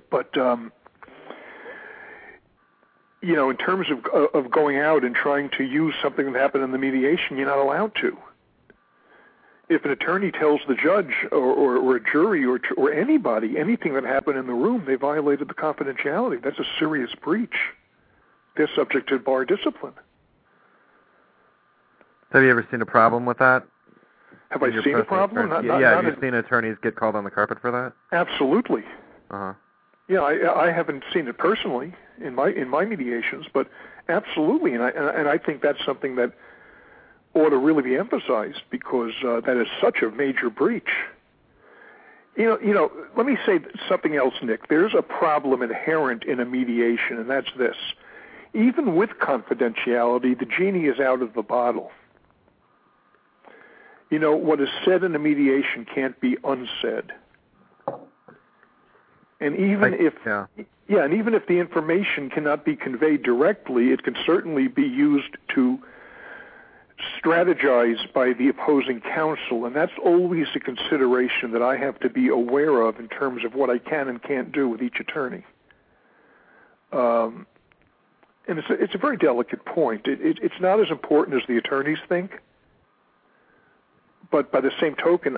But, 0.10 0.36
um, 0.36 0.74
you 3.22 3.36
know, 3.36 3.52
in 3.52 3.58
terms 3.58 3.86
of, 3.92 4.04
of 4.34 4.50
going 4.50 4.80
out 4.80 5.04
and 5.04 5.14
trying 5.14 5.52
to 5.60 5.64
use 5.64 5.94
something 6.02 6.34
that 6.34 6.40
happened 6.42 6.64
in 6.64 6.72
the 6.72 6.80
mediation, 6.80 7.38
you're 7.38 7.46
not 7.46 7.60
allowed 7.60 7.94
to 8.02 8.18
if 9.72 9.86
an 9.86 9.92
attorney 9.92 10.32
tells 10.32 10.60
the 10.68 10.76
judge 10.76 11.14
or, 11.32 11.38
or, 11.38 11.78
or 11.78 11.96
a 11.96 12.04
jury 12.12 12.44
or, 12.46 12.60
or 12.76 12.92
anybody 12.92 13.58
anything 13.58 13.94
that 13.94 14.04
happened 14.04 14.38
in 14.38 14.46
the 14.46 14.54
room, 14.54 14.84
they 14.86 14.96
violated 14.96 15.48
the 15.48 15.54
confidentiality. 15.54 16.44
That's 16.44 16.60
a 16.60 16.66
serious 16.78 17.10
breach. 17.24 17.56
They're 18.58 18.70
subject 18.76 19.08
to 19.10 19.20
bar 19.20 19.46
discipline. 19.46 19.94
Have 22.34 22.44
you 22.44 22.50
ever 22.50 22.68
seen 22.70 22.82
a 22.82 22.86
problem 22.86 23.26
with 23.26 23.38
that? 23.40 23.66
Have 24.50 24.62
I 24.62 24.84
seen 24.84 24.96
a 24.96 25.04
problem? 25.06 25.50
Not, 25.50 25.64
yeah, 25.64 25.80
not, 25.80 26.04
have 26.04 26.16
you 26.16 26.22
seen 26.22 26.34
attorneys 26.34 26.76
get 26.84 26.98
called 26.98 27.16
on 27.16 27.24
the 27.24 27.32
carpet 27.32 27.60
for 27.62 27.72
that? 27.72 27.94
Absolutely. 28.12 28.84
Uh 29.30 29.38
huh. 29.38 29.54
Yeah, 30.10 30.20
I, 30.20 30.68
I 30.68 30.72
haven't 30.72 31.06
seen 31.14 31.30
it 31.30 31.38
personally 31.38 31.94
in 32.22 32.36
my 32.36 32.50
in 32.50 32.68
my 32.68 32.84
mediations, 32.84 33.46
but 33.54 33.70
absolutely, 34.10 34.74
and 34.74 34.84
I 34.84 34.90
and 34.90 35.30
I 35.30 35.38
think 35.38 35.62
that's 35.62 35.84
something 35.86 36.18
that 36.18 36.34
ought 37.34 37.50
to 37.50 37.58
really 37.58 37.84
be 37.84 37.96
emphasized 37.96 38.62
because 38.70 39.14
uh, 39.26 39.42
that 39.42 39.58
is 39.58 39.68
such 39.82 40.02
a 40.02 40.12
major 40.12 40.50
breach. 40.50 40.90
You 42.36 42.46
know, 42.46 42.60
you 42.60 42.74
know. 42.74 42.92
Let 43.18 43.26
me 43.26 43.38
say 43.46 43.60
something 43.90 44.16
else, 44.16 44.34
Nick. 44.42 44.70
There's 44.70 44.94
a 44.98 45.02
problem 45.02 45.62
inherent 45.62 46.24
in 46.24 46.40
a 46.40 46.46
mediation, 46.46 47.18
and 47.18 47.30
that's 47.30 47.52
this: 47.58 47.76
even 48.54 48.96
with 48.96 49.12
confidentiality, 49.22 50.38
the 50.38 50.46
genie 50.46 50.86
is 50.86 51.00
out 51.00 51.22
of 51.22 51.34
the 51.34 51.42
bottle. 51.42 51.92
You 54.10 54.20
know, 54.20 54.36
what 54.36 54.60
is 54.60 54.70
said 54.86 55.04
in 55.04 55.16
a 55.16 55.20
mediation 55.20 55.86
can't 55.86 56.20
be 56.20 56.38
unsaid. 56.44 57.12
And 59.42 59.56
even 59.56 59.94
I, 59.94 59.98
if 59.98 60.14
yeah. 60.26 60.46
yeah, 60.88 61.04
and 61.04 61.14
even 61.14 61.34
if 61.34 61.48
the 61.48 61.60
information 61.60 62.30
cannot 62.30 62.64
be 62.64 62.76
conveyed 62.76 63.24
directly, 63.24 63.90
it 63.90 64.04
can 64.04 64.16
certainly 64.26 64.68
be 64.68 64.84
used 64.84 65.36
to 65.56 65.80
strategize 67.22 68.12
by 68.14 68.34
the 68.34 68.50
opposing 68.50 69.02
counsel, 69.02 69.66
and 69.66 69.76
that's 69.76 69.92
always 70.04 70.48
a 70.56 70.60
consideration 70.60 71.52
that 71.52 71.62
I 71.62 71.78
have 71.78 72.00
to 72.02 72.10
be 72.10 72.28
aware 72.30 72.82
of 72.82 73.00
in 73.00 73.08
terms 73.08 73.46
of 73.46 73.56
what 73.56 73.70
I 73.70 73.78
can 73.78 74.08
and 74.08 74.22
can't 74.22 74.52
do 74.52 74.68
with 74.68 74.82
each 74.82 75.00
attorney. 75.00 75.44
Um, 76.92 77.48
and 78.48 78.60
it's 78.60 78.70
a, 78.70 78.74
it's 78.74 78.96
a 78.96 78.98
very 78.98 79.18
delicate 79.18 79.64
point. 79.66 80.08
It, 80.08 80.22
it, 80.22 80.40
it's 80.42 80.60
not 80.60 80.80
as 80.80 80.90
important 80.90 81.42
as 81.42 81.48
the 81.48 81.58
attorneys 81.58 82.00
think, 82.10 82.32
but 84.30 84.52
by 84.52 84.62
the 84.62 84.72
same 84.80 84.96
token, 84.96 85.38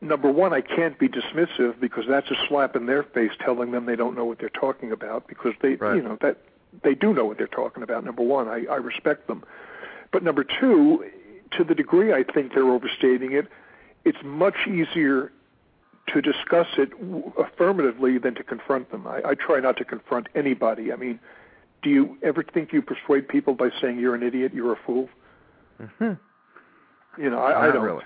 number 0.00 0.30
one, 0.30 0.52
I 0.52 0.60
can't 0.60 0.98
be 0.98 1.08
dismissive 1.08 1.80
because 1.80 2.04
that's 2.08 2.30
a 2.30 2.36
slap 2.48 2.76
in 2.76 2.86
their 2.86 3.02
face 3.02 3.32
telling 3.44 3.72
them 3.72 3.86
they 3.86 3.96
don't 3.96 4.16
know 4.16 4.24
what 4.24 4.38
they're 4.38 4.48
talking 4.48 4.92
about 4.92 5.26
because 5.26 5.54
they, 5.60 5.74
right. 5.74 5.96
you 5.96 6.02
know, 6.02 6.16
that 6.20 6.38
they 6.82 6.94
do 6.94 7.14
know 7.14 7.24
what 7.24 7.38
they're 7.38 7.46
talking 7.46 7.82
about. 7.82 8.04
Number 8.04 8.22
one, 8.22 8.48
I, 8.48 8.64
I 8.70 8.76
respect 8.76 9.26
them. 9.26 9.44
But 10.12 10.22
number 10.22 10.44
two, 10.44 11.04
to 11.52 11.64
the 11.64 11.74
degree 11.74 12.12
I 12.12 12.24
think 12.24 12.54
they're 12.54 12.70
overstating 12.70 13.32
it, 13.32 13.46
it's 14.04 14.18
much 14.22 14.66
easier 14.66 15.32
to 16.08 16.22
discuss 16.22 16.66
it 16.78 16.90
affirmatively 17.38 18.18
than 18.18 18.34
to 18.34 18.42
confront 18.42 18.90
them. 18.90 19.06
I, 19.06 19.20
I 19.24 19.34
try 19.34 19.60
not 19.60 19.76
to 19.78 19.84
confront 19.84 20.28
anybody. 20.34 20.92
I 20.92 20.96
mean, 20.96 21.20
do 21.82 21.90
you 21.90 22.16
ever 22.22 22.42
think 22.42 22.72
you 22.72 22.82
persuade 22.82 23.28
people 23.28 23.54
by 23.54 23.70
saying 23.80 23.98
you're 23.98 24.14
an 24.14 24.22
idiot, 24.22 24.52
you're 24.54 24.72
a 24.72 24.78
fool? 24.86 25.08
Mm-hmm. 25.80 26.14
You 27.22 27.30
know, 27.30 27.38
I, 27.38 27.68
I 27.68 27.72
don't. 27.72 27.82
Really. 27.82 28.04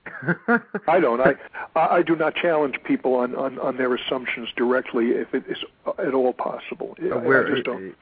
I 0.89 0.99
don't. 0.99 1.21
I 1.77 1.89
I 1.99 2.03
do 2.03 2.17
not 2.17 2.35
challenge 2.35 2.77
people 2.85 3.15
on 3.15 3.35
on 3.35 3.59
on 3.59 3.77
their 3.77 3.95
assumptions 3.95 4.49
directly 4.57 5.11
if 5.11 5.35
it 5.35 5.45
is 5.49 5.59
at 5.99 6.15
all 6.15 6.33
possible. 6.33 6.97
I, 6.99 7.17
Where, 7.17 7.47
I 7.47 7.51
just 7.51 7.65
don't. 7.65 7.95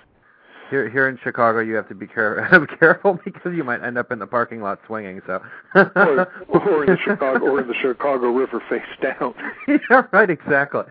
Here, 0.71 0.89
here 0.89 1.09
in 1.09 1.19
Chicago, 1.23 1.59
you 1.59 1.75
have 1.75 1.89
to 1.89 1.95
be 1.97 2.07
care- 2.07 2.67
careful 2.79 3.19
because 3.25 3.55
you 3.55 3.65
might 3.65 3.83
end 3.83 3.99
up 3.99 4.13
in 4.13 4.21
the 4.21 4.27
parking 4.27 4.63
lot 4.63 4.79
swinging. 4.87 5.21
So, 5.27 5.43
or, 5.75 6.33
or 6.49 6.85
in 6.85 6.93
the 6.93 6.99
Chicago, 7.05 7.45
or 7.45 7.61
in 7.61 7.67
the 7.67 7.75
Chicago 7.75 8.31
River 8.31 8.63
face 8.71 8.83
down. 9.03 9.35
yeah, 9.69 10.07
right, 10.13 10.31
exactly. 10.31 10.85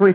we, 0.00 0.14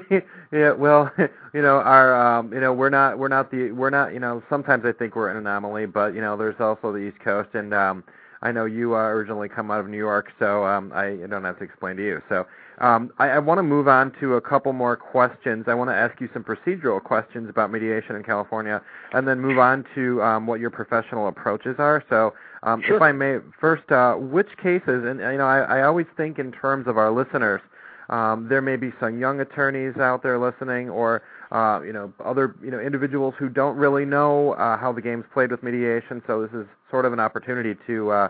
yeah, 0.51 0.71
well, 0.71 1.11
you 1.53 1.61
know, 1.61 1.77
our, 1.77 2.15
um, 2.15 2.51
you 2.51 2.59
know, 2.59 2.73
we're 2.73 2.89
not, 2.89 3.19
we're 3.19 3.27
not 3.27 3.51
the, 3.51 3.71
we're 3.71 3.91
not, 3.91 4.13
you 4.13 4.19
know, 4.19 4.43
sometimes 4.49 4.85
I 4.85 4.91
think 4.91 5.15
we're 5.15 5.29
an 5.29 5.37
anomaly, 5.37 5.85
but 5.85 6.15
you 6.15 6.21
know, 6.21 6.35
there's 6.35 6.59
also 6.59 6.91
the 6.91 6.99
East 6.99 7.19
Coast, 7.19 7.49
and 7.53 7.73
um, 7.73 8.03
I 8.41 8.51
know 8.51 8.65
you 8.65 8.95
uh, 8.95 8.99
originally 8.99 9.49
come 9.49 9.71
out 9.71 9.79
of 9.79 9.87
New 9.87 9.97
York, 9.97 10.31
so 10.39 10.65
um, 10.65 10.91
I 10.93 11.15
don't 11.29 11.43
have 11.43 11.57
to 11.59 11.63
explain 11.63 11.97
to 11.97 12.03
you. 12.03 12.21
So 12.29 12.45
um, 12.79 13.11
I, 13.17 13.29
I 13.29 13.39
want 13.39 13.57
to 13.57 13.63
move 13.63 13.87
on 13.87 14.11
to 14.19 14.35
a 14.35 14.41
couple 14.41 14.71
more 14.73 14.95
questions. 14.95 15.65
I 15.67 15.73
want 15.73 15.89
to 15.89 15.95
ask 15.95 16.19
you 16.21 16.29
some 16.33 16.43
procedural 16.43 17.03
questions 17.03 17.49
about 17.49 17.71
mediation 17.71 18.15
in 18.15 18.23
California, 18.23 18.81
and 19.13 19.27
then 19.27 19.39
move 19.39 19.57
on 19.57 19.85
to 19.95 20.21
um, 20.21 20.45
what 20.45 20.59
your 20.59 20.69
professional 20.69 21.27
approaches 21.27 21.75
are. 21.79 22.03
So, 22.09 22.33
um, 22.63 22.83
sure. 22.85 22.97
if 22.97 23.01
I 23.01 23.11
may, 23.11 23.37
first, 23.59 23.91
uh, 23.91 24.15
which 24.15 24.49
cases? 24.61 25.05
And 25.05 25.19
you 25.19 25.37
know, 25.37 25.47
I, 25.47 25.79
I 25.79 25.81
always 25.83 26.07
think 26.15 26.37
in 26.37 26.51
terms 26.51 26.87
of 26.87 26.97
our 26.97 27.11
listeners. 27.11 27.61
Um, 28.09 28.47
there 28.47 28.61
may 28.61 28.77
be 28.77 28.91
some 28.99 29.19
young 29.19 29.39
attorneys 29.39 29.97
out 29.97 30.23
there 30.23 30.39
listening, 30.39 30.89
or 30.89 31.23
uh, 31.51 31.81
you 31.85 31.91
know, 31.91 32.13
other 32.23 32.55
you 32.63 32.71
know 32.71 32.79
individuals 32.79 33.33
who 33.37 33.49
don't 33.49 33.75
really 33.75 34.05
know 34.05 34.53
uh, 34.53 34.77
how 34.77 34.93
the 34.93 35.01
game's 35.01 35.25
played 35.33 35.51
with 35.51 35.63
mediation. 35.63 36.21
So 36.25 36.41
this 36.41 36.51
is 36.53 36.65
sort 36.89 37.05
of 37.05 37.13
an 37.13 37.19
opportunity 37.19 37.75
to 37.87 38.11
uh, 38.11 38.27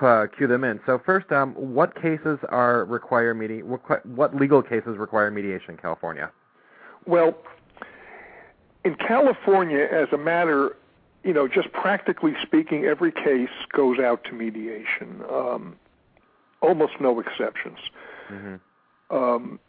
uh, 0.00 0.26
cue 0.36 0.46
them 0.46 0.64
in. 0.64 0.80
So 0.86 1.00
first, 1.04 1.32
um, 1.32 1.54
what 1.54 2.00
cases 2.00 2.38
are 2.48 2.84
require 2.84 3.34
medi- 3.34 3.62
What 3.62 4.36
legal 4.36 4.62
cases 4.62 4.96
require 4.96 5.30
mediation 5.30 5.72
in 5.72 5.76
California? 5.78 6.30
Well, 7.06 7.36
in 8.84 8.94
California, 8.94 9.88
as 9.90 10.08
a 10.12 10.18
matter, 10.18 10.76
you 11.24 11.32
know, 11.32 11.48
just 11.48 11.72
practically 11.72 12.34
speaking, 12.42 12.84
every 12.84 13.10
case 13.10 13.50
goes 13.72 13.98
out 13.98 14.22
to 14.24 14.32
mediation. 14.32 15.22
Um, 15.30 15.76
almost 16.62 16.94
no 17.00 17.18
exceptions. 17.20 17.78
Mm-hmm. 18.30 18.56
Um, 19.10 19.60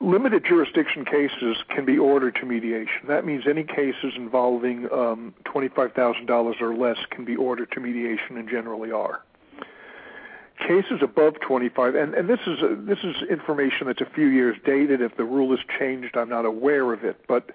limited 0.00 0.44
jurisdiction 0.44 1.04
cases 1.04 1.56
can 1.68 1.84
be 1.84 1.98
ordered 1.98 2.34
to 2.36 2.46
mediation. 2.46 3.06
That 3.08 3.26
means 3.26 3.44
any 3.46 3.64
cases 3.64 4.14
involving 4.16 4.90
um, 4.90 5.34
$25,000 5.44 6.60
or 6.60 6.74
less 6.74 6.98
can 7.10 7.24
be 7.24 7.36
ordered 7.36 7.70
to 7.72 7.80
mediation 7.80 8.36
and 8.38 8.48
generally 8.48 8.90
are. 8.90 9.22
Cases 10.58 11.00
above 11.02 11.34
25, 11.40 11.94
and, 11.94 12.14
and 12.14 12.28
this 12.28 12.40
is 12.46 12.62
a, 12.62 12.76
this 12.76 12.98
is 13.02 13.16
information 13.30 13.86
that's 13.86 14.02
a 14.02 14.10
few 14.14 14.26
years 14.26 14.56
dated. 14.64 15.00
If 15.00 15.16
the 15.16 15.24
rule 15.24 15.56
has 15.56 15.64
changed, 15.78 16.16
I'm 16.16 16.28
not 16.28 16.44
aware 16.44 16.92
of 16.92 17.02
it. 17.02 17.24
But 17.26 17.50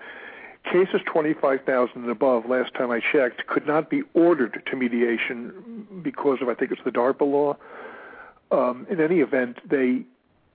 cases 0.63 1.02
25,000 1.06 1.95
and 1.95 2.10
above, 2.10 2.48
last 2.48 2.74
time 2.74 2.89
I 2.89 3.02
checked, 3.12 3.45
could 3.45 3.67
not 3.67 3.91
be 3.91 4.02
ordered 4.15 4.62
to 4.65 4.76
mediation 4.76 6.02
because 6.04 6.39
of 6.41 6.50
I 6.50 6.56
think 6.56 6.71
it's 6.71 6.82
the 6.84 6.91
DARPA 6.91 7.21
law. 7.21 7.58
Um, 8.52 8.88
in 8.89 9.00
any 9.00 9.19
event, 9.19 9.58
they 9.69 10.06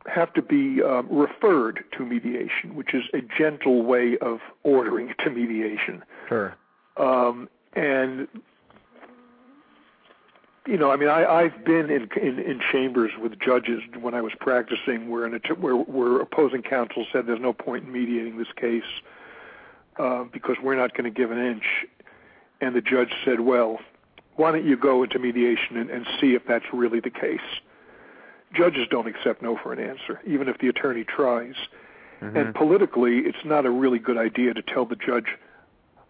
have 0.06 0.32
to 0.34 0.42
be 0.42 0.82
um, 0.82 1.06
referred 1.10 1.84
to 1.96 2.04
mediation, 2.04 2.74
which 2.74 2.94
is 2.94 3.04
a 3.12 3.20
gentle 3.38 3.82
way 3.82 4.16
of 4.18 4.40
ordering 4.62 5.12
to 5.24 5.30
mediation. 5.30 6.02
Sure. 6.28 6.54
Um, 6.96 7.48
and 7.74 8.26
you 10.66 10.76
know, 10.76 10.90
I 10.90 10.96
mean, 10.96 11.08
I, 11.08 11.24
I've 11.24 11.64
been 11.64 11.90
in, 11.90 12.08
in 12.20 12.38
in 12.38 12.60
chambers 12.72 13.12
with 13.20 13.38
judges 13.40 13.82
when 14.00 14.14
I 14.14 14.20
was 14.20 14.32
practicing, 14.38 15.08
where 15.08 15.24
an 15.24 15.40
where 15.58 15.74
where 15.74 16.20
opposing 16.20 16.62
counsel 16.62 17.06
said 17.12 17.26
there's 17.26 17.40
no 17.40 17.52
point 17.52 17.84
in 17.84 17.92
mediating 17.92 18.38
this 18.38 18.52
case 18.56 18.82
uh, 19.98 20.24
because 20.24 20.56
we're 20.62 20.76
not 20.76 20.94
going 20.94 21.04
to 21.04 21.10
give 21.10 21.30
an 21.30 21.38
inch, 21.38 21.64
and 22.60 22.74
the 22.74 22.80
judge 22.80 23.12
said, 23.24 23.40
well, 23.40 23.78
why 24.36 24.52
don't 24.52 24.64
you 24.64 24.76
go 24.76 25.02
into 25.02 25.18
mediation 25.18 25.76
and, 25.76 25.90
and 25.90 26.06
see 26.20 26.34
if 26.34 26.42
that's 26.46 26.66
really 26.72 27.00
the 27.00 27.10
case? 27.10 27.40
Judges 28.54 28.86
don't 28.90 29.06
accept 29.06 29.42
no 29.42 29.56
for 29.56 29.72
an 29.72 29.78
answer, 29.78 30.20
even 30.26 30.48
if 30.48 30.58
the 30.58 30.68
attorney 30.68 31.04
tries. 31.04 31.54
Mm-hmm. 32.20 32.36
And 32.36 32.54
politically, 32.54 33.18
it's 33.20 33.44
not 33.44 33.64
a 33.64 33.70
really 33.70 33.98
good 33.98 34.18
idea 34.18 34.52
to 34.54 34.62
tell 34.62 34.84
the 34.84 34.96
judge, 34.96 35.38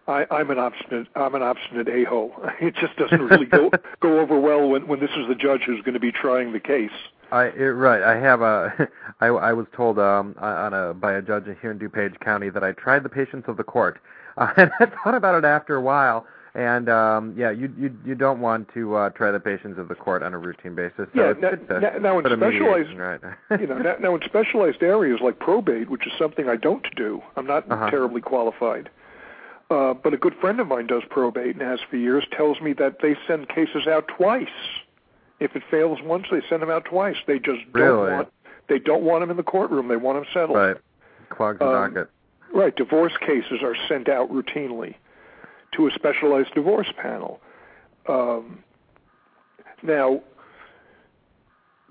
I, 0.07 0.25
I'm 0.29 0.49
an 0.49 0.59
obstinate, 0.59 1.07
I'm 1.15 1.35
an 1.35 1.43
obstinate 1.43 1.87
a-hole. 1.87 2.33
It 2.59 2.75
just 2.75 2.95
doesn't 2.97 3.21
really 3.21 3.45
go 3.45 3.71
go 3.99 4.19
over 4.19 4.39
well 4.39 4.67
when 4.67 4.87
when 4.87 4.99
this 4.99 5.11
is 5.11 5.27
the 5.27 5.35
judge 5.35 5.61
who's 5.65 5.81
going 5.81 5.93
to 5.93 5.99
be 5.99 6.11
trying 6.11 6.51
the 6.53 6.59
case. 6.59 6.91
I 7.31 7.45
it, 7.45 7.63
right. 7.63 8.03
I 8.03 8.19
have 8.19 8.41
a. 8.41 8.89
I, 9.21 9.27
I 9.27 9.53
was 9.53 9.67
told 9.75 9.99
um, 9.99 10.35
on 10.39 10.73
a 10.73 10.93
by 10.93 11.13
a 11.13 11.21
judge 11.21 11.45
here 11.61 11.71
in 11.71 11.79
DuPage 11.79 12.19
County 12.19 12.49
that 12.49 12.63
I 12.63 12.73
tried 12.73 13.03
the 13.03 13.09
patience 13.09 13.45
of 13.47 13.57
the 13.57 13.63
court, 13.63 13.99
uh, 14.37 14.51
and 14.57 14.71
I 14.79 14.85
thought 14.85 15.15
about 15.15 15.35
it 15.35 15.45
after 15.45 15.75
a 15.75 15.81
while. 15.81 16.25
And 16.53 16.89
um, 16.89 17.33
yeah, 17.37 17.49
you 17.51 17.73
you 17.77 17.95
you 18.05 18.13
don't 18.13 18.41
want 18.41 18.67
to 18.73 18.95
uh, 18.95 19.09
try 19.11 19.31
the 19.31 19.39
patience 19.39 19.77
of 19.79 19.87
the 19.87 19.95
court 19.95 20.21
on 20.21 20.33
a 20.33 20.37
routine 20.37 20.75
basis. 20.75 20.95
So 20.97 21.07
yeah, 21.15 21.33
it's 21.33 21.69
now, 21.69 21.79
now, 21.79 21.97
now 21.97 22.19
in 22.19 22.25
specialized, 22.25 22.97
right. 22.97 23.21
you 23.59 23.67
know, 23.67 23.77
now, 23.77 23.95
now 24.01 24.15
in 24.15 24.21
specialized 24.25 24.83
areas 24.83 25.21
like 25.23 25.39
probate, 25.39 25.89
which 25.89 26.05
is 26.05 26.11
something 26.19 26.49
I 26.49 26.57
don't 26.57 26.85
do, 26.97 27.21
I'm 27.37 27.47
not 27.47 27.71
Uh-huh. 27.71 27.89
terribly 27.89 28.19
qualified. 28.19 28.89
Uh, 29.69 29.93
but 29.93 30.13
a 30.13 30.17
good 30.17 30.35
friend 30.41 30.59
of 30.59 30.67
mine 30.67 30.87
does 30.87 31.03
probate 31.09 31.55
and 31.55 31.61
has 31.61 31.79
for 31.89 31.95
years. 31.95 32.25
Tells 32.35 32.59
me 32.59 32.73
that 32.73 32.97
they 33.01 33.15
send 33.25 33.47
cases 33.47 33.87
out 33.87 34.09
twice. 34.09 34.49
If 35.39 35.55
it 35.55 35.63
fails 35.71 35.99
once, 36.03 36.25
they 36.29 36.41
send 36.49 36.61
them 36.61 36.69
out 36.69 36.83
twice. 36.83 37.15
They 37.27 37.39
just 37.39 37.61
don't 37.73 37.81
Really? 37.81 38.11
want 38.11 38.27
they 38.67 38.77
don't 38.79 39.03
want 39.03 39.21
them 39.21 39.31
in 39.31 39.37
the 39.37 39.43
courtroom. 39.43 39.87
They 39.87 39.95
want 39.95 40.17
them 40.17 40.25
settled. 40.33 40.57
right. 40.57 40.75
Clogs 41.29 41.59
the 41.59 41.65
Um, 41.65 41.93
docket. 41.93 42.09
Right. 42.53 42.75
Divorce 42.75 43.13
cases 43.25 43.63
are 43.63 43.75
sent 43.87 44.09
out 44.09 44.29
routinely 44.29 44.95
to 45.73 45.87
a 45.87 45.91
specialized 45.91 46.53
divorce 46.53 46.91
panel. 46.97 47.39
Um, 48.07 48.63
now, 49.83 50.21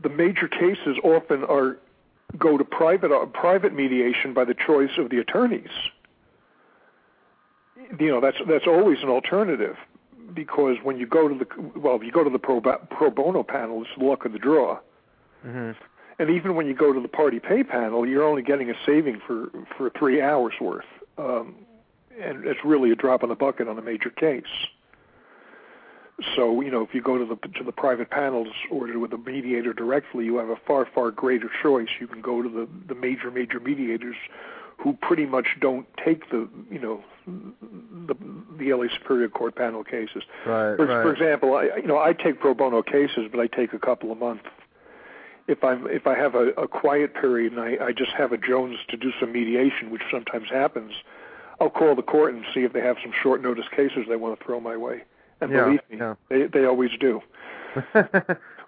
the 0.03 0.09
major 0.09 0.49
cases 0.49 0.97
often 1.03 1.45
are 1.45 1.79
go 2.39 2.57
to 2.57 2.65
private 2.65 3.13
uh, 3.13 3.27
private 3.27 3.75
mediation 3.75 4.35
by 4.35 4.45
the 4.45 4.55
choice 4.55 4.97
of 4.99 5.11
the 5.11 5.19
attorneys. 5.19 5.71
You 7.99 8.09
know, 8.09 8.21
that's 8.21 8.37
that's 8.47 8.67
always 8.67 8.99
an 9.03 9.09
alternative. 9.09 9.77
because 10.35 10.77
when 10.83 10.97
you 10.99 11.07
go 11.07 11.29
to 11.29 11.35
the 11.35 11.79
well, 11.79 11.97
if 11.97 12.03
you 12.03 12.13
go 12.13 12.25
to 12.25 12.31
the 12.31 12.39
pro, 12.39 12.61
pro 12.61 13.11
bono 13.11 13.43
panel, 13.43 13.83
it's 13.83 13.91
the 13.99 14.05
luck 14.05 14.25
of 14.25 14.33
the 14.33 14.39
draw. 14.39 14.79
Mm-hmm. 15.47 15.73
And 16.19 16.31
even 16.31 16.55
when 16.55 16.67
you 16.67 16.75
go 16.75 16.93
to 16.93 17.01
the 17.01 17.09
party 17.09 17.41
pay 17.41 17.65
panel, 17.65 18.07
you're 18.07 18.25
only 18.25 18.43
getting 18.43 18.71
a 18.71 18.75
saving 18.87 19.21
for 19.27 19.51
for 19.77 19.91
three 19.91 20.21
hours 20.21 20.55
worth, 20.61 20.85
um, 21.19 21.55
and 22.21 22.45
it's 22.45 22.61
really 22.65 22.91
a 22.91 22.97
drop 22.97 23.23
in 23.23 23.29
the 23.29 23.35
bucket 23.35 23.69
on 23.69 23.79
a 23.79 23.83
major 23.83 24.11
case. 24.11 24.45
So 26.37 26.61
you 26.61 26.71
know, 26.71 26.83
if 26.83 26.95
you 26.95 27.03
go 27.03 27.19
to 27.19 27.25
the 27.25 27.37
to 27.59 27.65
the 27.65 27.73
private 27.73 28.11
panels 28.11 28.49
or 28.71 28.87
with 28.99 29.13
a 29.13 29.19
mediator 29.19 29.73
directly, 29.73 30.25
you 30.25 30.37
have 30.37 30.51
a 30.51 30.57
far 30.67 30.87
far 30.95 31.11
greater 31.11 31.51
choice. 31.63 31.89
You 31.99 32.07
can 32.07 32.21
go 32.21 32.43
to 32.43 32.49
the 32.49 32.69
the 32.89 32.95
major 32.95 33.31
major 33.31 33.61
mediators 33.61 34.17
who 34.79 34.95
pretty 34.95 35.27
much 35.27 35.47
don't 35.61 35.87
take 36.03 36.29
the 36.31 36.49
you 36.71 36.79
know 36.79 37.03
the 37.27 38.17
the 38.59 38.73
LA 38.73 38.87
Superior 38.99 39.29
Court 39.29 39.55
panel 39.55 39.85
cases. 39.85 40.23
Right, 40.47 40.77
for, 40.77 40.87
right. 40.87 41.03
for 41.03 41.13
example, 41.13 41.55
I 41.55 41.77
you 41.77 41.87
know 41.87 41.99
I 41.99 42.13
take 42.13 42.41
pro 42.41 42.55
bono 42.55 42.83
cases, 42.83 43.29
but 43.31 43.41
I 43.41 43.47
take 43.47 43.73
a 43.73 43.79
couple 43.79 44.13
a 44.13 44.17
month. 44.17 44.43
If 45.49 45.65
I'm 45.65 45.87
if 45.87 46.07
I 46.07 46.17
have 46.17 46.35
a, 46.35 46.49
a 46.51 46.69
quiet 46.69 47.15
period 47.15 47.53
and 47.53 47.61
I, 47.61 47.87
I 47.87 47.93
just 47.93 48.13
have 48.13 48.33
a 48.33 48.39
Jones 48.39 48.79
to 48.89 48.97
do 48.97 49.11
some 49.19 49.33
mediation, 49.33 49.91
which 49.91 50.03
sometimes 50.11 50.49
happens, 50.51 50.93
I'll 51.61 51.71
call 51.71 51.95
the 51.95 52.03
court 52.03 52.35
and 52.35 52.45
see 52.55 52.61
if 52.61 52.73
they 52.73 52.81
have 52.81 52.97
some 53.03 53.13
short 53.23 53.43
notice 53.43 53.67
cases 53.75 54.07
they 54.09 54.17
want 54.17 54.39
to 54.39 54.45
throw 54.45 54.61
my 54.61 54.77
way. 54.77 55.03
And 55.41 55.53
yeah, 55.53 55.65
believe 55.65 55.81
me, 55.91 55.97
yeah. 55.99 56.15
they 56.29 56.47
they 56.47 56.65
always 56.65 56.91
do. 56.99 57.21
or, 57.95 58.09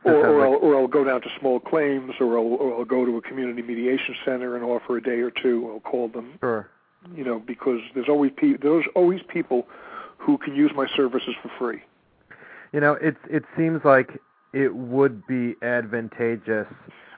or, 0.05 0.47
I'll, 0.47 0.55
or 0.55 0.77
I'll 0.77 0.87
go 0.87 1.05
down 1.05 1.23
to 1.23 1.29
small 1.39 1.61
claims, 1.61 2.15
or 2.21 2.39
I'll, 2.39 2.45
or 2.45 2.79
I'll 2.79 2.85
go 2.85 3.05
to 3.05 3.17
a 3.17 3.23
community 3.23 3.63
mediation 3.63 4.15
center 4.25 4.57
and 4.57 4.65
offer 4.65 4.97
a 4.97 5.03
day 5.03 5.21
or 5.21 5.31
two. 5.31 5.69
I'll 5.73 5.81
call 5.81 6.09
them, 6.09 6.39
sure. 6.41 6.69
you 7.15 7.25
know, 7.25 7.39
because 7.41 7.81
there's 7.95 8.09
always 8.09 8.33
pe- 8.37 8.57
there's 8.57 8.87
always 8.95 9.21
people 9.27 9.67
who 10.19 10.39
can 10.39 10.55
use 10.55 10.71
my 10.75 10.87
services 10.97 11.35
for 11.43 11.51
free. 11.59 11.83
You 12.73 12.81
know, 12.81 12.93
it's 12.95 13.19
it 13.29 13.45
seems 13.57 13.85
like 13.85 14.21
it 14.53 14.75
would 14.75 15.27
be 15.27 15.57
advantageous. 15.63 16.67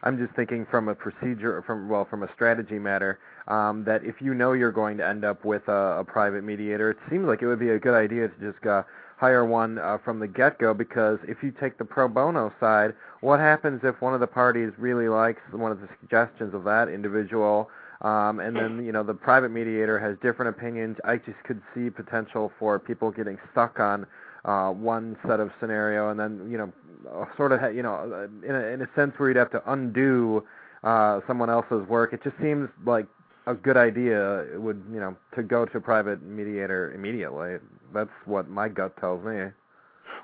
I'm 0.03 0.19
just 0.19 0.35
thinking 0.35 0.67
from 0.71 0.89
a 0.89 0.95
procedure, 0.95 1.63
from 1.63 1.89
well, 1.89 2.05
from 2.05 2.23
a 2.23 2.33
strategy 2.33 2.79
matter, 2.79 3.19
um, 3.49 3.85
that 3.85 4.05
if 4.05 4.21
you 4.21 4.35
know 4.35 4.53
you're 4.53 4.73
going 4.73 4.97
to 4.99 5.07
end 5.07 5.25
up 5.25 5.45
with 5.45 5.67
a, 5.69 5.99
a 6.01 6.05
private 6.05 6.45
mediator, 6.45 6.91
it 6.91 6.99
seems 7.11 7.27
like 7.27 7.43
it 7.43 7.47
would 7.47 7.61
be 7.61 7.71
a 7.71 7.79
good 7.79 7.95
idea 7.95 8.29
to 8.29 8.53
just 8.53 8.65
uh, 8.67 8.83
hire 9.17 9.45
one 9.45 9.79
uh, 9.79 9.99
from 10.05 10.19
the 10.19 10.29
get-go 10.29 10.75
because 10.75 11.19
if 11.29 11.43
you 11.43 11.53
take 11.53 11.79
the 11.79 11.85
pro 11.85 12.09
bono 12.09 12.53
side, 12.61 12.95
what 13.21 13.41
happens 13.41 13.81
if 13.85 14.01
one 14.01 14.15
of 14.15 14.21
the 14.21 14.27
parties 14.27 14.73
really 14.79 15.09
likes 15.09 15.41
one 15.53 15.73
of 15.73 15.81
the 15.81 15.89
suggestions 16.01 16.55
of 16.55 16.65
that 16.65 16.89
individual 16.89 17.71
um, 18.05 18.39
and 18.41 18.55
then 18.55 18.85
you 18.85 18.93
know 18.93 19.03
the 19.03 19.15
private 19.15 19.51
mediator 19.51 19.99
has 19.99 20.17
different 20.21 20.55
opinions. 20.55 20.99
I 21.05 21.17
just 21.17 21.43
could 21.45 21.63
see 21.75 21.89
potential 21.89 22.53
for 22.59 22.79
people 22.79 23.11
getting 23.11 23.39
stuck 23.51 23.81
on 23.81 24.07
uh, 24.45 24.71
one 24.71 25.17
set 25.27 25.41
of 25.41 25.51
scenario, 25.59 26.11
and 26.11 26.21
then 26.21 26.47
you 26.51 26.59
know, 26.59 26.73
uh, 27.11 27.25
sort 27.37 27.53
of 27.53 27.61
ha- 27.61 27.69
you 27.69 27.83
know, 27.83 27.95
uh, 27.95 28.47
in 28.47 28.55
a, 28.55 28.67
in 28.67 28.83
a 28.83 28.89
sense 28.95 29.15
where 29.17 29.31
you'd 29.31 29.39
have 29.39 29.51
to 29.53 29.73
undo 29.73 30.45
uh, 30.83 31.21
someone 31.27 31.49
else's 31.49 31.87
work. 31.89 32.13
It 32.13 32.23
just 32.23 32.37
seems 32.43 32.69
like 32.85 33.07
a 33.47 33.55
good 33.55 33.77
idea. 33.77 34.47
Would 34.55 34.83
you 34.93 35.01
know 35.01 35.17
to 35.35 35.43
go 35.43 35.65
to 35.65 35.79
a 35.79 35.81
private 35.81 36.23
mediator 36.23 36.93
immediately. 36.93 37.57
That's 37.93 38.11
what 38.25 38.49
my 38.49 38.69
gut 38.69 38.97
tells 38.99 39.25
me. 39.25 39.51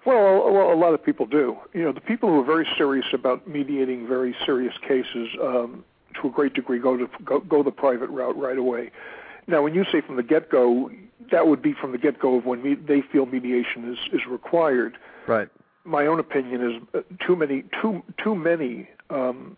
Well, 0.06 0.50
well, 0.52 0.72
a 0.72 0.74
lot 0.74 0.94
of 0.94 1.04
people 1.04 1.26
do. 1.26 1.56
You 1.74 1.84
know, 1.84 1.92
the 1.92 2.00
people 2.00 2.30
who 2.30 2.40
are 2.40 2.44
very 2.44 2.66
serious 2.76 3.06
about 3.12 3.46
mediating 3.46 4.08
very 4.08 4.34
serious 4.46 4.74
cases, 4.86 5.28
um, 5.42 5.84
to 6.20 6.28
a 6.28 6.30
great 6.30 6.54
degree, 6.54 6.78
go 6.78 6.96
to 6.96 7.08
go, 7.24 7.40
go 7.40 7.62
the 7.62 7.70
private 7.70 8.08
route 8.08 8.36
right 8.36 8.56
away. 8.56 8.90
Now, 9.46 9.62
when 9.62 9.74
you 9.74 9.84
say 9.92 10.00
from 10.00 10.16
the 10.16 10.22
get-go, 10.22 10.90
that 11.30 11.46
would 11.46 11.60
be 11.60 11.74
from 11.74 11.92
the 11.92 11.98
get-go 11.98 12.36
of 12.36 12.46
when 12.46 12.62
me- 12.62 12.74
they 12.74 13.02
feel 13.02 13.26
mediation 13.26 13.92
is 13.92 13.98
is 14.12 14.26
required. 14.26 14.96
Right. 15.26 15.48
My 15.84 16.06
own 16.06 16.18
opinion 16.18 16.70
is 16.70 16.82
uh, 16.94 17.26
too 17.26 17.36
many 17.36 17.64
too 17.80 18.02
too 18.22 18.34
many 18.34 18.88
um, 19.10 19.56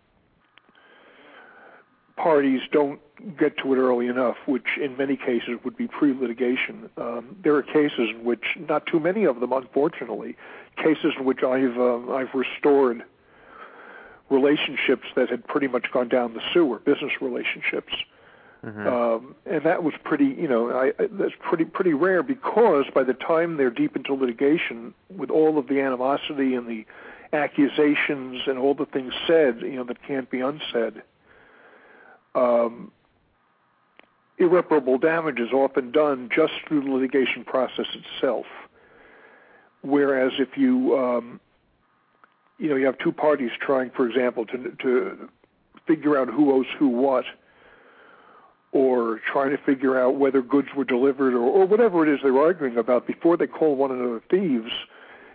parties 2.17 2.61
don't 2.71 3.01
get 3.39 3.57
to 3.59 3.73
it 3.73 3.77
early 3.77 4.07
enough, 4.07 4.37
which 4.47 4.79
in 4.81 4.97
many 4.97 5.17
cases 5.17 5.59
would 5.65 5.77
be 5.77 5.87
pre-litigation. 5.87 6.91
Um, 6.97 7.37
there 7.43 7.55
are 7.55 7.63
cases 7.63 8.11
in 8.11 8.25
which, 8.25 8.45
not 8.69 8.87
too 8.87 9.01
many 9.01 9.25
of 9.25 9.41
them, 9.41 9.53
unfortunately, 9.53 10.37
cases 10.77 11.15
in 11.19 11.25
which 11.25 11.43
I've 11.43 11.79
uh, 11.79 12.13
I've 12.13 12.35
restored 12.35 13.05
relationships 14.31 15.07
that 15.15 15.29
had 15.29 15.47
pretty 15.47 15.69
much 15.69 15.87
gone 15.93 16.09
down 16.09 16.35
the 16.35 16.41
sewer, 16.53 16.79
business 16.79 17.13
relationships. 17.21 17.93
Mm-hmm. 18.65 18.87
Um, 18.87 19.35
and 19.45 19.65
that 19.65 19.83
was 19.83 19.93
pretty, 20.05 20.27
you 20.27 20.47
know, 20.47 20.71
I, 20.71 20.89
I, 21.03 21.09
that's 21.11 21.35
pretty 21.41 21.65
pretty 21.65 21.95
rare 21.95 22.23
because 22.23 22.85
by 22.95 23.03
the 23.03 23.15
time 23.15 23.57
they're 23.57 23.71
deep 23.71 23.97
into 23.97 24.15
litigation, 24.15 24.95
with 25.11 25.31
all 25.31 25.59
of 25.59 25.67
the 25.67 25.81
animosity 25.81 26.55
and 26.55 26.67
the 26.67 26.85
accusations 27.33 28.43
and 28.47 28.59
all 28.59 28.75
the 28.75 28.87
things 28.87 29.13
said, 29.27 29.61
you 29.63 29.77
know, 29.77 29.85
that 29.85 30.03
can't 30.07 30.31
be 30.31 30.41
unsaid, 30.41 31.03
um, 32.35 32.93
irreparable 34.39 34.99
damage 34.99 35.39
is 35.39 35.53
often 35.53 35.93
done 35.93 36.29
just 36.35 36.53
through 36.67 36.85
the 36.85 36.91
litigation 36.91 37.45
process 37.45 37.87
itself. 37.95 38.47
Whereas 39.83 40.33
if 40.39 40.57
you, 40.57 40.97
um, 40.99 41.41
you 42.59 42.69
know, 42.69 42.77
you 42.77 42.87
have 42.87 42.99
two 42.99 43.13
parties 43.13 43.51
trying, 43.61 43.91
for 43.91 44.09
example, 44.09 44.47
to 44.47 44.77
to 44.83 45.29
figure 45.87 46.17
out 46.17 46.29
who 46.29 46.53
owes 46.53 46.67
who 46.79 46.89
what 46.89 47.25
or 48.73 49.21
trying 49.31 49.51
to 49.51 49.59
figure 49.59 50.01
out 50.01 50.17
whether 50.17 50.41
goods 50.41 50.69
were 50.75 50.85
delivered 50.85 51.35
or, 51.35 51.43
or 51.43 51.67
whatever 51.67 52.07
it 52.07 52.13
is 52.13 52.21
they're 52.23 52.39
arguing 52.39 52.79
about 52.79 53.07
before 53.07 53.37
they 53.37 53.47
call 53.47 53.77
one 53.77 53.91
another 53.91 54.23
thieves, 54.31 54.73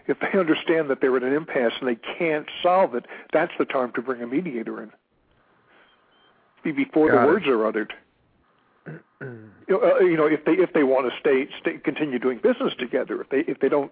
if 0.08 0.18
they 0.20 0.32
understand 0.40 0.90
that 0.90 1.02
they're 1.02 1.16
at 1.16 1.24
an 1.24 1.34
impasse 1.34 1.74
and 1.80 1.88
they 1.88 2.00
can't 2.18 2.48
solve 2.64 2.96
it, 2.96 3.06
that's 3.32 3.54
the 3.60 3.66
time 3.66 3.92
to 3.94 4.02
bring 4.02 4.22
a 4.22 4.28
mediator 4.28 4.82
in. 4.82 4.92
Before 6.72 7.10
Got 7.10 7.22
the 7.22 7.24
it. 7.24 7.28
words 7.28 7.48
are 7.48 7.66
uttered. 7.66 7.94
You 9.20 9.52
know, 9.68 9.82
uh, 9.82 10.00
you 10.00 10.16
know, 10.16 10.28
if 10.28 10.46
they 10.46 10.54
if 10.54 10.74
they 10.74 10.84
want 10.84 11.12
to 11.12 11.20
stay, 11.20 11.48
stay 11.60 11.78
continue 11.78 12.20
doing 12.20 12.38
business 12.38 12.74
together, 12.78 13.20
if 13.22 13.30
they 13.30 13.40
if 13.40 13.60
they 13.60 13.68
don't 13.70 13.92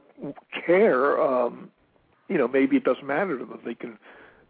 care, 0.66 1.22
um, 1.22 1.70
you 2.30 2.38
know, 2.38 2.48
maybe 2.48 2.78
it 2.78 2.84
doesn't 2.84 3.06
matter 3.06 3.38
to 3.38 3.46
them. 3.46 3.60
They 3.66 3.76
can 3.76 3.98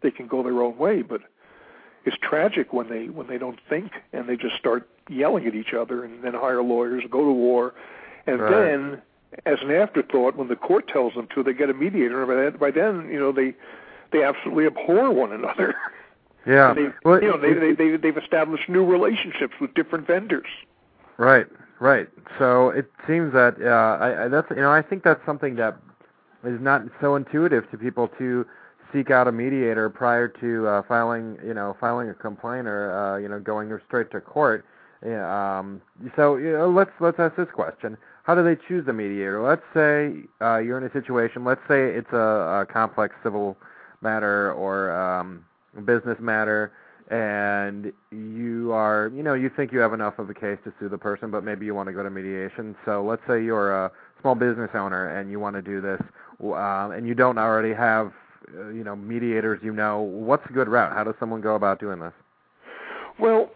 they 0.02 0.10
can 0.10 0.26
go 0.28 0.42
their 0.42 0.62
own 0.62 0.76
way, 0.78 1.02
but 1.02 1.22
it's 2.04 2.16
tragic 2.22 2.72
when 2.72 2.88
they 2.88 3.08
when 3.08 3.26
they 3.26 3.38
don't 3.38 3.58
think 3.68 3.92
and 4.12 4.28
they 4.28 4.36
just 4.36 4.56
start 4.56 4.88
yelling 5.08 5.46
at 5.46 5.54
each 5.54 5.72
other 5.74 6.04
and 6.04 6.22
then 6.22 6.34
hire 6.34 6.62
lawyers, 6.62 7.02
go 7.10 7.24
to 7.24 7.32
war, 7.32 7.74
and 8.26 8.40
Right. 8.40 8.50
then 8.50 9.02
as 9.44 9.58
an 9.62 9.70
afterthought, 9.72 10.36
when 10.36 10.48
the 10.48 10.56
court 10.56 10.86
tells 10.88 11.14
them 11.14 11.26
to, 11.34 11.42
they 11.42 11.52
get 11.52 11.68
a 11.68 11.74
mediator. 11.74 12.22
And 12.48 12.58
by 12.58 12.70
then, 12.70 13.08
you 13.10 13.18
know, 13.18 13.32
they 13.32 13.54
they 14.12 14.22
absolutely 14.22 14.66
abhor 14.66 15.10
one 15.10 15.32
another. 15.32 15.74
Yeah. 16.46 16.74
They, 16.74 16.88
well, 17.04 17.20
you 17.20 17.28
know, 17.28 17.38
they, 17.38 17.54
they 17.54 17.72
they 17.72 17.96
they've 17.96 18.16
established 18.16 18.68
new 18.68 18.84
relationships 18.84 19.54
with 19.60 19.74
different 19.74 20.06
vendors. 20.06 20.46
Right, 21.18 21.46
right. 21.80 22.08
So 22.38 22.70
it 22.70 22.90
seems 23.06 23.32
that 23.32 23.56
uh, 23.60 24.04
I, 24.04 24.24
I, 24.24 24.28
that's 24.28 24.48
you 24.50 24.56
know 24.56 24.70
I 24.70 24.82
think 24.82 25.02
that's 25.02 25.24
something 25.26 25.56
that 25.56 25.76
is 26.44 26.60
not 26.60 26.82
so 27.00 27.16
intuitive 27.16 27.68
to 27.70 27.78
people 27.78 28.08
to 28.18 28.46
seek 28.92 29.10
out 29.10 29.26
a 29.26 29.32
mediator 29.32 29.90
prior 29.90 30.28
to 30.28 30.68
uh, 30.68 30.82
filing 30.86 31.36
you 31.44 31.54
know 31.54 31.76
filing 31.80 32.08
a 32.10 32.14
complaint 32.14 32.68
or 32.68 32.92
uh, 32.96 33.16
you 33.18 33.28
know 33.28 33.40
going 33.40 33.76
straight 33.86 34.10
to 34.12 34.20
court. 34.20 34.64
Yeah, 35.04 35.58
um, 35.58 35.82
so 36.14 36.36
you 36.36 36.52
know, 36.52 36.70
let's 36.70 36.92
let's 37.00 37.18
ask 37.18 37.34
this 37.36 37.48
question: 37.52 37.96
How 38.22 38.34
do 38.36 38.44
they 38.44 38.56
choose 38.68 38.86
the 38.86 38.92
mediator? 38.92 39.42
Let's 39.42 39.62
say 39.74 40.14
uh, 40.40 40.58
you're 40.58 40.78
in 40.78 40.84
a 40.84 40.92
situation. 40.92 41.44
Let's 41.44 41.60
say 41.66 41.90
it's 41.90 42.12
a, 42.12 42.62
a 42.62 42.66
complex 42.72 43.14
civil 43.22 43.56
matter 44.00 44.52
or 44.52 44.92
um, 44.92 45.44
business 45.84 46.18
matter 46.20 46.72
and 47.08 47.92
you 48.10 48.72
are 48.72 49.12
you 49.14 49.22
know 49.22 49.34
you 49.34 49.48
think 49.54 49.72
you 49.72 49.78
have 49.78 49.92
enough 49.92 50.18
of 50.18 50.28
a 50.28 50.34
case 50.34 50.58
to 50.64 50.72
sue 50.80 50.88
the 50.88 50.98
person 50.98 51.30
but 51.30 51.44
maybe 51.44 51.64
you 51.64 51.74
want 51.74 51.88
to 51.88 51.92
go 51.92 52.02
to 52.02 52.10
mediation. 52.10 52.74
So 52.84 53.04
let's 53.04 53.22
say 53.28 53.42
you're 53.42 53.72
a 53.72 53.92
small 54.20 54.34
business 54.34 54.70
owner 54.74 55.08
and 55.16 55.30
you 55.30 55.38
want 55.38 55.54
to 55.54 55.62
do 55.62 55.80
this 55.80 56.00
um, 56.40 56.90
and 56.90 57.06
you 57.06 57.14
don't 57.14 57.38
already 57.38 57.72
have 57.72 58.12
uh, 58.58 58.68
you 58.68 58.82
know 58.82 58.96
mediators 58.96 59.60
you 59.62 59.72
know 59.72 60.00
what's 60.00 60.44
a 60.50 60.52
good 60.52 60.68
route? 60.68 60.92
How 60.92 61.04
does 61.04 61.14
someone 61.20 61.40
go 61.40 61.54
about 61.54 61.78
doing 61.78 62.00
this? 62.00 62.12
Well, 63.20 63.50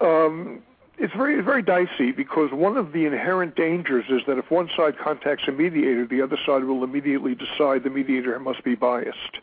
um, 0.00 0.62
it's 0.98 1.12
very 1.14 1.42
very 1.42 1.62
dicey 1.62 2.12
because 2.12 2.52
one 2.52 2.76
of 2.76 2.92
the 2.92 3.06
inherent 3.06 3.56
dangers 3.56 4.04
is 4.08 4.22
that 4.28 4.38
if 4.38 4.52
one 4.52 4.70
side 4.76 4.96
contacts 4.98 5.44
a 5.48 5.52
mediator, 5.52 6.06
the 6.06 6.22
other 6.22 6.38
side 6.46 6.62
will 6.62 6.84
immediately 6.84 7.34
decide 7.34 7.82
the 7.82 7.90
mediator 7.90 8.38
must 8.38 8.62
be 8.62 8.76
biased. 8.76 9.38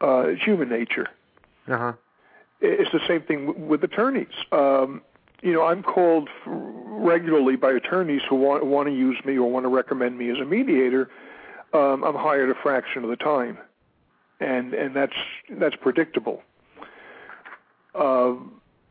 Uh, 0.00 0.24
it's 0.28 0.42
human 0.42 0.68
nature. 0.68 1.06
uh-huh 1.68 1.92
It's 2.60 2.90
the 2.92 3.00
same 3.06 3.22
thing 3.22 3.46
w- 3.46 3.66
with 3.66 3.84
attorneys. 3.84 4.34
Um, 4.52 5.02
you 5.42 5.52
know, 5.52 5.64
I'm 5.64 5.82
called 5.82 6.28
regularly 6.46 7.56
by 7.56 7.72
attorneys 7.72 8.22
who 8.28 8.36
want 8.36 8.64
want 8.66 8.88
to 8.88 8.94
use 8.94 9.18
me 9.24 9.38
or 9.38 9.50
want 9.50 9.64
to 9.64 9.68
recommend 9.68 10.18
me 10.18 10.30
as 10.30 10.38
a 10.38 10.44
mediator. 10.44 11.10
Um, 11.72 12.02
I'm 12.04 12.14
hired 12.16 12.50
a 12.50 12.54
fraction 12.54 13.04
of 13.04 13.10
the 13.10 13.16
time, 13.16 13.58
and 14.40 14.74
and 14.74 14.94
that's 14.94 15.16
that's 15.50 15.76
predictable. 15.76 16.42
Uh, 17.94 18.34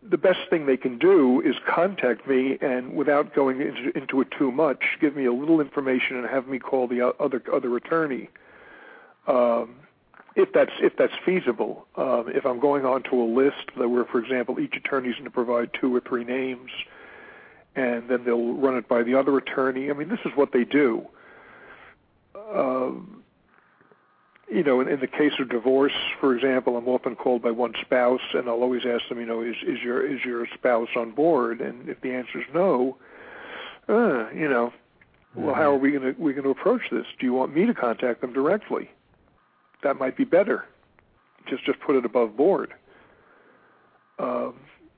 the 0.02 0.18
best 0.18 0.40
thing 0.50 0.66
they 0.66 0.78
can 0.78 0.98
do 0.98 1.42
is 1.42 1.56
contact 1.68 2.28
me 2.28 2.58
and 2.62 2.94
without 2.94 3.36
going 3.36 3.62
into, 3.62 3.98
into 3.98 4.22
it 4.22 4.30
too 4.38 4.52
much, 4.52 4.82
give 5.02 5.16
me 5.16 5.26
a 5.26 5.34
little 5.34 5.60
information 5.60 6.16
and 6.18 6.26
have 6.28 6.48
me 6.48 6.58
call 6.58 6.88
the 6.88 7.14
other 7.20 7.42
other 7.54 7.76
attorney. 7.76 8.30
Um, 9.28 9.76
if 10.36 10.52
that's 10.54 10.72
if 10.82 10.96
that's 10.98 11.14
feasible. 11.26 11.88
Um, 11.96 12.26
if 12.28 12.46
I'm 12.46 12.60
going 12.60 12.86
onto 12.86 13.22
a 13.22 13.26
list 13.26 13.72
that 13.78 13.90
where, 13.90 14.06
for 14.06 14.20
example, 14.20 14.60
each 14.60 14.76
attorney 14.76 15.10
is 15.10 15.16
going 15.16 15.26
to 15.26 15.32
provide 15.32 15.72
two 15.80 15.96
or 15.96 16.00
three 16.00 16.24
names, 16.24 16.72
and 17.76 18.10
then 18.10 18.24
they'll 18.26 18.54
run 18.54 18.78
it 18.78 18.88
by 18.88 19.04
the 19.04 19.16
other 19.16 19.38
attorney. 19.38 19.90
I 19.90 19.94
mean, 19.94 20.10
this 20.10 20.20
is 20.26 20.32
what 20.36 20.52
they 20.52 20.64
do. 20.64 21.06
Um, 22.36 23.24
you 24.52 24.64
know, 24.64 24.82
in, 24.82 24.88
in 24.88 25.00
the 25.00 25.08
case 25.08 25.34
of 25.40 25.50
divorce, 25.50 25.94
for 26.20 26.36
example, 26.36 26.76
I'm 26.78 26.88
often 26.88 27.16
called 27.16 27.42
by 27.42 27.52
one 27.52 27.74
spouse, 27.82 28.22
and 28.34 28.50
I'll 28.50 28.64
always 28.64 28.86
ask 28.86 29.08
them, 29.10 29.20
you 29.20 29.26
know, 29.26 29.42
is 29.42 29.56
is 29.66 29.80
your 29.84 30.06
is 30.06 30.24
your 30.26 30.48
spouse 30.54 30.90
on 30.96 31.12
board? 31.12 31.62
And 31.62 31.90
if 31.90 32.02
the 32.02 32.12
answer 32.12 32.40
is 32.40 32.46
no, 32.54 32.98
uh, 33.88 34.30
you 34.32 34.50
know, 34.50 34.74
well, 35.36 35.54
how 35.54 35.72
are 35.72 35.78
we 35.78 35.92
going 35.92 36.16
to 36.16 36.22
we 36.22 36.34
going 36.34 36.44
to 36.44 36.50
approach 36.50 36.82
this? 36.92 37.06
Do 37.20 37.26
you 37.26 37.34
want 37.34 37.56
me 37.56 37.66
to 37.66 37.74
contact 37.74 38.22
them 38.22 38.34
directly? 38.34 38.90
That 39.84 39.98
might 39.98 40.18
be 40.18 40.24
better. 40.26 40.66
Just 41.48 41.66
just 41.66 41.80
put 41.80 41.96
it 41.96 42.06
above 42.06 42.36
board. 42.36 42.74
Um, 44.20 44.56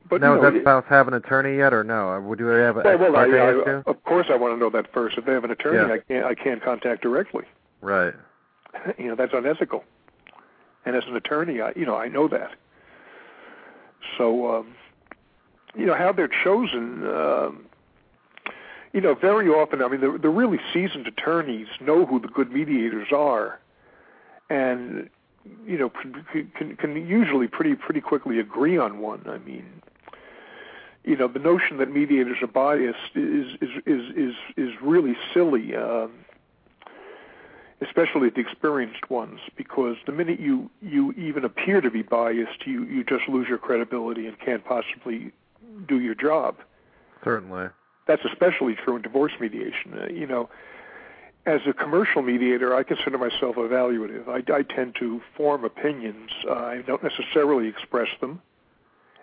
but 0.09 0.19
now, 0.19 0.36
you 0.36 0.41
know, 0.41 0.49
does 0.49 0.53
that 0.55 0.63
spouse 0.63 0.86
have 0.89 1.07
an 1.07 1.13
attorney 1.13 1.57
yet, 1.57 1.73
or 1.73 1.84
no? 1.84 2.19
Would 2.19 2.39
do 2.39 2.45
they 2.51 2.61
have 2.61 2.77
a 2.77 2.82
well, 2.84 2.97
well 2.97 3.15
I, 3.15 3.25
I, 3.25 3.84
of 3.86 4.03
course, 4.03 4.27
I 4.29 4.36
want 4.36 4.53
to 4.55 4.57
know 4.59 4.69
that 4.71 4.91
first. 4.91 5.17
If 5.17 5.25
they 5.25 5.32
have 5.32 5.43
an 5.43 5.51
attorney, 5.51 5.88
Yeah. 5.88 5.93
I 5.93 5.99
can't 5.99 6.25
I 6.25 6.36
can't 6.36 6.63
contact 6.63 7.01
directly. 7.01 7.45
Right. 7.82 8.13
you 8.97 9.07
know 9.07 9.15
that's 9.15 9.34
unethical. 9.34 9.84
And 10.86 10.95
as 10.95 11.03
an 11.07 11.15
attorney, 11.15 11.61
I 11.61 11.73
you 11.75 11.86
know 11.86 11.95
I 11.95 12.07
know 12.07 12.27
that. 12.27 12.51
So 14.17 14.55
um, 14.55 14.75
you 15.75 15.86
know 15.86 15.95
how 15.95 16.11
they're 16.11 16.29
chosen. 16.43 17.07
Um, 17.07 17.65
you 18.93 18.99
know, 18.99 19.15
very 19.15 19.47
often, 19.47 19.82
I 19.82 19.88
mean, 19.88 20.01
the, 20.01 20.17
the 20.21 20.27
really 20.27 20.59
seasoned 20.73 21.07
attorneys 21.07 21.67
know 21.79 22.05
who 22.05 22.19
the 22.19 22.27
good 22.27 22.51
mediators 22.51 23.07
are, 23.15 23.61
and 24.51 25.09
you 25.65 25.77
know 25.77 25.89
can, 25.89 26.51
can, 26.55 26.75
can 26.75 27.07
usually 27.07 27.47
pretty 27.47 27.75
pretty 27.75 28.01
quickly 28.01 28.39
agree 28.39 28.77
on 28.77 28.99
one. 28.99 29.23
I 29.27 29.37
mean, 29.39 29.65
you 31.03 31.15
know, 31.15 31.27
the 31.27 31.39
notion 31.39 31.77
that 31.77 31.91
mediators 31.91 32.37
are 32.41 32.47
biased 32.47 33.15
is 33.15 33.55
is 33.61 33.69
is 33.85 34.15
is, 34.15 34.35
is 34.57 34.81
really 34.81 35.15
silly. 35.33 35.75
Um, 35.75 36.11
especially 37.83 38.29
the 38.29 38.39
experienced 38.39 39.09
ones, 39.09 39.39
because 39.55 39.95
the 40.05 40.11
minute 40.11 40.39
you 40.39 40.69
you 40.81 41.13
even 41.13 41.43
appear 41.43 41.81
to 41.81 41.89
be 41.89 42.03
biased, 42.03 42.67
you 42.67 42.83
you 42.83 43.03
just 43.03 43.27
lose 43.27 43.47
your 43.47 43.57
credibility 43.57 44.27
and 44.27 44.39
can't 44.39 44.63
possibly 44.63 45.31
do 45.87 45.99
your 45.99 46.13
job. 46.13 46.57
Certainly. 47.23 47.69
That's 48.07 48.23
especially 48.25 48.75
true 48.75 48.95
in 48.97 49.01
divorce 49.01 49.31
mediation. 49.39 49.97
Uh, 49.97 50.07
you 50.07 50.27
know, 50.27 50.49
as 51.45 51.61
a 51.67 51.73
commercial 51.73 52.21
mediator, 52.21 52.75
I 52.75 52.83
consider 52.83 53.17
myself 53.17 53.55
evaluative. 53.55 54.27
I, 54.27 54.43
I 54.53 54.61
tend 54.61 54.95
to 54.99 55.21
form 55.35 55.65
opinions. 55.65 56.29
Uh, 56.47 56.53
I 56.53 56.81
don't 56.85 57.03
necessarily 57.03 57.67
express 57.67 58.09
them, 58.19 58.41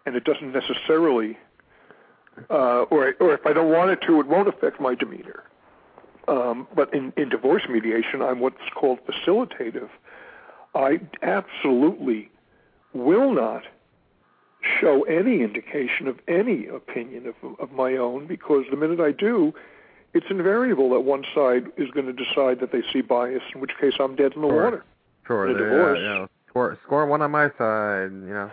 and 0.05 0.17
it 0.17 0.25
doesn't 0.25 0.53
necessarily, 0.53 1.39
uh, 2.51 2.83
or 2.91 3.15
or 3.21 3.35
if 3.35 3.47
I 3.47 3.53
don't 3.53 3.71
want 3.71 3.91
it 3.91 4.01
to, 4.07 4.21
it 4.21 4.27
won't 4.27 4.49
affect 4.49 4.81
my 4.81 4.95
demeanor. 4.95 5.45
Um, 6.27 6.69
but 6.75 6.93
in, 6.93 7.13
in 7.17 7.31
divorce 7.31 7.63
mediation, 7.71 8.21
I'm 8.21 8.41
what's 8.41 8.57
called 8.75 8.99
facilitative. 9.07 9.89
I 10.75 11.01
absolutely 11.23 12.31
will 12.93 13.33
not 13.33 13.63
show 14.81 15.05
any 15.05 15.43
indication 15.43 16.07
of 16.07 16.19
any 16.29 16.67
opinion 16.67 17.27
of, 17.27 17.59
of 17.59 17.73
my 17.73 17.97
own 17.97 18.27
because 18.27 18.65
the 18.71 18.77
minute 18.77 19.01
I 19.01 19.13
do, 19.13 19.55
it's 20.19 20.31
invariable 20.31 20.91
that 20.91 21.01
one 21.01 21.25
side 21.33 21.67
is 21.77 21.91
going 21.93 22.07
to 22.07 22.13
decide 22.13 22.59
that 22.59 22.73
they 22.73 22.83
see 22.93 23.01
bias, 23.01 23.43
in 23.55 23.61
which 23.61 23.71
case 23.81 23.95
I'm 24.01 24.17
dead 24.17 24.33
in 24.35 24.43
the 24.43 24.49
Sure. 24.49 24.65
water. 24.65 24.85
Sure. 25.27 25.49
In 25.49 25.55
a 25.55 25.59
divorce. 25.59 25.99
Yeah, 26.01 26.13
you 26.13 26.19
know, 26.21 26.29
score 26.49 26.79
score 26.85 27.07
one 27.07 27.23
on 27.23 27.31
my 27.31 27.49
side. 27.57 28.11
You 28.11 28.35
know. 28.35 28.51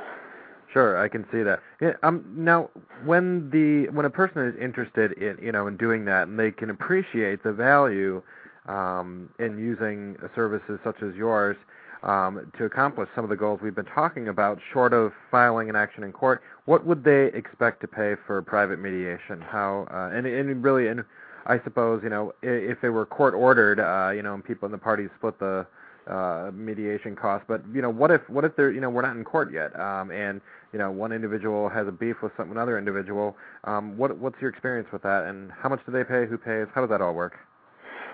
Sure, 0.71 1.01
I 1.01 1.07
can 1.07 1.25
see 1.31 1.41
that. 1.41 1.61
Yeah, 1.81 1.93
um, 2.03 2.25
now, 2.35 2.69
when 3.05 3.49
the 3.49 3.89
when 3.95 4.05
a 4.05 4.09
person 4.09 4.45
is 4.45 4.55
interested 4.61 5.13
in 5.13 5.37
you 5.41 5.51
know 5.51 5.65
in 5.67 5.77
doing 5.77 6.05
that, 6.05 6.27
and 6.27 6.37
they 6.37 6.51
can 6.51 6.69
appreciate 6.69 7.41
the 7.43 7.53
value 7.53 8.21
um, 8.67 9.29
in 9.39 9.57
using 9.57 10.17
services 10.35 10.79
such 10.83 11.01
as 11.01 11.15
yours 11.15 11.55
um, 12.03 12.51
to 12.57 12.65
accomplish 12.65 13.09
some 13.15 13.23
of 13.23 13.29
the 13.29 13.35
goals 13.35 13.59
we've 13.61 13.75
been 13.75 13.85
talking 13.85 14.27
about, 14.27 14.59
short 14.71 14.93
of 14.93 15.11
filing 15.31 15.69
an 15.69 15.75
action 15.75 16.03
in 16.03 16.11
court, 16.11 16.41
what 16.65 16.85
would 16.85 17.03
they 17.03 17.27
expect 17.27 17.81
to 17.81 17.87
pay 17.87 18.15
for 18.27 18.41
private 18.41 18.79
mediation? 18.79 19.41
How 19.41 19.87
uh, 19.91 20.15
and 20.15 20.27
and 20.27 20.63
really, 20.63 20.87
and 20.87 21.03
I 21.45 21.59
suppose 21.63 22.01
you 22.03 22.09
know 22.09 22.33
if 22.41 22.79
they 22.81 22.89
were 22.89 23.05
court 23.05 23.33
ordered, 23.33 23.79
uh, 23.79 24.11
you 24.11 24.21
know, 24.23 24.33
and 24.33 24.43
people 24.43 24.65
in 24.65 24.71
the 24.71 24.77
parties 24.77 25.09
split 25.17 25.39
the 25.39 25.65
uh, 26.07 26.51
mediation 26.53 27.15
costs. 27.15 27.45
But 27.47 27.61
you 27.73 27.81
know, 27.81 27.89
what 27.89 28.11
if 28.11 28.21
what 28.29 28.45
if 28.45 28.55
they're 28.55 28.71
you 28.71 28.81
know 28.81 28.89
we're 28.89 29.01
not 29.01 29.15
in 29.15 29.23
court 29.23 29.51
yet, 29.53 29.77
um, 29.79 30.11
and 30.11 30.41
you 30.73 30.79
know 30.79 30.91
one 30.91 31.11
individual 31.11 31.69
has 31.69 31.87
a 31.87 31.91
beef 31.91 32.17
with 32.21 32.31
some 32.37 32.51
another 32.51 32.77
individual. 32.77 33.35
Um, 33.63 33.97
what 33.97 34.17
what's 34.17 34.39
your 34.41 34.49
experience 34.49 34.87
with 34.91 35.03
that, 35.03 35.25
and 35.25 35.51
how 35.51 35.69
much 35.69 35.81
do 35.85 35.91
they 35.91 36.03
pay? 36.03 36.25
Who 36.25 36.37
pays? 36.37 36.67
How 36.73 36.81
does 36.81 36.89
that 36.89 37.01
all 37.01 37.13
work? 37.13 37.33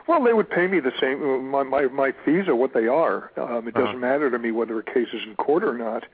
Well, 0.07 0.23
they 0.23 0.33
would 0.33 0.49
pay 0.49 0.65
me 0.67 0.79
the 0.79 0.91
same. 0.99 1.21
uh, 1.21 1.37
My 1.37 1.63
my, 1.63 1.83
my 1.87 2.13
fees 2.25 2.47
are 2.47 2.55
what 2.55 2.73
they 2.73 2.87
are. 2.87 3.31
Um, 3.37 3.67
it 3.67 3.75
Uh-huh. 3.75 3.85
doesn't 3.85 3.99
matter 3.99 4.31
to 4.31 4.39
me 4.39 4.51
whether 4.51 4.77
a 4.79 4.83
case 4.83 5.09
is 5.13 5.21
in 5.27 5.35
court 5.35 5.63
or 5.63 5.77
not. 5.77 6.05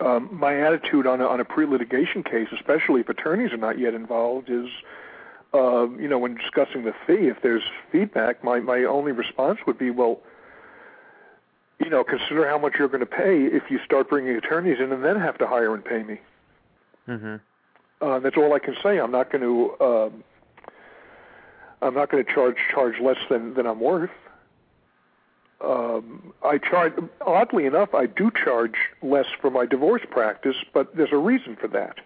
Um, 0.00 0.28
my 0.32 0.60
attitude 0.60 1.06
on 1.06 1.20
a, 1.20 1.26
on 1.26 1.40
a 1.40 1.44
pre-litigation 1.44 2.22
case, 2.22 2.46
especially 2.54 3.00
if 3.00 3.08
attorneys 3.08 3.52
are 3.52 3.56
not 3.56 3.78
yet 3.80 3.94
involved, 3.94 4.48
is, 4.48 4.68
uh, 5.54 5.88
you 5.98 6.08
know, 6.08 6.18
when 6.18 6.34
discussing 6.34 6.84
the 6.84 6.92
fee, 7.06 7.28
if 7.28 7.40
there's 7.42 7.62
feedback, 7.90 8.44
my 8.44 8.60
my 8.60 8.84
only 8.84 9.12
response 9.12 9.58
would 9.66 9.78
be, 9.78 9.90
well, 9.90 10.20
you 11.78 11.88
know, 11.88 12.04
consider 12.04 12.46
how 12.48 12.58
much 12.58 12.74
you're 12.78 12.88
going 12.88 13.00
to 13.00 13.06
pay 13.06 13.44
if 13.44 13.70
you 13.70 13.78
start 13.84 14.08
bringing 14.08 14.36
attorneys 14.36 14.78
in 14.78 14.92
and 14.92 15.04
then 15.04 15.18
have 15.18 15.38
to 15.38 15.46
hire 15.46 15.74
and 15.74 15.84
pay 15.84 16.02
me. 16.02 16.20
Mm-hmm. 17.08 17.36
Uh, 18.00 18.18
that's 18.20 18.36
all 18.36 18.52
I 18.52 18.58
can 18.58 18.76
say. 18.82 18.98
I'm 18.98 19.10
not 19.10 19.32
going 19.32 19.42
to. 19.42 19.84
Um, 19.84 20.24
I'm 21.80 21.94
not 21.94 22.10
going 22.10 22.24
to 22.24 22.32
charge 22.32 22.56
charge 22.70 23.00
less 23.00 23.18
than 23.30 23.54
than 23.54 23.66
I'm 23.66 23.80
worth. 23.80 24.10
Um, 25.64 26.34
I 26.44 26.58
charge. 26.58 26.92
Oddly 27.26 27.64
enough, 27.64 27.94
I 27.94 28.06
do 28.06 28.30
charge 28.30 28.74
less 29.02 29.26
for 29.40 29.50
my 29.50 29.64
divorce 29.64 30.02
practice, 30.10 30.56
but 30.74 30.94
there's 30.94 31.12
a 31.12 31.16
reason 31.16 31.56
for 31.56 31.68
that. 31.68 32.00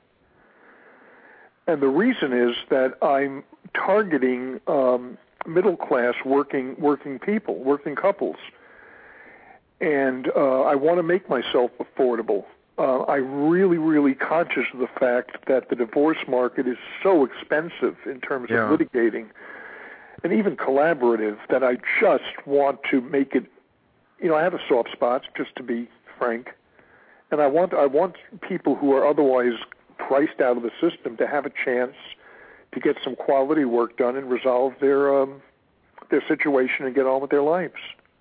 And 1.67 1.81
the 1.81 1.89
reason 1.89 2.33
is 2.33 2.57
that 2.71 2.95
I'm 3.03 3.45
targeting 3.75 4.61
um, 4.67 5.17
middle 5.47 5.77
class 5.77 6.15
working 6.25 6.77
working 6.79 7.19
people, 7.19 7.57
working 7.57 7.95
couples, 7.95 8.37
and 9.81 10.29
uh, 10.37 10.63
I 10.63 10.75
want 10.75 10.99
to 10.99 11.03
make 11.03 11.29
myself 11.29 11.71
affordable. 11.79 12.45
Uh, 12.79 13.05
I'm 13.05 13.49
really, 13.49 13.79
really 13.79 14.15
conscious 14.15 14.65
of 14.73 14.81
the 14.81 14.89
fact 14.89 15.47
that 15.47 15.69
the 15.69 15.77
divorce 15.77 16.19
market 16.27 16.67
is 16.67 16.79
so 17.03 17.25
expensive 17.25 17.97
in 18.07 18.21
terms 18.21 18.49
Yeah. 18.51 18.73
of 18.73 18.79
litigating 18.81 19.27
and 20.25 20.33
even 20.33 20.57
collaborative 20.57 21.37
that 21.51 21.63
I 21.63 21.77
just 22.01 22.47
want 22.47 22.81
to 22.91 23.01
make 23.01 23.35
it. 23.35 23.45
You 24.21 24.29
know, 24.29 24.37
I 24.37 24.43
have 24.43 24.55
a 24.55 24.61
soft 24.69 24.93
spot, 24.93 25.23
just 25.37 25.55
to 25.57 25.63
be 25.63 25.89
frank, 26.19 26.55
and 27.31 27.41
I 27.41 27.47
want 27.47 27.75
I 27.75 27.87
want 27.87 28.17
people 28.41 28.75
who 28.77 28.95
are 28.95 29.07
otherwise 29.07 29.55
priced 29.99 30.41
out 30.41 30.57
of 30.57 30.63
the 30.63 30.73
system 30.81 31.17
to 31.17 31.27
have 31.27 31.47
a 31.47 31.51
chance 31.65 31.95
to 32.73 32.81
get 32.81 32.97
some 33.05 33.17
quality 33.17 33.65
work 33.65 33.97
done 33.97 34.17
and 34.17 34.31
resolve 34.31 34.73
their 34.81 35.23
um, 35.23 35.43
their 36.11 36.23
situation 36.27 36.87
and 36.87 36.95
get 36.95 37.07
on 37.07 37.21
with 37.21 37.31
their 37.31 37.43
lives. 37.43 37.75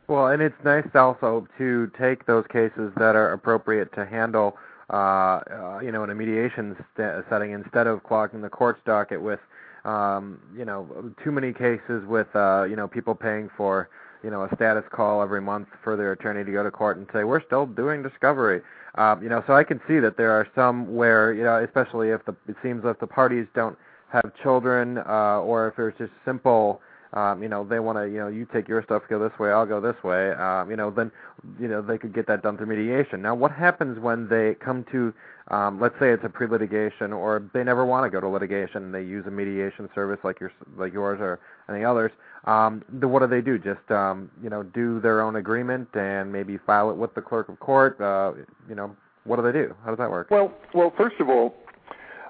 Well, 0.07 0.27
and 0.27 0.41
it's 0.41 0.55
nice 0.63 0.87
also 0.93 1.47
to 1.57 1.91
take 1.97 2.25
those 2.25 2.45
cases 2.51 2.91
that 2.97 3.15
are 3.15 3.31
appropriate 3.31 3.93
to 3.93 4.05
handle, 4.05 4.57
uh, 4.89 4.95
uh, 4.95 5.79
you 5.81 5.91
know, 5.91 6.03
in 6.03 6.09
a 6.09 6.15
mediation 6.15 6.75
st- 6.93 7.23
setting 7.29 7.51
instead 7.51 7.87
of 7.87 8.03
clogging 8.03 8.41
the 8.41 8.49
court's 8.49 8.81
docket 8.85 9.21
with, 9.21 9.39
um, 9.85 10.39
you 10.55 10.65
know, 10.65 11.13
too 11.23 11.31
many 11.31 11.53
cases 11.53 12.05
with, 12.07 12.27
uh, 12.35 12.65
you 12.69 12.75
know, 12.75 12.87
people 12.87 13.15
paying 13.15 13.49
for, 13.55 13.89
you 14.23 14.29
know, 14.29 14.43
a 14.43 14.55
status 14.55 14.83
call 14.91 15.21
every 15.21 15.41
month 15.41 15.67
for 15.83 15.95
their 15.95 16.11
attorney 16.11 16.43
to 16.43 16.51
go 16.51 16.63
to 16.63 16.71
court 16.71 16.97
and 16.97 17.07
say 17.13 17.23
we're 17.23 17.43
still 17.43 17.65
doing 17.65 18.03
discovery. 18.03 18.61
Um, 18.95 19.23
you 19.23 19.29
know, 19.29 19.43
so 19.47 19.53
I 19.53 19.63
can 19.63 19.79
see 19.87 19.99
that 19.99 20.17
there 20.17 20.31
are 20.31 20.47
some 20.53 20.95
where, 20.95 21.33
you 21.33 21.43
know, 21.43 21.63
especially 21.63 22.09
if 22.09 22.23
the 22.25 22.35
it 22.47 22.55
seems 22.61 22.83
if 22.85 22.99
the 22.99 23.07
parties 23.07 23.47
don't 23.55 23.77
have 24.11 24.31
children, 24.43 24.97
uh, 24.97 25.39
or 25.39 25.69
if 25.69 25.79
it's 25.79 25.97
just 25.97 26.11
simple 26.25 26.81
um, 27.13 27.43
you 27.43 27.49
know, 27.49 27.65
they 27.65 27.79
want 27.79 27.97
to, 27.97 28.05
you 28.07 28.19
know, 28.19 28.27
you 28.29 28.47
take 28.53 28.69
your 28.69 28.81
stuff, 28.83 29.03
go 29.09 29.19
this 29.19 29.37
way, 29.37 29.51
I'll 29.51 29.65
go 29.65 29.81
this 29.81 30.01
way, 30.03 30.31
um, 30.31 30.69
you 30.69 30.77
know, 30.77 30.89
then, 30.89 31.11
you 31.59 31.67
know, 31.67 31.81
they 31.81 31.97
could 31.97 32.13
get 32.13 32.25
that 32.27 32.41
done 32.41 32.57
through 32.57 32.67
mediation. 32.67 33.21
Now, 33.21 33.35
what 33.35 33.51
happens 33.51 33.99
when 33.99 34.29
they 34.29 34.55
come 34.55 34.85
to, 34.93 35.13
um, 35.49 35.81
let's 35.81 35.95
say 35.99 36.11
it's 36.11 36.23
a 36.23 36.29
pre-litigation, 36.29 37.11
or 37.11 37.43
they 37.53 37.65
never 37.65 37.85
want 37.85 38.05
to 38.05 38.09
go 38.09 38.21
to 38.21 38.27
litigation, 38.29 38.83
and 38.83 38.93
they 38.93 39.01
use 39.01 39.25
a 39.27 39.31
mediation 39.31 39.89
service 39.93 40.19
like 40.23 40.39
your, 40.39 40.53
like 40.77 40.93
yours 40.93 41.19
or 41.19 41.39
any 41.69 41.83
others? 41.83 42.11
Um, 42.45 42.83
then 42.89 43.09
what 43.11 43.19
do 43.19 43.27
they 43.27 43.41
do? 43.41 43.59
Just, 43.59 43.91
um, 43.91 44.31
you 44.41 44.49
know, 44.49 44.63
do 44.63 44.99
their 44.99 45.21
own 45.21 45.35
agreement 45.35 45.89
and 45.93 46.31
maybe 46.31 46.57
file 46.57 46.89
it 46.89 46.97
with 46.97 47.13
the 47.13 47.21
clerk 47.21 47.49
of 47.49 47.59
court, 47.59 48.01
uh, 48.01 48.33
you 48.67 48.75
know, 48.75 48.95
what 49.25 49.35
do 49.35 49.43
they 49.43 49.51
do? 49.51 49.75
How 49.83 49.89
does 49.91 49.99
that 49.99 50.09
work? 50.09 50.31
Well, 50.31 50.51
well, 50.73 50.91
first 50.97 51.17
of 51.19 51.29
all, 51.29 51.55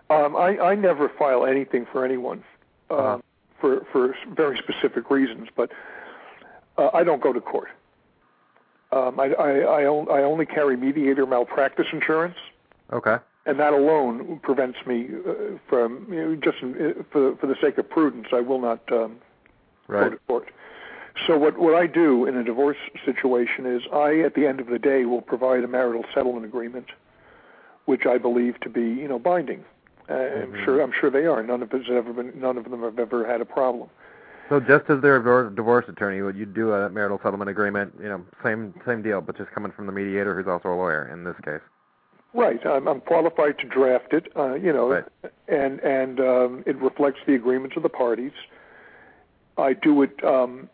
um, 0.09 0.35
I, 0.35 0.57
I 0.59 0.75
never 0.75 1.07
file 1.07 1.45
anything 1.45 1.87
for 1.91 2.03
anyone 2.03 2.43
um, 2.89 2.99
uh-huh. 2.99 3.17
for 3.61 3.85
for 3.93 4.15
very 4.35 4.57
specific 4.57 5.09
reasons, 5.09 5.47
but 5.55 5.71
uh, 6.77 6.89
I 6.93 7.05
don't 7.05 7.21
go 7.21 7.31
to 7.31 7.39
court. 7.39 7.69
Um, 8.91 9.19
I, 9.19 9.27
I, 9.33 9.51
I, 9.59 9.81
I 9.83 10.23
only 10.23 10.45
carry 10.45 10.75
mediator 10.75 11.25
malpractice 11.25 11.87
insurance. 11.93 12.35
Okay. 12.91 13.17
And 13.45 13.57
that 13.59 13.71
alone 13.71 14.39
prevents 14.43 14.85
me 14.85 15.07
uh, 15.25 15.57
from, 15.69 16.05
you 16.11 16.21
know, 16.21 16.35
just 16.35 16.61
in, 16.61 16.75
uh, 16.75 17.03
for, 17.09 17.37
for 17.37 17.47
the 17.47 17.55
sake 17.61 17.77
of 17.77 17.89
prudence, 17.89 18.27
I 18.33 18.41
will 18.41 18.59
not 18.59 18.81
um, 18.91 19.17
right. 19.91 20.03
go 20.03 20.09
to 20.09 20.17
court. 20.27 20.51
So 21.27 21.37
what, 21.37 21.57
what 21.57 21.75
I 21.75 21.87
do 21.87 22.25
in 22.25 22.37
a 22.37 22.43
divorce 22.43 22.77
situation 23.05 23.65
is 23.65 23.83
I, 23.91 24.19
at 24.19 24.33
the 24.33 24.47
end 24.47 24.59
of 24.59 24.67
the 24.67 24.79
day, 24.79 25.05
will 25.05 25.21
provide 25.21 25.63
a 25.63 25.67
marital 25.67 26.05
settlement 26.13 26.45
agreement, 26.45 26.87
which 27.85 28.05
I 28.05 28.17
believe 28.17 28.59
to 28.61 28.69
be, 28.69 28.81
you 28.81 29.07
know, 29.07 29.19
binding. 29.19 29.65
Uh, 30.09 30.13
mm-hmm. 30.13 30.55
I'm 30.55 30.65
sure 30.65 30.81
I'm 30.81 30.93
sure 30.99 31.09
they 31.11 31.25
are. 31.25 31.43
None 31.43 31.61
of 31.61 31.71
us 31.73 31.85
have 31.87 31.95
ever 31.97 32.13
been. 32.13 32.39
None 32.39 32.57
of 32.57 32.69
them 32.69 32.81
have 32.81 32.97
ever 32.97 33.25
had 33.25 33.39
a 33.39 33.45
problem. 33.45 33.89
So 34.49 34.59
just 34.59 34.89
as 34.89 35.01
they're 35.01 35.15
a 35.15 35.55
divorce 35.55 35.85
attorney, 35.87 36.21
would 36.21 36.35
you 36.35 36.45
do 36.45 36.73
a 36.73 36.89
marital 36.89 37.19
settlement 37.23 37.49
agreement? 37.49 37.93
You 38.01 38.09
know, 38.09 38.25
same 38.43 38.73
same 38.85 39.01
deal, 39.01 39.21
but 39.21 39.37
just 39.37 39.51
coming 39.51 39.71
from 39.71 39.85
the 39.85 39.93
mediator, 39.93 40.35
who's 40.35 40.47
also 40.47 40.69
a 40.69 40.75
lawyer 40.75 41.07
in 41.07 41.23
this 41.23 41.35
case. 41.45 41.61
Right. 42.33 42.65
I'm, 42.65 42.87
I'm 42.87 43.01
qualified 43.01 43.59
to 43.59 43.67
draft 43.67 44.13
it. 44.13 44.27
Uh, 44.35 44.55
you 44.55 44.73
know, 44.73 44.89
right. 44.89 45.05
and 45.47 45.79
and 45.79 46.19
um, 46.19 46.63
it 46.65 46.75
reflects 46.77 47.19
the 47.25 47.35
agreements 47.35 47.77
of 47.77 47.83
the 47.83 47.89
parties. 47.89 48.33
I 49.61 49.73
do 49.73 50.01
it 50.01 50.23
um, 50.23 50.69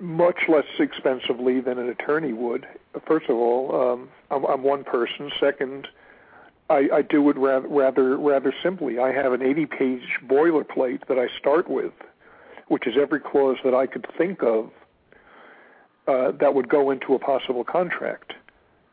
much 0.00 0.38
less 0.48 0.64
expensively 0.78 1.60
than 1.60 1.78
an 1.78 1.88
attorney 1.88 2.32
would. 2.32 2.66
First 3.06 3.28
of 3.28 3.36
all, 3.36 3.92
um, 3.92 4.08
I'm, 4.30 4.44
I'm 4.46 4.62
one 4.62 4.84
person. 4.84 5.30
Second, 5.40 5.88
I, 6.68 6.88
I 6.92 7.02
do 7.02 7.28
it 7.30 7.36
rather, 7.36 7.68
rather 7.68 8.16
rather 8.16 8.54
simply. 8.62 8.98
I 8.98 9.12
have 9.12 9.32
an 9.32 9.40
80-page 9.40 10.20
boilerplate 10.26 11.06
that 11.08 11.18
I 11.18 11.26
start 11.38 11.70
with, 11.70 11.92
which 12.68 12.86
is 12.86 12.94
every 13.00 13.20
clause 13.20 13.56
that 13.64 13.74
I 13.74 13.86
could 13.86 14.06
think 14.18 14.42
of 14.42 14.70
uh, 16.06 16.32
that 16.40 16.54
would 16.54 16.68
go 16.68 16.90
into 16.90 17.14
a 17.14 17.18
possible 17.18 17.64
contract. 17.64 18.32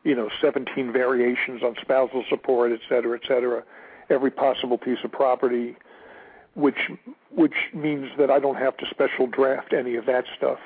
You 0.04 0.14
know, 0.14 0.28
17 0.42 0.92
variations 0.92 1.62
on 1.62 1.76
spousal 1.80 2.24
support, 2.28 2.72
et 2.72 2.80
cetera, 2.88 3.18
et 3.22 3.26
cetera. 3.26 3.62
Every 4.10 4.30
possible 4.30 4.76
piece 4.76 4.98
of 5.02 5.12
property, 5.12 5.76
which 6.54 6.90
which 7.30 7.54
means 7.72 8.10
that 8.18 8.30
I 8.30 8.38
don't 8.38 8.56
have 8.56 8.76
to 8.78 8.86
special 8.90 9.26
draft 9.26 9.72
any 9.72 9.96
of 9.96 10.06
that 10.06 10.24
stuff. 10.36 10.58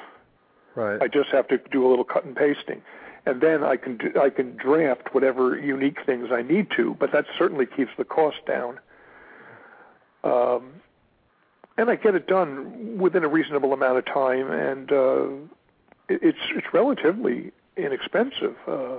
Right. 0.75 1.01
I 1.01 1.09
just 1.09 1.31
have 1.31 1.49
to 1.49 1.59
do 1.71 1.87
a 1.87 1.89
little 1.89 2.05
cut 2.05 2.25
and 2.25 2.37
pasting 2.37 2.83
and 3.29 3.43
then 3.43 3.63
I 3.63 3.77
can 3.77 3.99
do, 3.99 4.13
I 4.21 4.31
can 4.31 4.57
draft 4.57 5.15
whatever 5.15 5.59
unique 5.59 5.99
things 6.07 6.29
I 6.33 6.41
need 6.41 6.69
to, 6.77 6.97
but 6.99 7.13
that 7.13 7.27
certainly 7.39 7.67
keeps 7.67 7.91
the 7.99 8.05
cost 8.05 8.39
down. 8.47 8.81
Um, 10.25 10.73
and 11.77 11.91
I 11.91 11.97
get 11.97 12.15
it 12.15 12.27
done 12.27 12.99
within 12.99 13.25
a 13.25 13.29
reasonable 13.29 13.75
amount 13.75 13.99
of 13.99 14.07
time, 14.07 14.51
and 14.51 14.91
uh, 14.91 15.25
it, 16.09 16.21
it's 16.23 16.39
it's 16.57 16.67
relatively 16.73 17.53
inexpensive. 17.77 18.57
Uh, 18.67 18.97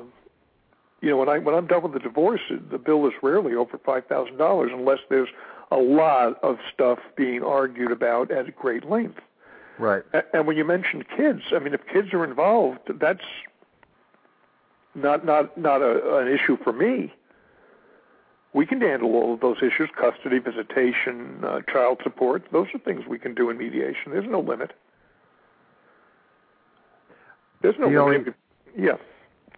you 1.01 1.09
know, 1.09 1.17
when 1.17 1.27
I 1.27 1.39
when 1.39 1.55
I'm 1.55 1.65
done 1.65 1.81
with 1.81 1.93
the 1.93 1.99
divorce, 1.99 2.41
the 2.49 2.77
bill 2.77 3.07
is 3.07 3.13
rarely 3.23 3.55
over 3.55 3.79
five 3.79 4.05
thousand 4.05 4.37
dollars, 4.37 4.71
unless 4.73 4.99
there's 5.09 5.29
a 5.71 5.77
lot 5.77 6.43
of 6.43 6.57
stuff 6.73 6.99
being 7.15 7.43
argued 7.43 7.91
about 7.91 8.31
at 8.31 8.55
great 8.55 8.89
length. 8.89 9.19
Right. 9.77 10.03
And 10.33 10.45
when 10.45 10.57
you 10.57 10.65
mentioned 10.65 11.05
kids, 11.15 11.41
I 11.51 11.59
mean, 11.59 11.73
if 11.73 11.81
kids 11.91 12.13
are 12.13 12.23
involved, 12.23 12.79
that's 12.99 13.23
not 14.93 15.25
not 15.25 15.57
not 15.57 15.81
a, 15.81 16.17
an 16.17 16.27
issue 16.27 16.57
for 16.63 16.73
me. 16.73 17.13
We 18.51 18.65
can 18.65 18.81
handle 18.81 19.13
all 19.13 19.33
of 19.35 19.39
those 19.39 19.57
issues: 19.57 19.89
custody, 19.97 20.39
visitation, 20.39 21.43
uh, 21.45 21.61
child 21.71 21.99
support. 22.03 22.43
Those 22.51 22.67
are 22.73 22.79
things 22.79 23.05
we 23.07 23.19
can 23.19 23.35
do 23.35 23.49
in 23.49 23.57
mediation. 23.57 24.11
There's 24.11 24.29
no 24.29 24.41
limit. 24.41 24.71
There's 27.61 27.75
no 27.79 27.89
the 27.89 28.03
limit. 28.03 28.35
Only, 28.75 28.87
yeah. 28.87 28.97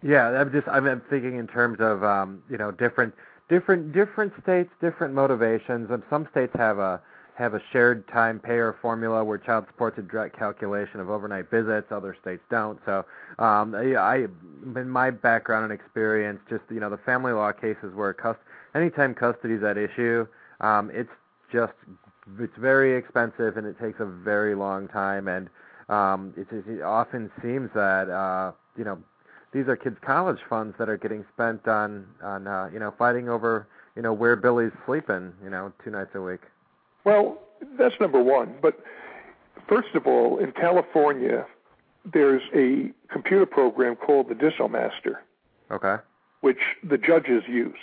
Yeah, 0.02 0.28
I'm 0.28 0.52
just 0.52 0.68
I'm 0.68 1.02
thinking 1.08 1.38
in 1.38 1.46
terms 1.46 1.78
of 1.80 2.04
um, 2.04 2.42
you 2.50 2.58
know 2.58 2.70
different 2.70 3.14
different 3.48 3.92
different 3.92 4.32
states, 4.42 4.70
different 4.80 5.14
motivations. 5.14 5.90
And 5.90 6.02
some 6.10 6.28
states 6.30 6.52
have 6.56 6.78
a 6.78 7.00
have 7.34 7.54
a 7.54 7.60
shared 7.72 8.06
time 8.08 8.38
payer 8.38 8.76
formula 8.82 9.24
where 9.24 9.38
child 9.38 9.64
support's 9.66 9.98
a 9.98 10.02
direct 10.02 10.38
calculation 10.38 11.00
of 11.00 11.08
overnight 11.08 11.50
visits. 11.50 11.90
Other 11.90 12.16
states 12.20 12.42
don't. 12.50 12.78
So, 12.84 13.04
um, 13.38 13.74
I, 13.74 14.26
in 14.76 14.88
my 14.88 15.10
background 15.10 15.64
and 15.64 15.72
experience, 15.72 16.40
just 16.48 16.62
you 16.70 16.80
know, 16.80 16.90
the 16.90 16.98
family 16.98 17.32
law 17.32 17.52
cases 17.52 17.94
where 17.94 18.12
cust- 18.12 18.40
anytime 18.74 19.14
custody 19.14 19.54
is 19.54 19.62
at 19.62 19.78
issue, 19.78 20.26
um, 20.60 20.90
it's 20.92 21.10
just 21.50 21.72
it's 22.38 22.56
very 22.56 22.96
expensive 22.96 23.56
and 23.56 23.66
it 23.66 23.78
takes 23.80 24.00
a 24.00 24.06
very 24.06 24.54
long 24.54 24.88
time. 24.88 25.28
And 25.28 25.48
um, 25.88 26.34
it, 26.36 26.46
it 26.50 26.82
often 26.82 27.30
seems 27.42 27.70
that 27.74 28.08
uh, 28.08 28.52
you 28.76 28.84
know 28.84 28.98
these 29.52 29.68
are 29.68 29.76
kids' 29.76 29.98
college 30.04 30.40
funds 30.48 30.74
that 30.78 30.88
are 30.88 30.96
getting 30.96 31.24
spent 31.32 31.66
on 31.68 32.06
on 32.22 32.46
uh, 32.46 32.70
you 32.72 32.78
know 32.78 32.92
fighting 32.98 33.28
over 33.28 33.66
you 33.96 34.02
know 34.02 34.12
where 34.12 34.36
Billy's 34.36 34.72
sleeping 34.86 35.32
you 35.42 35.50
know 35.50 35.72
two 35.84 35.90
nights 35.90 36.10
a 36.14 36.20
week. 36.20 36.40
Well, 37.04 37.38
that's 37.78 37.94
number 38.00 38.22
one. 38.22 38.54
But 38.60 38.80
first 39.68 39.94
of 39.94 40.06
all, 40.06 40.38
in 40.38 40.52
California, 40.52 41.46
there's 42.04 42.42
a 42.54 42.90
computer 43.12 43.46
program 43.46 43.96
called 43.96 44.28
the 44.28 44.34
Dissomaster. 44.34 45.16
Okay. 45.70 45.96
Which 46.40 46.58
the 46.82 46.98
judges 46.98 47.44
use. 47.48 47.78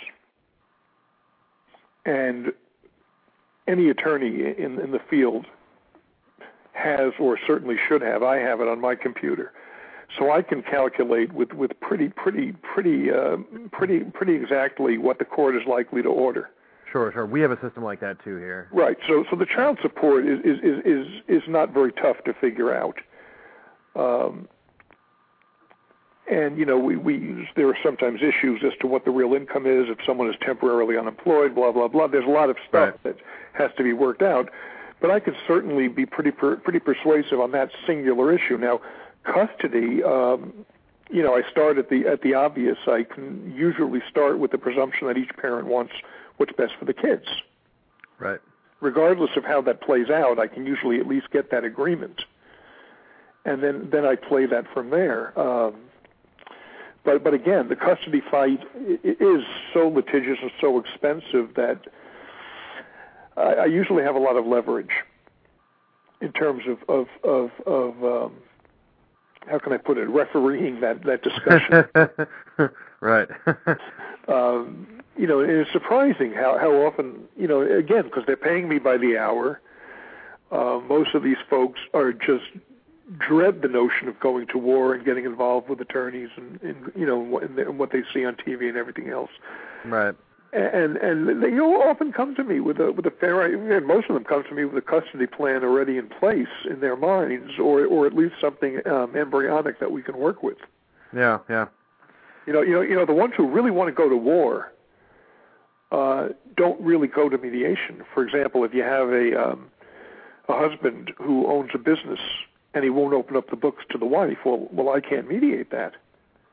And 2.04 2.52
any 3.66 3.88
attorney 3.88 4.54
in, 4.58 4.78
in 4.78 4.90
the 4.90 5.00
field 5.10 5.46
has, 6.72 7.12
or 7.18 7.38
certainly 7.46 7.76
should 7.88 8.02
have, 8.02 8.22
I 8.22 8.36
have 8.38 8.60
it 8.60 8.68
on 8.68 8.80
my 8.80 8.94
computer. 8.94 9.52
So 10.18 10.32
I 10.32 10.42
can 10.42 10.62
calculate 10.62 11.32
with, 11.32 11.52
with 11.52 11.78
pretty, 11.80 12.08
pretty, 12.08 12.52
pretty, 12.52 13.10
uh, 13.10 13.36
pretty, 13.70 14.00
pretty 14.00 14.34
exactly 14.34 14.98
what 14.98 15.18
the 15.18 15.24
court 15.24 15.56
is 15.56 15.62
likely 15.68 16.02
to 16.02 16.08
order. 16.08 16.50
Sure, 16.90 17.12
sure. 17.12 17.26
We 17.26 17.40
have 17.40 17.52
a 17.52 17.60
system 17.60 17.84
like 17.84 18.00
that 18.00 18.22
too 18.24 18.36
here. 18.36 18.68
Right. 18.72 18.96
So, 19.06 19.24
so 19.30 19.36
the 19.36 19.46
child 19.46 19.78
support 19.80 20.26
is 20.26 20.40
is 20.40 20.58
is 20.62 20.78
is, 20.84 21.06
is 21.28 21.42
not 21.48 21.72
very 21.72 21.92
tough 21.92 22.16
to 22.24 22.34
figure 22.34 22.74
out. 22.74 22.98
Um, 23.94 24.48
and 26.28 26.58
you 26.58 26.64
know, 26.64 26.78
we 26.78 26.96
we 26.96 27.48
there 27.54 27.68
are 27.68 27.76
sometimes 27.82 28.20
issues 28.22 28.62
as 28.64 28.72
to 28.80 28.86
what 28.86 29.04
the 29.04 29.10
real 29.10 29.34
income 29.34 29.66
is 29.66 29.86
if 29.88 29.98
someone 30.04 30.28
is 30.28 30.36
temporarily 30.44 30.96
unemployed. 30.96 31.54
Blah 31.54 31.72
blah 31.72 31.88
blah. 31.88 32.08
There's 32.08 32.26
a 32.26 32.30
lot 32.30 32.50
of 32.50 32.56
stuff 32.68 32.94
right. 32.94 33.02
that 33.04 33.16
has 33.52 33.70
to 33.76 33.84
be 33.84 33.92
worked 33.92 34.22
out. 34.22 34.50
But 35.00 35.10
I 35.10 35.20
could 35.20 35.36
certainly 35.46 35.88
be 35.88 36.04
pretty 36.06 36.30
per, 36.30 36.56
pretty 36.56 36.78
persuasive 36.78 37.40
on 37.40 37.52
that 37.52 37.70
singular 37.86 38.32
issue. 38.32 38.58
Now, 38.58 38.80
custody. 39.24 40.02
Um, 40.02 40.66
you 41.10 41.22
know, 41.22 41.34
I 41.34 41.42
start 41.50 41.78
at 41.78 41.90
the 41.90 42.06
at 42.06 42.22
the 42.22 42.34
obvious. 42.34 42.78
I 42.86 43.04
can 43.04 43.52
usually 43.56 44.00
start 44.08 44.38
with 44.38 44.52
the 44.52 44.58
presumption 44.58 45.08
that 45.08 45.16
each 45.16 45.30
parent 45.36 45.66
wants 45.66 45.92
what's 46.36 46.52
best 46.52 46.74
for 46.78 46.84
the 46.84 46.94
kids. 46.94 47.26
Right. 48.18 48.40
Regardless 48.80 49.30
of 49.36 49.44
how 49.44 49.60
that 49.62 49.82
plays 49.82 50.08
out, 50.08 50.38
I 50.38 50.46
can 50.46 50.66
usually 50.66 51.00
at 51.00 51.06
least 51.06 51.30
get 51.30 51.50
that 51.50 51.64
agreement, 51.64 52.22
and 53.44 53.62
then 53.62 53.90
then 53.90 54.04
I 54.04 54.14
play 54.14 54.46
that 54.46 54.72
from 54.72 54.90
there. 54.90 55.38
Um, 55.38 55.74
but 57.04 57.24
but 57.24 57.34
again, 57.34 57.68
the 57.68 57.76
custody 57.76 58.22
fight 58.30 58.60
is 59.02 59.42
so 59.74 59.88
litigious 59.88 60.38
and 60.42 60.50
so 60.60 60.78
expensive 60.78 61.54
that 61.56 61.86
I, 63.36 63.52
I 63.52 63.64
usually 63.66 64.02
have 64.02 64.14
a 64.14 64.18
lot 64.18 64.36
of 64.36 64.46
leverage 64.46 64.92
in 66.20 66.32
terms 66.32 66.64
of 66.68 66.78
of 66.88 67.06
of, 67.24 67.50
of 67.66 68.04
um, 68.04 68.36
how 69.46 69.58
can 69.58 69.72
I 69.72 69.78
put 69.78 69.98
it, 69.98 70.08
refereeing 70.08 70.80
that 70.80 71.02
that 71.04 71.22
discussion. 71.22 71.84
right. 73.00 73.28
um, 74.28 74.86
you 75.16 75.26
know, 75.26 75.40
it's 75.40 75.70
surprising 75.72 76.32
how 76.32 76.58
how 76.58 76.72
often, 76.72 77.24
you 77.36 77.48
know, 77.48 77.62
again 77.62 78.04
because 78.04 78.24
they're 78.26 78.36
paying 78.36 78.68
me 78.68 78.78
by 78.78 78.96
the 78.96 79.18
hour. 79.18 79.60
Uh, 80.50 80.80
most 80.88 81.14
of 81.14 81.22
these 81.22 81.36
folks 81.48 81.78
are 81.94 82.12
just 82.12 82.44
dread 83.18 83.62
the 83.62 83.68
notion 83.68 84.08
of 84.08 84.18
going 84.20 84.46
to 84.48 84.58
war 84.58 84.94
and 84.94 85.04
getting 85.04 85.24
involved 85.24 85.68
with 85.68 85.80
attorneys 85.80 86.30
and, 86.36 86.60
and 86.62 86.92
you 86.94 87.06
know 87.06 87.38
and, 87.38 87.58
and 87.58 87.78
what 87.78 87.92
they 87.92 88.02
see 88.12 88.24
on 88.24 88.34
TV 88.34 88.68
and 88.68 88.76
everything 88.76 89.08
else. 89.10 89.30
Right. 89.84 90.14
And 90.52 90.96
and 90.96 91.42
they 91.42 91.50
often 91.60 92.12
come 92.12 92.34
to 92.34 92.42
me 92.42 92.58
with 92.58 92.80
a 92.80 92.90
with 92.90 93.06
a 93.06 93.12
fair. 93.12 93.42
And 93.42 93.86
most 93.86 94.08
of 94.08 94.14
them 94.14 94.24
come 94.24 94.42
to 94.48 94.54
me 94.54 94.64
with 94.64 94.76
a 94.76 94.86
custody 94.86 95.26
plan 95.26 95.62
already 95.62 95.96
in 95.96 96.08
place 96.08 96.48
in 96.68 96.80
their 96.80 96.96
minds, 96.96 97.52
or 97.58 97.84
or 97.86 98.06
at 98.06 98.14
least 98.14 98.34
something 98.40 98.80
um, 98.86 99.14
embryonic 99.14 99.78
that 99.78 99.92
we 99.92 100.02
can 100.02 100.16
work 100.16 100.42
with. 100.42 100.58
Yeah, 101.14 101.38
yeah. 101.48 101.66
You 102.46 102.52
know, 102.52 102.62
you 102.62 102.72
know, 102.72 102.80
you 102.80 102.94
know, 102.96 103.06
the 103.06 103.12
ones 103.12 103.34
who 103.36 103.46
really 103.46 103.70
want 103.70 103.88
to 103.88 103.94
go 103.94 104.08
to 104.08 104.16
war 104.16 104.72
uh, 105.92 106.28
don't 106.56 106.80
really 106.80 107.08
go 107.08 107.28
to 107.28 107.38
mediation. 107.38 108.02
For 108.12 108.24
example, 108.24 108.64
if 108.64 108.74
you 108.74 108.82
have 108.82 109.08
a 109.10 109.50
um, 109.50 109.70
a 110.48 110.54
husband 110.54 111.12
who 111.16 111.46
owns 111.46 111.70
a 111.74 111.78
business 111.78 112.20
and 112.74 112.84
he 112.84 112.90
won't 112.90 113.14
open 113.14 113.36
up 113.36 113.50
the 113.50 113.56
books 113.56 113.84
to 113.90 113.98
the 113.98 114.06
wife, 114.06 114.38
well, 114.44 114.68
well, 114.72 114.88
I 114.88 115.00
can't 115.00 115.28
mediate 115.28 115.70
that. 115.70 115.94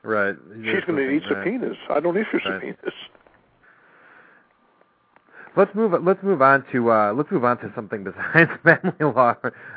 Right. 0.04 0.36
She's 0.64 0.84
going 0.86 0.98
to 0.98 1.12
need 1.12 1.24
subpoenas. 1.28 1.78
I 1.89 2.00
don't 2.00 2.16
issue 2.18 2.38
Right. 2.38 2.43
subpoenas. 2.43 2.93
Let's 5.58 5.74
move. 5.74 5.91
Let's 6.03 6.22
move 6.24 6.41
on 6.41 6.64
to. 6.72 6.91
Uh, 6.91 7.14
let's 7.14 7.32
move 7.32 7.43
on 7.43 7.58
to 7.58 7.72
something 7.76 8.03
besides 8.05 8.51
family 8.64 9.14
law. 9.14 9.36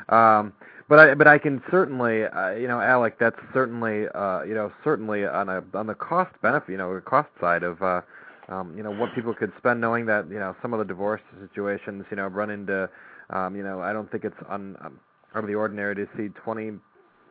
Um, 0.09 0.53
but 0.87 0.99
I. 0.99 1.13
But 1.15 1.27
I 1.27 1.39
can 1.39 1.61
certainly. 1.71 2.23
Uh, 2.25 2.51
you 2.51 2.67
know, 2.67 2.79
Alec. 2.79 3.17
That's 3.19 3.35
certainly. 3.53 4.07
Uh, 4.13 4.43
you 4.43 4.53
know, 4.53 4.71
certainly 4.83 5.25
on 5.25 5.49
a 5.49 5.63
on 5.73 5.87
the 5.87 5.95
cost 5.95 6.33
benefit. 6.41 6.71
You 6.71 6.77
know, 6.77 6.93
the 6.93 7.01
cost 7.01 7.29
side 7.41 7.63
of. 7.63 7.81
Uh, 7.81 8.01
um, 8.49 8.75
you 8.75 8.83
know 8.83 8.91
what 8.91 9.15
people 9.15 9.33
could 9.33 9.51
spend 9.57 9.79
knowing 9.79 10.05
that 10.07 10.29
you 10.29 10.37
know 10.37 10.55
some 10.61 10.73
of 10.73 10.79
the 10.79 10.85
divorce 10.85 11.21
situations 11.39 12.03
you 12.11 12.17
know 12.17 12.27
run 12.27 12.49
into 12.49 12.89
um, 13.29 13.55
you 13.55 13.63
know 13.63 13.81
I 13.81 13.93
don't 13.93 14.11
think 14.11 14.25
it's 14.25 14.35
un, 14.49 14.75
um, 14.83 14.99
out 15.33 15.43
of 15.43 15.47
the 15.47 15.55
ordinary 15.55 15.95
to 15.95 16.07
see 16.17 16.29
twenty 16.43 16.71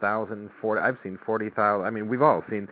thousand 0.01 0.51
forty 0.63 0.81
I've 0.81 0.97
seen 1.03 1.19
forty 1.27 1.51
thousand 1.51 1.87
I 1.87 1.91
mean 1.91 2.09
we've 2.09 2.23
all 2.23 2.43
seen 2.49 2.69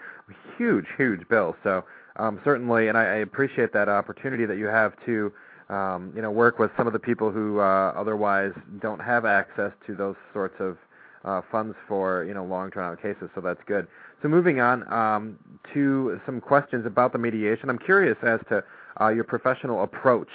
huge 0.57 0.87
huge 0.97 1.29
bills 1.29 1.57
so 1.62 1.85
um, 2.16 2.41
certainly 2.43 2.89
and 2.89 2.97
I, 2.97 3.03
I 3.05 3.16
appreciate 3.16 3.72
that 3.74 3.89
opportunity 3.89 4.47
that 4.47 4.57
you 4.57 4.66
have 4.66 4.95
to 5.05 5.31
um, 5.71 6.12
you 6.14 6.23
know 6.23 6.31
work 6.31 6.59
with 6.59 6.71
some 6.77 6.87
of 6.87 6.93
the 6.93 6.99
people 6.99 7.31
who 7.31 7.61
uh, 7.61 7.93
otherwise 7.97 8.53
don't 8.81 9.01
have 9.01 9.25
access 9.25 9.73
to 9.87 9.95
those 9.95 10.16
sorts 10.33 10.55
of 10.61 10.77
uh, 11.25 11.43
funds 11.51 11.77
for 11.87 12.25
you 12.25 12.35
know 12.35 12.45
long 12.45 12.71
drawn 12.71 12.93
out 12.93 13.03
cases 13.03 13.29
so 13.35 13.41
that's 13.41 13.61
good 13.66 13.87
so 14.23 14.29
moving 14.29 14.61
on 14.61 14.91
um, 14.93 15.39
to 15.73 16.21
some 16.27 16.41
questions 16.41 16.87
about 16.87 17.12
the 17.12 17.19
mediation, 17.19 17.71
I'm 17.71 17.79
curious 17.79 18.16
as 18.23 18.41
to 18.49 18.64
uh, 19.01 19.09
your 19.09 19.25
professional 19.25 19.83
approach 19.85 20.31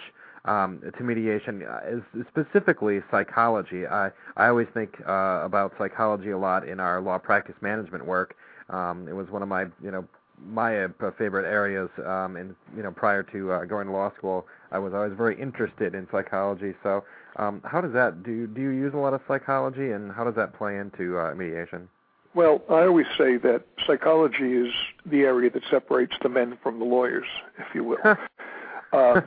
um, 0.46 0.82
to 0.98 1.04
mediation, 1.04 1.64
uh, 1.64 1.80
is 1.86 2.26
specifically 2.30 3.02
psychology. 3.12 3.86
I 3.86 4.12
I 4.38 4.48
always 4.48 4.68
think 4.74 5.02
uh, 5.08 5.42
about 5.44 5.74
psychology 5.78 6.32
a 6.32 6.38
lot 6.38 6.68
in 6.68 6.80
our 6.80 7.02
law 7.02 7.18
practice 7.18 7.56
management 7.62 8.06
work. 8.06 8.36
Um, 8.70 9.08
it 9.08 9.14
was 9.14 9.30
one 9.30 9.42
of 9.42 9.50
my 9.50 9.64
you 9.82 9.92
know 9.92 10.06
my 10.46 10.86
uh, 10.86 11.12
favorite 11.18 11.50
areas. 11.50 11.90
Um, 12.06 12.38
and 12.38 12.56
you 12.76 12.84
know 12.84 12.92
prior 12.92 13.24
to 13.24 13.52
uh, 13.52 13.66
going 13.66 13.88
to 13.88 13.94
law 13.94 14.12
school, 14.18 14.48
I 14.74 14.80
was 14.80 14.94
always 14.94 15.14
very 15.16 15.40
interested 15.40 15.96
in 15.96 16.08
psychology. 16.12 16.74
So 16.82 17.04
um, 17.38 17.62
how 17.64 17.80
does 17.80 17.94
that 17.94 18.24
do? 18.24 18.48
Do 18.48 18.62
you 18.62 18.70
use 18.70 18.94
a 18.94 18.98
lot 18.98 19.14
of 19.14 19.22
psychology, 19.28 19.92
and 19.92 20.12
how 20.12 20.24
does 20.24 20.36
that 20.36 20.58
play 20.58 20.78
into 20.78 21.18
uh, 21.18 21.34
mediation? 21.36 21.88
Well, 22.36 22.64
I 22.70 22.82
always 22.86 23.06
say 23.18 23.38
that 23.38 23.64
psychology 23.86 24.54
is 24.54 24.74
the 25.06 25.22
area 25.22 25.52
that 25.52 25.64
separates 25.70 26.16
the 26.24 26.30
men 26.30 26.58
from 26.64 26.80
the 26.80 26.86
lawyers, 26.86 27.28
if 27.60 27.76
you 27.76 27.84
will. 27.84 28.00
uh, 28.92 29.22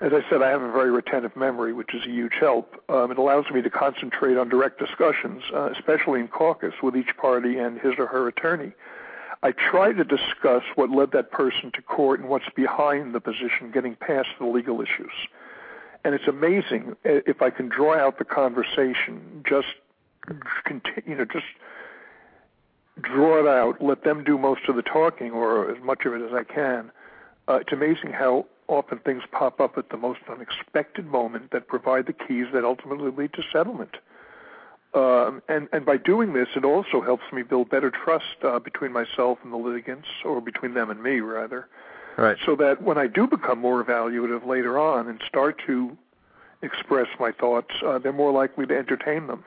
as 0.00 0.12
I 0.12 0.28
said, 0.28 0.42
I 0.42 0.50
have 0.50 0.62
a 0.62 0.72
very 0.72 0.90
retentive 0.90 1.36
memory, 1.36 1.72
which 1.72 1.94
is 1.94 2.04
a 2.04 2.10
huge 2.10 2.34
help. 2.38 2.82
Um, 2.88 3.12
it 3.12 3.18
allows 3.18 3.44
me 3.52 3.62
to 3.62 3.70
concentrate 3.70 4.36
on 4.36 4.48
direct 4.48 4.80
discussions, 4.80 5.42
uh, 5.54 5.70
especially 5.70 6.18
in 6.18 6.28
caucus 6.28 6.74
with 6.82 6.96
each 6.96 7.16
party 7.16 7.58
and 7.58 7.80
his 7.80 7.94
or 7.98 8.06
her 8.06 8.26
attorney. 8.26 8.72
I 9.42 9.52
try 9.52 9.92
to 9.92 10.04
discuss 10.04 10.62
what 10.74 10.90
led 10.90 11.12
that 11.12 11.30
person 11.30 11.70
to 11.74 11.82
court 11.82 12.20
and 12.20 12.28
what's 12.28 12.48
behind 12.56 13.14
the 13.14 13.20
position, 13.20 13.70
getting 13.72 13.94
past 13.94 14.28
the 14.38 14.46
legal 14.46 14.80
issues. 14.80 15.12
And 16.04 16.14
it's 16.14 16.26
amazing 16.26 16.96
uh, 17.04 17.22
if 17.26 17.42
I 17.42 17.50
can 17.50 17.68
draw 17.68 17.96
out 17.96 18.18
the 18.18 18.24
conversation, 18.24 19.44
just 19.48 19.68
continue, 20.64 21.02
you 21.06 21.14
know, 21.16 21.24
just 21.24 21.46
draw 23.00 23.38
it 23.40 23.46
out, 23.46 23.80
let 23.80 24.04
them 24.04 24.24
do 24.24 24.38
most 24.38 24.62
of 24.68 24.76
the 24.76 24.82
talking 24.82 25.30
or 25.30 25.70
as 25.70 25.82
much 25.82 26.04
of 26.04 26.14
it 26.14 26.22
as 26.22 26.32
I 26.32 26.44
can. 26.44 26.90
Uh, 27.48 27.60
it's 27.60 27.72
amazing 27.72 28.12
how 28.12 28.46
often 28.66 28.98
things 28.98 29.22
pop 29.32 29.60
up 29.60 29.78
at 29.78 29.88
the 29.90 29.96
most 29.96 30.20
unexpected 30.30 31.06
moment 31.06 31.50
that 31.52 31.68
provide 31.68 32.06
the 32.06 32.12
keys 32.12 32.46
that 32.52 32.64
ultimately 32.64 33.10
lead 33.10 33.32
to 33.32 33.42
settlement. 33.52 33.96
Um, 34.94 35.42
and, 35.48 35.68
and 35.72 35.84
by 35.84 35.98
doing 35.98 36.32
this, 36.32 36.48
it 36.56 36.64
also 36.64 37.02
helps 37.02 37.24
me 37.32 37.42
build 37.42 37.68
better 37.68 37.90
trust 37.90 38.36
uh, 38.42 38.58
between 38.58 38.92
myself 38.92 39.38
and 39.42 39.52
the 39.52 39.56
litigants, 39.56 40.08
or 40.24 40.40
between 40.40 40.74
them 40.74 40.90
and 40.90 41.02
me, 41.02 41.20
rather. 41.20 41.68
Right. 42.16 42.38
So 42.44 42.56
that 42.56 42.82
when 42.82 42.98
I 42.98 43.06
do 43.06 43.26
become 43.26 43.58
more 43.58 43.84
evaluative 43.84 44.46
later 44.46 44.78
on 44.78 45.06
and 45.08 45.20
start 45.26 45.60
to 45.66 45.96
express 46.62 47.06
my 47.20 47.32
thoughts, 47.32 47.70
uh, 47.86 47.98
they're 47.98 48.12
more 48.12 48.32
likely 48.32 48.66
to 48.66 48.76
entertain 48.76 49.26
them. 49.26 49.44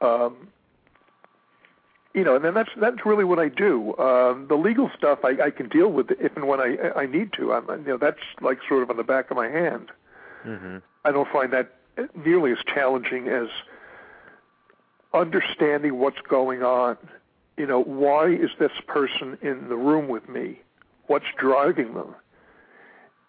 Um, 0.00 0.48
you 2.14 2.24
know, 2.24 2.34
and 2.34 2.44
then 2.44 2.54
that's 2.54 2.70
that's 2.76 3.04
really 3.06 3.24
what 3.24 3.38
I 3.38 3.48
do. 3.48 3.96
Um, 3.98 4.46
the 4.48 4.56
legal 4.56 4.90
stuff 4.96 5.20
I, 5.22 5.36
I 5.44 5.50
can 5.50 5.68
deal 5.68 5.92
with 5.92 6.10
if 6.12 6.34
and 6.36 6.48
when 6.48 6.60
I 6.60 6.90
I 6.96 7.06
need 7.06 7.32
to. 7.34 7.52
I'm, 7.52 7.68
you 7.68 7.92
know, 7.92 7.98
that's 7.98 8.18
like 8.40 8.58
sort 8.68 8.82
of 8.82 8.90
on 8.90 8.96
the 8.96 9.04
back 9.04 9.30
of 9.30 9.36
my 9.36 9.48
hand. 9.48 9.90
Mm-hmm. 10.44 10.78
I 11.04 11.12
don't 11.12 11.28
find 11.30 11.52
that 11.52 11.76
nearly 12.16 12.52
as 12.52 12.58
challenging 12.66 13.28
as 13.28 13.48
understanding 15.12 15.98
what's 15.98 16.20
going 16.28 16.62
on. 16.62 16.96
You 17.56 17.66
know, 17.66 17.82
why 17.82 18.28
is 18.28 18.50
this 18.58 18.72
person 18.86 19.38
in 19.42 19.68
the 19.68 19.76
room 19.76 20.08
with 20.08 20.28
me? 20.28 20.60
What's 21.06 21.26
driving 21.36 21.94
them? 21.94 22.14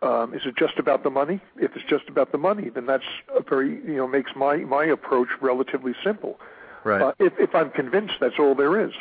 Um, 0.01 0.33
is 0.33 0.41
it 0.45 0.55
just 0.57 0.79
about 0.79 1.03
the 1.03 1.09
money? 1.09 1.41
If 1.57 1.75
it's 1.75 1.85
just 1.87 2.07
about 2.07 2.31
the 2.31 2.37
money, 2.37 2.69
then 2.69 2.85
that's 2.85 3.03
a 3.35 3.43
very 3.43 3.75
you 3.85 3.97
know 3.97 4.07
makes 4.07 4.31
my 4.35 4.57
my 4.57 4.85
approach 4.85 5.27
relatively 5.41 5.93
simple. 6.03 6.39
Right. 6.83 7.01
Uh, 7.01 7.11
if, 7.19 7.33
if 7.37 7.53
I'm 7.53 7.69
convinced 7.69 8.15
that's 8.19 8.39
all 8.39 8.55
there 8.55 8.83
is, 8.83 8.93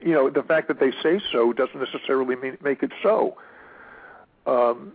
you 0.00 0.12
know, 0.12 0.30
the 0.30 0.42
fact 0.42 0.68
that 0.68 0.80
they 0.80 0.90
say 1.02 1.20
so 1.30 1.52
doesn't 1.52 1.78
necessarily 1.78 2.34
mean, 2.34 2.58
make 2.62 2.82
it 2.82 2.90
so. 3.02 3.36
Um, 4.46 4.94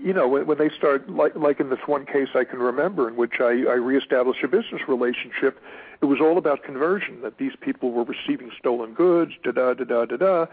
you 0.00 0.12
know, 0.12 0.28
when, 0.28 0.46
when 0.46 0.58
they 0.58 0.70
start, 0.70 1.08
like, 1.08 1.34
like 1.36 1.60
in 1.60 1.70
this 1.70 1.80
one 1.86 2.06
case 2.06 2.28
I 2.34 2.44
can 2.44 2.58
remember 2.58 3.08
in 3.08 3.16
which 3.16 3.34
I, 3.40 3.64
I 3.68 3.74
reestablished 3.74 4.42
a 4.42 4.48
business 4.48 4.82
relationship, 4.88 5.60
it 6.00 6.06
was 6.06 6.20
all 6.20 6.38
about 6.38 6.62
conversion, 6.62 7.20
that 7.22 7.38
these 7.38 7.52
people 7.60 7.92
were 7.92 8.04
receiving 8.04 8.50
stolen 8.58 8.94
goods, 8.94 9.32
da 9.44 9.52
da 9.52 9.74
da 9.74 9.84
da 9.84 10.04
da 10.06 10.16
da. 10.16 10.46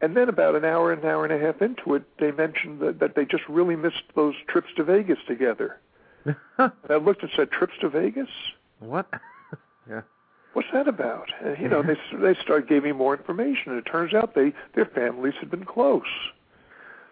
And 0.00 0.16
then 0.16 0.28
about 0.28 0.54
an 0.56 0.64
hour, 0.64 0.92
an 0.92 1.04
hour 1.04 1.24
and 1.24 1.32
a 1.32 1.38
half 1.38 1.62
into 1.62 1.94
it, 1.94 2.04
they 2.18 2.30
mentioned 2.30 2.80
that, 2.80 2.98
that 3.00 3.14
they 3.14 3.24
just 3.24 3.44
really 3.48 3.76
missed 3.76 4.02
those 4.14 4.34
trips 4.46 4.68
to 4.76 4.84
Vegas 4.84 5.18
together. 5.26 5.78
and 6.26 6.72
I 6.90 6.96
looked 6.96 7.22
and 7.22 7.30
said, 7.34 7.50
trips 7.50 7.74
to 7.80 7.88
Vegas? 7.88 8.28
what? 8.80 9.08
yeah. 9.88 10.02
what's 10.52 10.68
that 10.72 10.88
about? 10.88 11.28
And 11.42 11.58
you 11.58 11.68
know, 11.68 11.82
they 11.82 11.96
they 12.18 12.34
start 12.40 12.68
giving 12.68 12.90
me 12.90 12.92
more 12.92 13.16
information, 13.16 13.72
and 13.72 13.78
it 13.78 13.88
turns 13.90 14.12
out 14.14 14.34
they 14.34 14.52
their 14.74 14.86
families 14.86 15.34
had 15.40 15.50
been 15.50 15.64
close, 15.64 16.02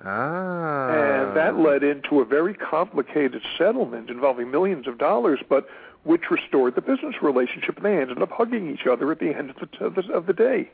Ah. 0.05 0.89
and 0.91 1.37
that 1.37 1.57
led 1.59 1.83
into 1.83 2.21
a 2.21 2.25
very 2.25 2.55
complicated 2.55 3.43
settlement 3.57 4.11
involving 4.11 4.51
millions 4.51 4.87
of 4.87 4.99
dollars, 4.99 5.41
but 5.49 5.67
which 6.03 6.31
restored 6.31 6.75
the 6.75 6.83
business 6.83 7.15
relationship. 7.23 7.77
And 7.77 7.85
they 7.87 7.97
ended 7.99 8.21
up 8.21 8.31
hugging 8.31 8.71
each 8.73 8.87
other 8.87 9.11
at 9.11 9.19
the 9.19 9.35
end 9.35 9.51
of 9.51 9.57
the 9.57 9.85
of 9.85 9.95
the, 9.95 10.13
of 10.13 10.27
the 10.27 10.33
day. 10.35 10.71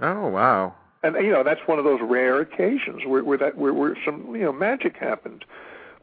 Oh 0.00 0.28
wow. 0.28 0.74
And 1.02 1.14
you 1.16 1.30
know, 1.32 1.42
that's 1.42 1.60
one 1.66 1.78
of 1.78 1.84
those 1.84 2.00
rare 2.02 2.40
occasions 2.40 3.02
where, 3.06 3.22
where 3.24 3.38
that 3.38 3.56
where, 3.56 3.72
where 3.72 3.96
some 4.04 4.34
you 4.34 4.42
know 4.42 4.52
magic 4.52 4.96
happened. 4.96 5.44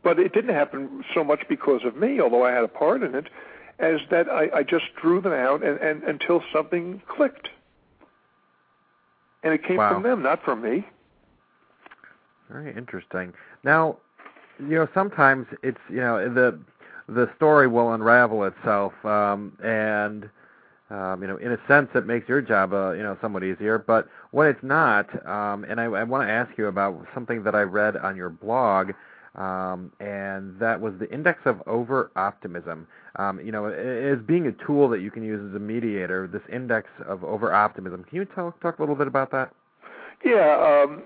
But 0.03 0.19
it 0.19 0.33
didn't 0.33 0.53
happen 0.53 1.05
so 1.13 1.23
much 1.23 1.41
because 1.47 1.85
of 1.85 1.95
me, 1.95 2.19
although 2.19 2.43
I 2.43 2.51
had 2.51 2.63
a 2.63 2.67
part 2.67 3.03
in 3.03 3.15
it, 3.15 3.29
as 3.79 4.01
that 4.11 4.29
I, 4.29 4.49
I 4.53 4.63
just 4.63 4.85
drew 5.01 5.21
them 5.21 5.31
out 5.31 5.63
and, 5.63 5.79
and 5.79 6.03
until 6.03 6.43
something 6.51 7.01
clicked. 7.07 7.49
And 9.43 9.53
it 9.53 9.63
came 9.63 9.77
Wow. 9.77 9.93
from 9.93 10.03
them, 10.03 10.21
not 10.21 10.43
from 10.43 10.61
me. 10.61 10.85
Very 12.53 12.75
interesting. 12.77 13.33
Now, 13.63 13.97
you 14.59 14.75
know, 14.75 14.87
sometimes 14.93 15.47
it's 15.63 15.79
you 15.89 15.97
know 15.97 16.31
the 16.31 16.59
the 17.09 17.27
story 17.35 17.67
will 17.67 17.93
unravel 17.93 18.43
itself, 18.43 18.93
um, 19.03 19.57
and 19.63 20.29
um, 20.91 21.23
you 21.23 21.27
know, 21.27 21.37
in 21.37 21.51
a 21.51 21.57
sense, 21.67 21.89
it 21.95 22.05
makes 22.05 22.29
your 22.29 22.41
job 22.41 22.71
uh, 22.71 22.91
you 22.91 23.01
know 23.01 23.17
somewhat 23.21 23.43
easier. 23.43 23.79
But 23.79 24.07
when 24.29 24.47
it's 24.47 24.61
not, 24.61 25.09
um, 25.27 25.63
and 25.63 25.81
I, 25.81 25.85
I 25.85 26.03
want 26.03 26.27
to 26.27 26.31
ask 26.31 26.55
you 26.55 26.67
about 26.67 27.03
something 27.15 27.41
that 27.43 27.55
I 27.55 27.61
read 27.61 27.97
on 27.97 28.15
your 28.15 28.29
blog, 28.29 28.91
um, 29.33 29.91
and 29.99 30.59
that 30.59 30.79
was 30.79 30.93
the 30.99 31.11
index 31.11 31.39
of 31.45 31.59
over 31.65 32.11
optimism. 32.15 32.85
Um, 33.15 33.39
you 33.39 33.51
know, 33.51 33.65
as 33.65 34.19
being 34.27 34.45
a 34.45 34.51
tool 34.51 34.87
that 34.89 35.01
you 35.01 35.09
can 35.09 35.23
use 35.23 35.41
as 35.49 35.55
a 35.55 35.59
mediator, 35.59 36.27
this 36.27 36.43
index 36.51 36.87
of 37.07 37.23
over 37.23 37.51
optimism. 37.51 38.03
Can 38.03 38.15
you 38.15 38.25
talk 38.25 38.61
talk 38.61 38.77
a 38.77 38.81
little 38.83 38.95
bit 38.95 39.07
about 39.07 39.31
that? 39.31 39.51
Yeah, 40.23 40.83
um, 40.85 41.01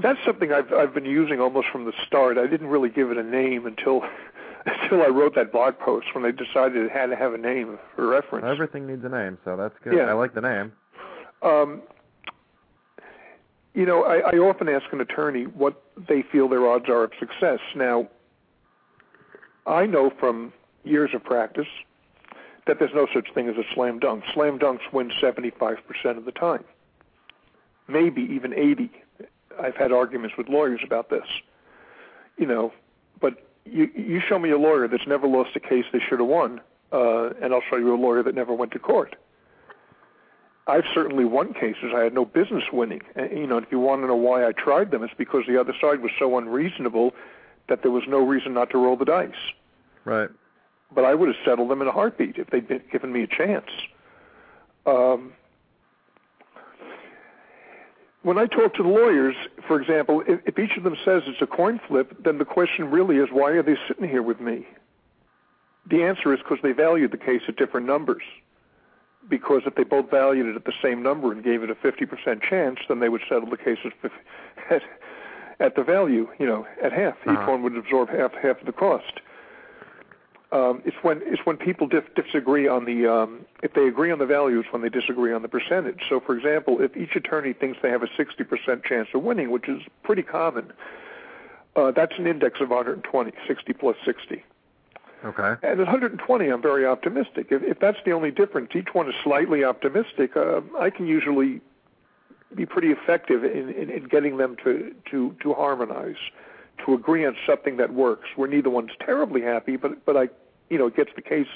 that's 0.00 0.18
something 0.24 0.52
I've 0.52 0.72
I've 0.72 0.94
been 0.94 1.04
using 1.04 1.40
almost 1.40 1.68
from 1.70 1.84
the 1.84 1.92
start. 2.06 2.38
I 2.38 2.46
didn't 2.46 2.68
really 2.68 2.88
give 2.88 3.10
it 3.10 3.16
a 3.16 3.22
name 3.22 3.66
until 3.66 4.02
until 4.66 5.02
I 5.02 5.08
wrote 5.08 5.34
that 5.34 5.52
blog 5.52 5.78
post 5.78 6.06
when 6.14 6.24
I 6.24 6.30
decided 6.30 6.76
it 6.76 6.90
had 6.90 7.06
to 7.06 7.16
have 7.16 7.34
a 7.34 7.38
name 7.38 7.78
for 7.94 8.06
reference. 8.06 8.46
Everything 8.48 8.86
needs 8.86 9.04
a 9.04 9.08
name, 9.08 9.38
so 9.44 9.56
that's 9.56 9.74
good. 9.82 9.94
Yeah. 9.94 10.04
I 10.04 10.12
like 10.12 10.34
the 10.34 10.40
name. 10.40 10.72
Um, 11.42 11.82
you 13.74 13.86
know, 13.86 14.02
I, 14.02 14.34
I 14.34 14.38
often 14.38 14.68
ask 14.68 14.92
an 14.92 15.00
attorney 15.00 15.44
what 15.44 15.80
they 16.08 16.22
feel 16.22 16.48
their 16.48 16.66
odds 16.66 16.88
are 16.88 17.04
of 17.04 17.12
success. 17.18 17.60
Now, 17.76 18.08
I 19.66 19.86
know 19.86 20.10
from 20.18 20.52
years 20.84 21.10
of 21.14 21.22
practice 21.22 21.68
that 22.66 22.78
there's 22.78 22.94
no 22.94 23.06
such 23.14 23.32
thing 23.34 23.48
as 23.48 23.56
a 23.56 23.62
slam 23.74 23.98
dunk. 23.98 24.24
Slam 24.34 24.58
dunks 24.58 24.92
win 24.92 25.10
75% 25.22 25.78
of 26.16 26.24
the 26.24 26.32
time, 26.32 26.64
maybe 27.86 28.22
even 28.22 28.52
80. 28.52 28.90
I've 29.60 29.76
had 29.76 29.92
arguments 29.92 30.36
with 30.36 30.48
lawyers 30.48 30.80
about 30.84 31.10
this. 31.10 31.26
You 32.36 32.46
know, 32.46 32.72
but 33.20 33.46
you 33.64 33.90
you 33.94 34.20
show 34.20 34.38
me 34.38 34.50
a 34.50 34.58
lawyer 34.58 34.88
that's 34.88 35.06
never 35.06 35.26
lost 35.26 35.50
a 35.56 35.60
case 35.60 35.84
they 35.92 36.00
should 36.00 36.20
have 36.20 36.28
won, 36.28 36.60
uh, 36.92 37.30
and 37.42 37.52
I'll 37.52 37.62
show 37.68 37.76
you 37.76 37.94
a 37.94 37.96
lawyer 37.96 38.22
that 38.22 38.34
never 38.34 38.54
went 38.54 38.72
to 38.72 38.78
court. 38.78 39.16
I've 40.68 40.84
certainly 40.92 41.24
won 41.24 41.54
cases 41.54 41.92
I 41.96 42.00
had 42.00 42.12
no 42.12 42.26
business 42.26 42.64
winning. 42.70 43.00
And, 43.16 43.30
you 43.30 43.46
know, 43.46 43.56
if 43.56 43.64
you 43.70 43.80
want 43.80 44.02
to 44.02 44.06
know 44.06 44.16
why 44.16 44.46
I 44.46 44.52
tried 44.52 44.90
them, 44.90 45.02
it's 45.02 45.14
because 45.16 45.44
the 45.48 45.58
other 45.58 45.72
side 45.80 46.02
was 46.02 46.12
so 46.18 46.36
unreasonable 46.36 47.14
that 47.68 47.80
there 47.80 47.90
was 47.90 48.04
no 48.06 48.18
reason 48.18 48.52
not 48.52 48.68
to 48.70 48.78
roll 48.78 48.94
the 48.94 49.06
dice. 49.06 49.32
Right. 50.04 50.28
But 50.94 51.06
I 51.06 51.14
would 51.14 51.28
have 51.28 51.36
settled 51.42 51.70
them 51.70 51.80
in 51.80 51.88
a 51.88 51.92
heartbeat 51.92 52.36
if 52.36 52.50
they'd 52.50 52.68
been 52.68 52.82
given 52.92 53.12
me 53.12 53.22
a 53.22 53.26
chance. 53.26 53.70
Um, 54.84 55.32
when 58.22 58.38
I 58.38 58.46
talk 58.46 58.74
to 58.74 58.82
the 58.82 58.88
lawyers, 58.88 59.36
for 59.66 59.80
example, 59.80 60.22
if, 60.26 60.40
if 60.46 60.58
each 60.58 60.76
of 60.76 60.82
them 60.82 60.96
says 61.04 61.22
it's 61.26 61.40
a 61.40 61.46
coin 61.46 61.80
flip, 61.86 62.24
then 62.24 62.38
the 62.38 62.44
question 62.44 62.90
really 62.90 63.16
is 63.16 63.28
why 63.30 63.50
are 63.52 63.62
they 63.62 63.76
sitting 63.86 64.08
here 64.08 64.22
with 64.22 64.40
me? 64.40 64.66
The 65.88 66.02
answer 66.02 66.34
is 66.34 66.40
because 66.40 66.58
they 66.62 66.72
valued 66.72 67.12
the 67.12 67.18
case 67.18 67.42
at 67.48 67.56
different 67.56 67.86
numbers 67.86 68.22
because 69.28 69.62
if 69.66 69.74
they 69.74 69.84
both 69.84 70.10
valued 70.10 70.46
it 70.46 70.56
at 70.56 70.64
the 70.64 70.72
same 70.82 71.02
number 71.02 71.32
and 71.32 71.44
gave 71.44 71.62
it 71.62 71.70
a 71.70 71.74
50% 71.74 72.42
chance, 72.42 72.78
then 72.88 73.00
they 73.00 73.08
would 73.08 73.22
settle 73.28 73.48
the 73.48 73.56
case 73.56 73.78
at, 73.84 74.82
at, 75.60 75.76
the 75.76 75.82
value, 75.82 76.28
you 76.38 76.46
know, 76.46 76.66
at 76.82 76.92
half. 76.92 77.16
Uh-huh. 77.26 77.32
Each 77.32 77.48
one 77.48 77.62
would 77.62 77.76
absorb 77.76 78.08
half 78.08 78.32
half 78.34 78.60
of 78.60 78.66
the 78.66 78.72
cost. 78.72 79.20
Um, 80.50 80.80
it's 80.86 80.96
when 81.02 81.20
it's 81.24 81.44
when 81.44 81.58
people 81.58 81.86
dif- 81.86 82.14
disagree 82.14 82.66
on 82.66 82.86
the 82.86 83.06
um, 83.06 83.44
if 83.62 83.74
they 83.74 83.86
agree 83.86 84.10
on 84.10 84.18
the 84.18 84.26
values 84.26 84.64
when 84.70 84.80
they 84.80 84.88
disagree 84.88 85.32
on 85.32 85.42
the 85.42 85.48
percentage. 85.48 86.00
So, 86.08 86.20
for 86.20 86.34
example, 86.34 86.80
if 86.80 86.96
each 86.96 87.14
attorney 87.16 87.52
thinks 87.52 87.78
they 87.82 87.90
have 87.90 88.02
a 88.02 88.06
60% 88.06 88.82
chance 88.84 89.08
of 89.12 89.22
winning, 89.22 89.50
which 89.50 89.68
is 89.68 89.82
pretty 90.04 90.22
common, 90.22 90.72
uh, 91.76 91.90
that's 91.90 92.14
an 92.18 92.26
index 92.26 92.60
of 92.62 92.70
120, 92.70 93.32
60 93.46 93.72
plus 93.74 93.96
60. 94.06 94.42
Okay. 95.24 95.54
And 95.62 95.80
at 95.80 95.86
120, 95.86 96.48
I'm 96.48 96.62
very 96.62 96.86
optimistic. 96.86 97.48
If, 97.50 97.62
if 97.62 97.78
that's 97.80 97.98
the 98.04 98.12
only 98.12 98.30
difference, 98.30 98.70
each 98.74 98.94
one 98.94 99.08
is 99.08 99.14
slightly 99.22 99.64
optimistic. 99.64 100.36
Uh, 100.36 100.60
I 100.78 100.90
can 100.90 101.06
usually 101.06 101.60
be 102.54 102.64
pretty 102.64 102.88
effective 102.88 103.44
in, 103.44 103.68
in, 103.68 103.90
in 103.90 104.04
getting 104.04 104.36
them 104.36 104.56
to, 104.64 104.94
to, 105.10 105.36
to 105.42 105.54
harmonize, 105.54 106.16
to 106.84 106.94
agree 106.94 107.24
on 107.24 107.36
something 107.46 107.76
that 107.78 107.92
works. 107.92 108.28
Where 108.36 108.48
neither 108.48 108.70
one's 108.70 108.92
terribly 109.00 109.42
happy, 109.42 109.76
but 109.76 110.04
but 110.04 110.16
I, 110.16 110.28
you 110.68 110.78
know, 110.78 110.86
it 110.86 110.96
gets 110.96 111.10
the 111.14 111.22
case 111.22 111.48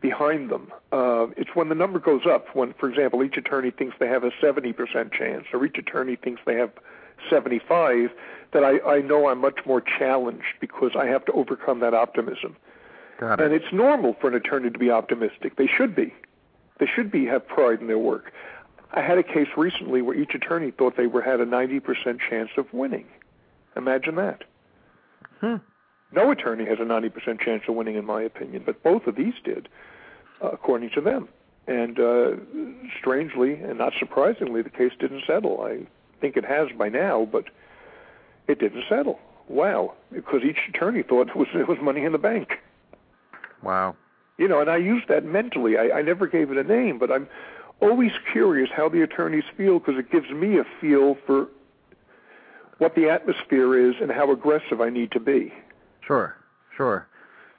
behind 0.00 0.50
them. 0.50 0.70
Uh, 0.92 1.26
it's 1.36 1.54
when 1.54 1.68
the 1.68 1.74
number 1.74 1.98
goes 1.98 2.26
up. 2.26 2.54
When, 2.54 2.74
for 2.74 2.88
example, 2.88 3.24
each 3.24 3.36
attorney 3.36 3.70
thinks 3.70 3.96
they 3.98 4.08
have 4.08 4.24
a 4.24 4.30
70% 4.42 5.12
chance, 5.12 5.46
or 5.52 5.64
each 5.64 5.78
attorney 5.78 6.16
thinks 6.16 6.40
they 6.46 6.56
have 6.56 6.70
75, 7.30 8.10
that 8.52 8.62
I, 8.62 8.78
I 8.80 9.00
know 9.00 9.28
I'm 9.28 9.40
much 9.40 9.60
more 9.66 9.80
challenged 9.80 10.54
because 10.60 10.92
I 10.96 11.06
have 11.06 11.24
to 11.26 11.32
overcome 11.32 11.80
that 11.80 11.94
optimism. 11.94 12.56
Got 13.18 13.40
it. 13.40 13.46
And 13.46 13.54
it's 13.54 13.72
normal 13.72 14.14
for 14.20 14.28
an 14.28 14.34
attorney 14.34 14.70
to 14.70 14.78
be 14.78 14.90
optimistic. 14.90 15.56
They 15.56 15.66
should 15.66 15.94
be. 15.94 16.14
They 16.78 16.86
should 16.86 17.10
be 17.10 17.24
have 17.26 17.46
pride 17.48 17.80
in 17.80 17.86
their 17.86 17.98
work. 17.98 18.32
I 18.92 19.00
had 19.00 19.18
a 19.18 19.22
case 19.22 19.48
recently 19.56 20.02
where 20.02 20.16
each 20.16 20.34
attorney 20.34 20.70
thought 20.70 20.96
they 20.96 21.06
were 21.06 21.22
had 21.22 21.40
a 21.40 21.46
90% 21.46 22.20
chance 22.20 22.50
of 22.56 22.72
winning. 22.72 23.06
Imagine 23.76 24.16
that. 24.16 24.44
Hmm. 25.40 25.56
No 26.12 26.30
attorney 26.30 26.64
has 26.64 26.78
a 26.78 26.84
90% 26.84 27.40
chance 27.40 27.64
of 27.68 27.74
winning, 27.74 27.96
in 27.96 28.04
my 28.04 28.22
opinion, 28.22 28.62
but 28.64 28.82
both 28.82 29.06
of 29.06 29.16
these 29.16 29.34
did, 29.44 29.68
uh, 30.42 30.48
according 30.48 30.90
to 30.90 31.00
them. 31.00 31.28
And 31.66 31.98
uh, 31.98 32.36
strangely 32.98 33.54
and 33.54 33.78
not 33.78 33.92
surprisingly, 33.98 34.62
the 34.62 34.70
case 34.70 34.92
didn't 34.98 35.24
settle. 35.26 35.62
I 35.62 35.86
think 36.20 36.36
it 36.36 36.44
has 36.44 36.68
by 36.78 36.88
now, 36.88 37.28
but 37.30 37.46
it 38.46 38.60
didn't 38.60 38.84
settle. 38.88 39.18
Wow, 39.48 39.94
because 40.12 40.42
each 40.42 40.58
attorney 40.68 41.02
thought 41.02 41.28
it 41.28 41.36
was 41.36 41.48
it 41.54 41.68
was 41.68 41.78
money 41.80 42.04
in 42.04 42.12
the 42.12 42.18
bank. 42.18 42.60
Wow. 43.62 43.96
You 44.38 44.48
know, 44.48 44.60
and 44.60 44.70
I 44.70 44.76
use 44.76 45.02
that 45.08 45.24
mentally. 45.24 45.76
I, 45.76 45.98
I 45.98 46.02
never 46.02 46.26
gave 46.26 46.50
it 46.50 46.56
a 46.56 46.64
name, 46.64 46.98
but 46.98 47.10
I'm 47.10 47.28
always 47.80 48.12
curious 48.32 48.70
how 48.74 48.88
the 48.88 49.02
attorneys 49.02 49.44
feel 49.56 49.78
because 49.78 49.98
it 49.98 50.10
gives 50.10 50.30
me 50.30 50.58
a 50.58 50.64
feel 50.80 51.16
for 51.26 51.48
what 52.78 52.94
the 52.94 53.08
atmosphere 53.08 53.76
is 53.90 53.96
and 54.00 54.10
how 54.10 54.30
aggressive 54.32 54.80
I 54.80 54.90
need 54.90 55.12
to 55.12 55.20
be. 55.20 55.52
Sure, 56.06 56.36
sure. 56.76 57.06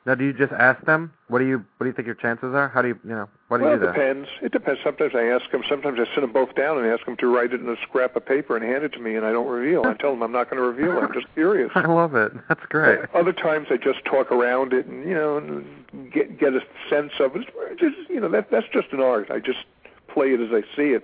Now, 0.05 0.15
do 0.15 0.23
you 0.23 0.31
just 0.31 0.53
ask 0.53 0.85
them? 0.85 1.11
What 1.27 1.39
do 1.39 1.45
you 1.45 1.57
What 1.57 1.83
do 1.83 1.87
you 1.87 1.91
think 1.91 2.05
your 2.05 2.15
chances 2.15 2.55
are? 2.55 2.69
How 2.69 2.81
do 2.81 2.87
you 2.87 2.99
you 3.03 3.09
know 3.09 3.27
What 3.49 3.57
do 3.57 3.65
well, 3.65 3.73
you 3.73 3.79
do? 3.79 3.85
it 3.87 3.91
depends. 3.91 4.29
It 4.41 4.51
depends. 4.53 4.79
Sometimes 4.81 5.11
I 5.13 5.23
ask 5.23 5.51
them. 5.51 5.63
Sometimes 5.67 5.99
I 5.99 6.05
sit 6.15 6.21
them 6.21 6.31
both 6.31 6.55
down 6.55 6.77
and 6.77 6.87
ask 6.87 7.05
them 7.05 7.17
to 7.17 7.27
write 7.27 7.51
it 7.51 7.59
in 7.59 7.67
a 7.67 7.75
scrap 7.83 8.15
of 8.15 8.25
paper 8.25 8.55
and 8.55 8.63
hand 8.63 8.85
it 8.85 8.93
to 8.93 8.99
me, 8.99 9.15
and 9.15 9.25
I 9.25 9.33
don't 9.33 9.49
reveal. 9.49 9.85
I 9.85 9.95
tell 9.95 10.11
them 10.11 10.23
I'm 10.23 10.31
not 10.31 10.49
going 10.49 10.61
to 10.61 10.65
reveal. 10.65 10.97
It. 10.97 11.03
I'm 11.03 11.13
just 11.13 11.27
curious. 11.33 11.71
I 11.75 11.87
love 11.87 12.15
it. 12.15 12.31
That's 12.47 12.65
great. 12.69 12.99
Other 13.13 13.33
times 13.33 13.67
I 13.69 13.75
just 13.75 14.05
talk 14.05 14.31
around 14.31 14.71
it 14.71 14.85
and 14.85 15.03
you 15.05 15.13
know 15.13 15.37
and 15.39 16.09
get 16.13 16.39
get 16.39 16.53
a 16.53 16.61
sense 16.89 17.11
of 17.19 17.35
it. 17.35 17.49
It's 17.71 17.81
just 17.81 18.09
you 18.09 18.21
know 18.21 18.29
that 18.29 18.49
that's 18.49 18.67
just 18.71 18.87
an 18.93 19.01
art. 19.01 19.29
I 19.29 19.39
just 19.39 19.59
play 20.07 20.27
it 20.27 20.39
as 20.39 20.51
I 20.53 20.61
see 20.77 20.95
it. 20.95 21.03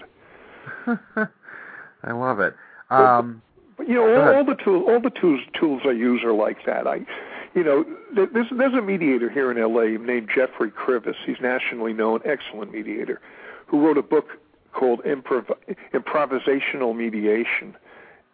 I 2.06 2.12
love 2.14 2.40
it. 2.40 2.56
Um, 2.90 3.42
but, 3.42 3.42
but, 3.42 3.43
you 3.88 3.96
know 3.96 4.16
all, 4.16 4.36
all 4.36 4.46
the 4.46 4.56
tools 4.56 4.86
all 4.88 5.00
the 5.00 5.10
tools 5.10 5.42
tools 5.60 5.82
I 5.86 5.92
use 5.92 6.24
are 6.24 6.34
like 6.34 6.66
that. 6.66 6.88
I 6.88 7.06
you 7.56 7.64
know, 7.64 7.86
there's, 8.16 8.48
there's 8.52 8.74
a 8.74 8.82
mediator 8.82 9.30
here 9.30 9.52
in 9.52 9.58
L.A. 9.58 9.98
named 9.98 10.30
Jeffrey 10.34 10.72
Krivis. 10.72 11.16
He's 11.26 11.40
nationally 11.40 11.94
known, 11.94 12.22
excellent 12.26 12.72
mediator, 12.72 13.22
who 13.68 13.86
wrote 13.86 13.98
a 13.98 14.04
book 14.04 14.40
called 14.72 15.04
Improv- 15.04 15.56
Improvisational 15.94 16.96
Mediation. 16.96 17.76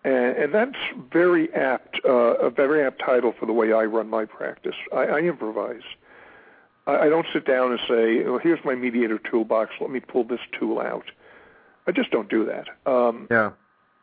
And, 0.05 0.37
and 0.37 0.53
that's 0.53 0.77
very 1.11 1.53
apt, 1.53 1.99
uh, 2.05 2.35
a 2.37 2.49
very 2.49 2.85
apt 2.85 2.99
title 2.99 3.33
for 3.37 3.45
the 3.45 3.51
way 3.51 3.73
I 3.73 3.83
run 3.83 4.09
my 4.09 4.23
practice. 4.23 4.75
I, 4.93 5.03
I 5.03 5.19
improvise. 5.19 5.81
I, 6.87 6.99
I 6.99 7.09
don't 7.09 7.27
sit 7.33 7.45
down 7.45 7.71
and 7.71 7.79
say, 7.89 8.23
well, 8.23 8.39
here's 8.39 8.63
my 8.63 8.75
mediator 8.75 9.19
toolbox, 9.19 9.73
let 9.81 9.89
me 9.89 9.99
pull 9.99 10.23
this 10.23 10.39
tool 10.57 10.79
out. 10.79 11.11
I 11.87 11.91
just 11.91 12.11
don't 12.11 12.29
do 12.29 12.45
that. 12.45 12.69
Um, 12.89 13.27
yeah. 13.29 13.51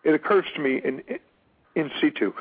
It 0.05 0.15
occurs 0.15 0.45
to 0.55 0.61
me 0.61 0.81
in, 0.85 1.03
in 1.77 1.91
situ. 2.01 2.33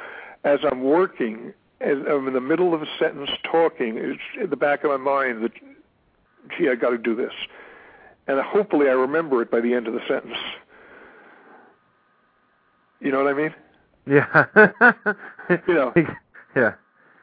As 0.43 0.59
I'm 0.69 0.83
working, 0.83 1.53
as 1.81 1.97
I'm 2.09 2.27
in 2.27 2.33
the 2.33 2.41
middle 2.41 2.73
of 2.73 2.81
a 2.81 2.87
sentence 2.97 3.29
talking, 3.43 3.97
it's 3.97 4.21
in 4.41 4.49
the 4.49 4.55
back 4.55 4.83
of 4.83 4.91
my 4.91 4.97
mind 4.97 5.43
that, 5.43 5.51
gee, 6.57 6.69
I 6.69 6.75
got 6.75 6.91
to 6.91 6.97
do 6.97 7.15
this, 7.15 7.33
and 8.27 8.39
hopefully 8.41 8.87
I 8.87 8.93
remember 8.93 9.41
it 9.41 9.51
by 9.51 9.61
the 9.61 9.73
end 9.73 9.87
of 9.87 9.93
the 9.93 10.01
sentence. 10.07 10.37
You 12.99 13.11
know 13.11 13.23
what 13.23 13.27
I 13.27 13.37
mean? 13.37 13.53
Yeah. 14.07 14.45
you 15.67 15.73
know. 15.73 15.93
Yeah. 16.55 16.75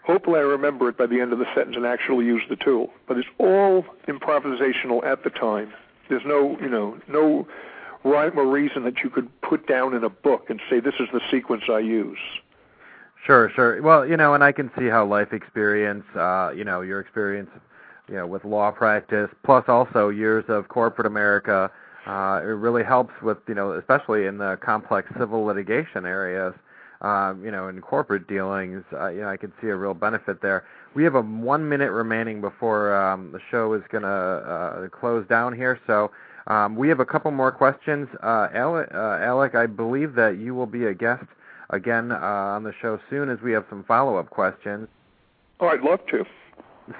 Hopefully 0.04 0.38
I 0.38 0.42
remember 0.42 0.90
it 0.90 0.98
by 0.98 1.06
the 1.06 1.18
end 1.18 1.32
of 1.32 1.38
the 1.38 1.46
sentence 1.54 1.74
and 1.74 1.86
actually 1.86 2.26
use 2.26 2.42
the 2.50 2.56
tool. 2.56 2.90
But 3.08 3.16
it's 3.16 3.28
all 3.38 3.82
improvisational 4.06 5.02
at 5.06 5.24
the 5.24 5.30
time. 5.30 5.72
There's 6.10 6.24
no, 6.26 6.58
you 6.60 6.68
know, 6.68 6.98
no 7.08 7.48
rhyme 8.04 8.38
or 8.38 8.46
reason 8.46 8.84
that 8.84 9.02
you 9.02 9.10
could 9.10 9.28
put 9.42 9.66
down 9.66 9.94
in 9.94 10.04
a 10.04 10.10
book 10.10 10.50
and 10.50 10.60
say 10.68 10.80
this 10.80 10.94
is 10.98 11.08
the 11.12 11.20
sequence 11.30 11.64
I 11.68 11.78
use. 11.78 12.18
Sure, 13.24 13.50
sure. 13.54 13.80
Well, 13.80 14.06
you 14.06 14.16
know, 14.16 14.34
and 14.34 14.42
I 14.42 14.50
can 14.50 14.70
see 14.76 14.86
how 14.86 15.06
life 15.06 15.32
experience, 15.32 16.04
uh, 16.16 16.52
you 16.56 16.64
know, 16.64 16.80
your 16.80 16.98
experience, 16.98 17.50
you 18.08 18.16
know, 18.16 18.26
with 18.26 18.44
law 18.44 18.72
practice, 18.72 19.30
plus 19.44 19.64
also 19.68 20.08
years 20.08 20.44
of 20.48 20.68
corporate 20.68 21.06
America, 21.06 21.70
uh, 22.06 22.40
it 22.42 22.46
really 22.46 22.82
helps 22.82 23.14
with, 23.22 23.38
you 23.46 23.54
know, 23.54 23.72
especially 23.72 24.26
in 24.26 24.38
the 24.38 24.58
complex 24.60 25.08
civil 25.16 25.44
litigation 25.44 26.04
areas, 26.04 26.52
um, 27.00 27.44
you 27.44 27.50
know, 27.52 27.68
in 27.68 27.80
corporate 27.80 28.26
dealings, 28.26 28.84
uh, 28.92 29.08
you 29.08 29.20
know, 29.20 29.28
I 29.28 29.36
can 29.36 29.52
see 29.60 29.68
a 29.68 29.76
real 29.76 29.94
benefit 29.94 30.42
there. 30.42 30.64
We 30.94 31.04
have 31.04 31.14
a 31.14 31.22
one 31.22 31.68
minute 31.68 31.92
remaining 31.92 32.40
before 32.40 32.94
um, 32.94 33.30
the 33.30 33.40
show 33.52 33.72
is 33.74 33.82
going 33.88 34.02
to 34.02 34.08
uh, 34.08 34.88
close 34.88 35.26
down 35.28 35.54
here, 35.54 35.78
so 35.86 36.10
um, 36.46 36.76
we 36.76 36.88
have 36.88 37.00
a 37.00 37.04
couple 37.04 37.30
more 37.30 37.52
questions. 37.52 38.08
Uh, 38.22 38.48
Alec, 38.54 38.90
uh, 38.94 39.18
Alec, 39.20 39.54
I 39.54 39.66
believe 39.66 40.14
that 40.14 40.38
you 40.38 40.54
will 40.54 40.66
be 40.66 40.86
a 40.86 40.94
guest 40.94 41.24
again 41.70 42.12
uh, 42.12 42.16
on 42.16 42.64
the 42.64 42.72
show 42.80 42.98
soon 43.08 43.28
as 43.28 43.40
we 43.40 43.52
have 43.52 43.64
some 43.70 43.84
follow-up 43.84 44.30
questions. 44.30 44.88
Oh, 45.60 45.68
I'd 45.68 45.82
love 45.82 46.00
to. 46.10 46.24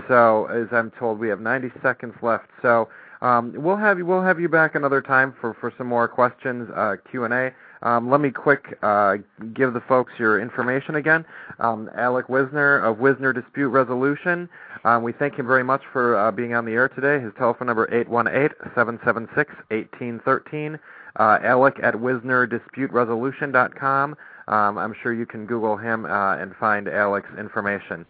So, 0.09 0.47
as 0.47 0.69
I'm 0.71 0.93
told, 0.93 1.19
we 1.19 1.29
have 1.29 1.41
90 1.41 1.73
seconds 1.83 2.15
left. 2.23 2.47
So, 2.63 2.89
um, 3.21 3.53
we'll 3.57 3.77
have 3.77 3.99
you 3.99 4.07
we'll 4.07 4.23
have 4.23 4.41
you 4.41 4.49
back 4.49 4.75
another 4.75 5.01
time 5.01 5.35
for, 5.41 5.55
for 5.55 5.73
some 5.77 5.87
more 5.87 6.09
questions, 6.09 6.69
uh, 6.75 6.97
Q 7.11 7.25
and 7.25 7.35
A. 7.35 7.53
Um, 7.83 8.11
let 8.11 8.21
me 8.21 8.31
quick 8.31 8.79
uh, 8.83 9.17
give 9.55 9.73
the 9.75 9.81
folks 9.81 10.13
your 10.19 10.41
information 10.41 10.97
again. 10.97 11.25
Um, 11.59 11.89
Alec 11.97 12.29
Wisner 12.29 12.79
of 12.79 12.99
Wisner 12.99 13.33
Dispute 13.33 13.69
Resolution. 13.69 14.49
Um, 14.85 15.03
we 15.03 15.13
thank 15.13 15.35
him 15.35 15.47
very 15.47 15.65
much 15.65 15.83
for 15.93 16.17
uh, 16.17 16.31
being 16.31 16.55
on 16.55 16.65
the 16.65 16.73
air 16.73 16.89
today. 16.89 17.21
His 17.23 17.33
telephone 17.39 17.67
number 17.67 17.87
818-776-1813. 17.89 20.79
Uh, 21.17 21.39
Alec 21.43 21.79
at 21.83 21.95
WisnerDisputeResolution.com. 21.95 24.17
Um, 24.49 24.77
I'm 24.79 24.95
sure 25.03 25.13
you 25.13 25.27
can 25.27 25.45
Google 25.47 25.77
him 25.77 26.07
uh, 26.07 26.37
and 26.37 26.55
find 26.57 26.89
Alec's 26.89 27.29
information. 27.39 28.07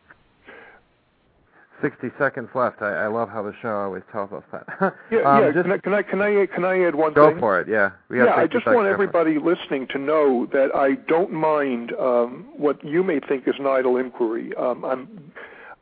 60 1.83 2.09
seconds 2.19 2.49
left. 2.55 2.81
I, 2.81 3.05
I 3.05 3.07
love 3.09 3.29
how 3.29 3.43
the 3.43 3.53
show 3.61 3.77
always 3.77 4.03
tells 4.11 4.33
us 4.33 4.43
that. 4.53 4.67
yeah, 5.11 5.19
um, 5.21 5.43
yeah. 5.43 5.51
Just, 5.53 5.65
can, 5.65 5.73
I, 5.73 5.79
can 5.79 5.93
I 5.93 6.03
can 6.03 6.23
I 6.23 6.47
can 6.47 6.65
I 6.65 6.85
add 6.85 6.95
one 6.95 7.13
go 7.13 7.27
thing? 7.27 7.35
Go 7.35 7.41
for 7.41 7.61
it. 7.61 7.69
Yeah. 7.69 7.91
yeah. 8.11 8.35
I 8.35 8.47
just 8.47 8.67
want 8.67 8.87
everybody 8.87 9.39
listening 9.39 9.89
to 9.89 9.99
know 9.99 10.47
that 10.53 10.75
I 10.75 10.95
don't 10.95 11.33
mind 11.33 11.93
um, 11.95 12.49
what 12.57 12.83
you 12.85 13.03
may 13.03 13.21
think 13.21 13.47
is 13.47 13.55
an 13.59 13.67
idle 13.67 13.97
inquiry. 13.97 14.55
Um, 14.57 14.85
I'm 14.85 15.33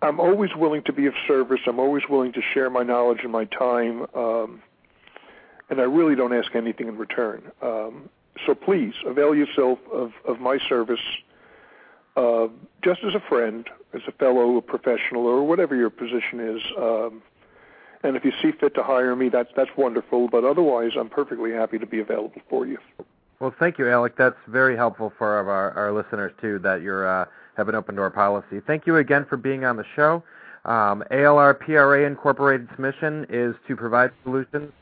I'm 0.03 0.19
always 0.19 0.51
willing 0.57 0.83
to 0.85 0.93
be 0.93 1.07
of 1.07 1.15
service. 1.29 1.61
I'm 1.67 1.79
always 1.79 2.05
willing 2.09 2.33
to 2.33 2.41
share 2.55 2.71
my 2.71 2.83
knowledge 2.83 3.21
and 3.23 3.31
my 3.31 3.45
time. 3.45 4.07
Um, 4.15 4.63
and 5.69 5.81
I 5.81 5.85
really 5.85 6.17
don't 6.17 6.33
ask 6.33 6.55
anything 6.55 6.89
in 6.89 6.97
return. 6.97 7.53
Um, 7.63 8.09
so 8.47 8.55
please 8.55 8.95
avail 9.07 9.35
yourself 9.35 9.79
of, 9.93 10.13
of 10.27 10.41
my 10.41 10.59
service 10.69 11.01
uh, 12.17 12.49
just 12.83 13.01
as 13.05 13.15
a 13.15 13.21
friend, 13.29 13.69
as 13.95 14.03
a 14.07 14.13
fellow 14.13 14.57
a 14.57 14.63
professional, 14.63 15.27
or 15.27 15.47
whatever 15.47 15.75
your 15.75 15.91
position 15.91 16.41
is. 16.41 16.63
Um, 16.79 17.23
and 18.03 18.17
if 18.17 18.25
you 18.25 18.33
see 18.43 18.53
fit 18.53 18.75
to 18.77 18.83
hire 18.83 19.15
me, 19.15 19.29
that's 19.29 19.51
that's 19.57 19.71
wonderful. 19.77 20.29
But 20.29 20.45
otherwise, 20.45 20.93
I'm 20.99 21.09
perfectly 21.09 21.53
happy 21.53 21.79
to 21.79 21.87
be 21.87 22.01
available 22.01 22.41
for 22.49 22.67
you. 22.67 22.79
Well, 23.41 23.55
thank 23.59 23.79
you, 23.79 23.89
Alec. 23.89 24.17
That's 24.17 24.37
very 24.49 24.77
helpful 24.77 25.13
for 25.17 25.29
our, 25.29 25.73
our 25.73 25.93
listeners 25.93 26.33
too. 26.41 26.59
That 26.61 26.83
you 26.83 26.95
uh, 26.95 27.27
have 27.57 27.69
an 27.69 27.75
open 27.75 27.97
door 27.97 28.11
policy. 28.11 28.61
Thank 28.67 28.87
you 28.87 28.97
again 28.97 29.27
for 29.29 29.37
being 29.37 29.65
on 29.65 29.77
the 29.77 29.85
show. 29.97 30.23
Um, 30.65 31.03
ALR 31.11 31.59
PRA 31.59 32.07
Incorporated's 32.07 32.79
mission 32.79 33.27
is 33.31 33.55
to 33.67 33.77
provide 33.77 34.11
solutions 34.25 34.73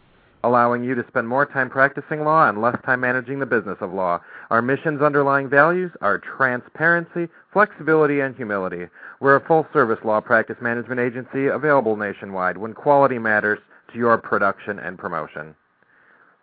allowing 0.44 0.84
you 0.84 0.94
to 0.94 1.04
spend 1.08 1.28
more 1.28 1.46
time 1.46 1.68
practicing 1.68 2.24
law 2.24 2.48
and 2.48 2.60
less 2.60 2.76
time 2.84 3.00
managing 3.00 3.38
the 3.38 3.46
business 3.46 3.76
of 3.80 3.92
law. 3.92 4.20
Our 4.50 4.62
mission's 4.62 5.02
underlying 5.02 5.48
values 5.48 5.90
are 6.00 6.18
transparency, 6.18 7.28
flexibility, 7.52 8.20
and 8.20 8.34
humility. 8.34 8.86
We're 9.20 9.36
a 9.36 9.46
full-service 9.46 9.98
law 10.04 10.20
practice 10.20 10.56
management 10.60 11.00
agency 11.00 11.48
available 11.48 11.96
nationwide 11.96 12.56
when 12.56 12.72
quality 12.72 13.18
matters 13.18 13.58
to 13.92 13.98
your 13.98 14.16
production 14.16 14.78
and 14.78 14.98
promotion. 14.98 15.54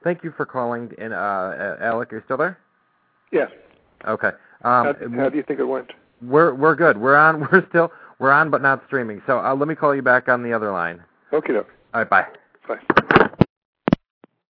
Thank 0.03 0.23
you 0.23 0.33
for 0.37 0.45
calling 0.45 0.91
in. 0.99 1.13
Uh, 1.13 1.77
Alec, 1.81 2.13
are 2.13 2.17
you 2.17 2.21
still 2.25 2.37
there? 2.37 2.59
Yes. 3.31 3.49
Okay. 4.07 4.27
Um, 4.27 4.33
how, 4.63 4.95
how, 5.15 5.29
do 5.29 5.37
you 5.37 5.43
think 5.43 5.59
it 5.59 5.65
went? 5.65 5.91
We're 6.21 6.53
we're 6.53 6.75
good. 6.75 6.97
We're 6.97 7.15
on. 7.15 7.39
We're 7.51 7.67
still 7.69 7.91
we're 8.19 8.31
on, 8.31 8.49
but 8.49 8.61
not 8.61 8.83
streaming. 8.87 9.21
So 9.27 9.39
uh, 9.39 9.55
let 9.55 9.67
me 9.67 9.75
call 9.75 9.95
you 9.95 10.01
back 10.01 10.29
on 10.29 10.43
the 10.43 10.53
other 10.53 10.71
line. 10.71 11.03
Okay. 11.33 11.55
All 11.55 11.65
right. 11.93 12.09
Bye. 12.09 12.27
Bye. 12.67 12.79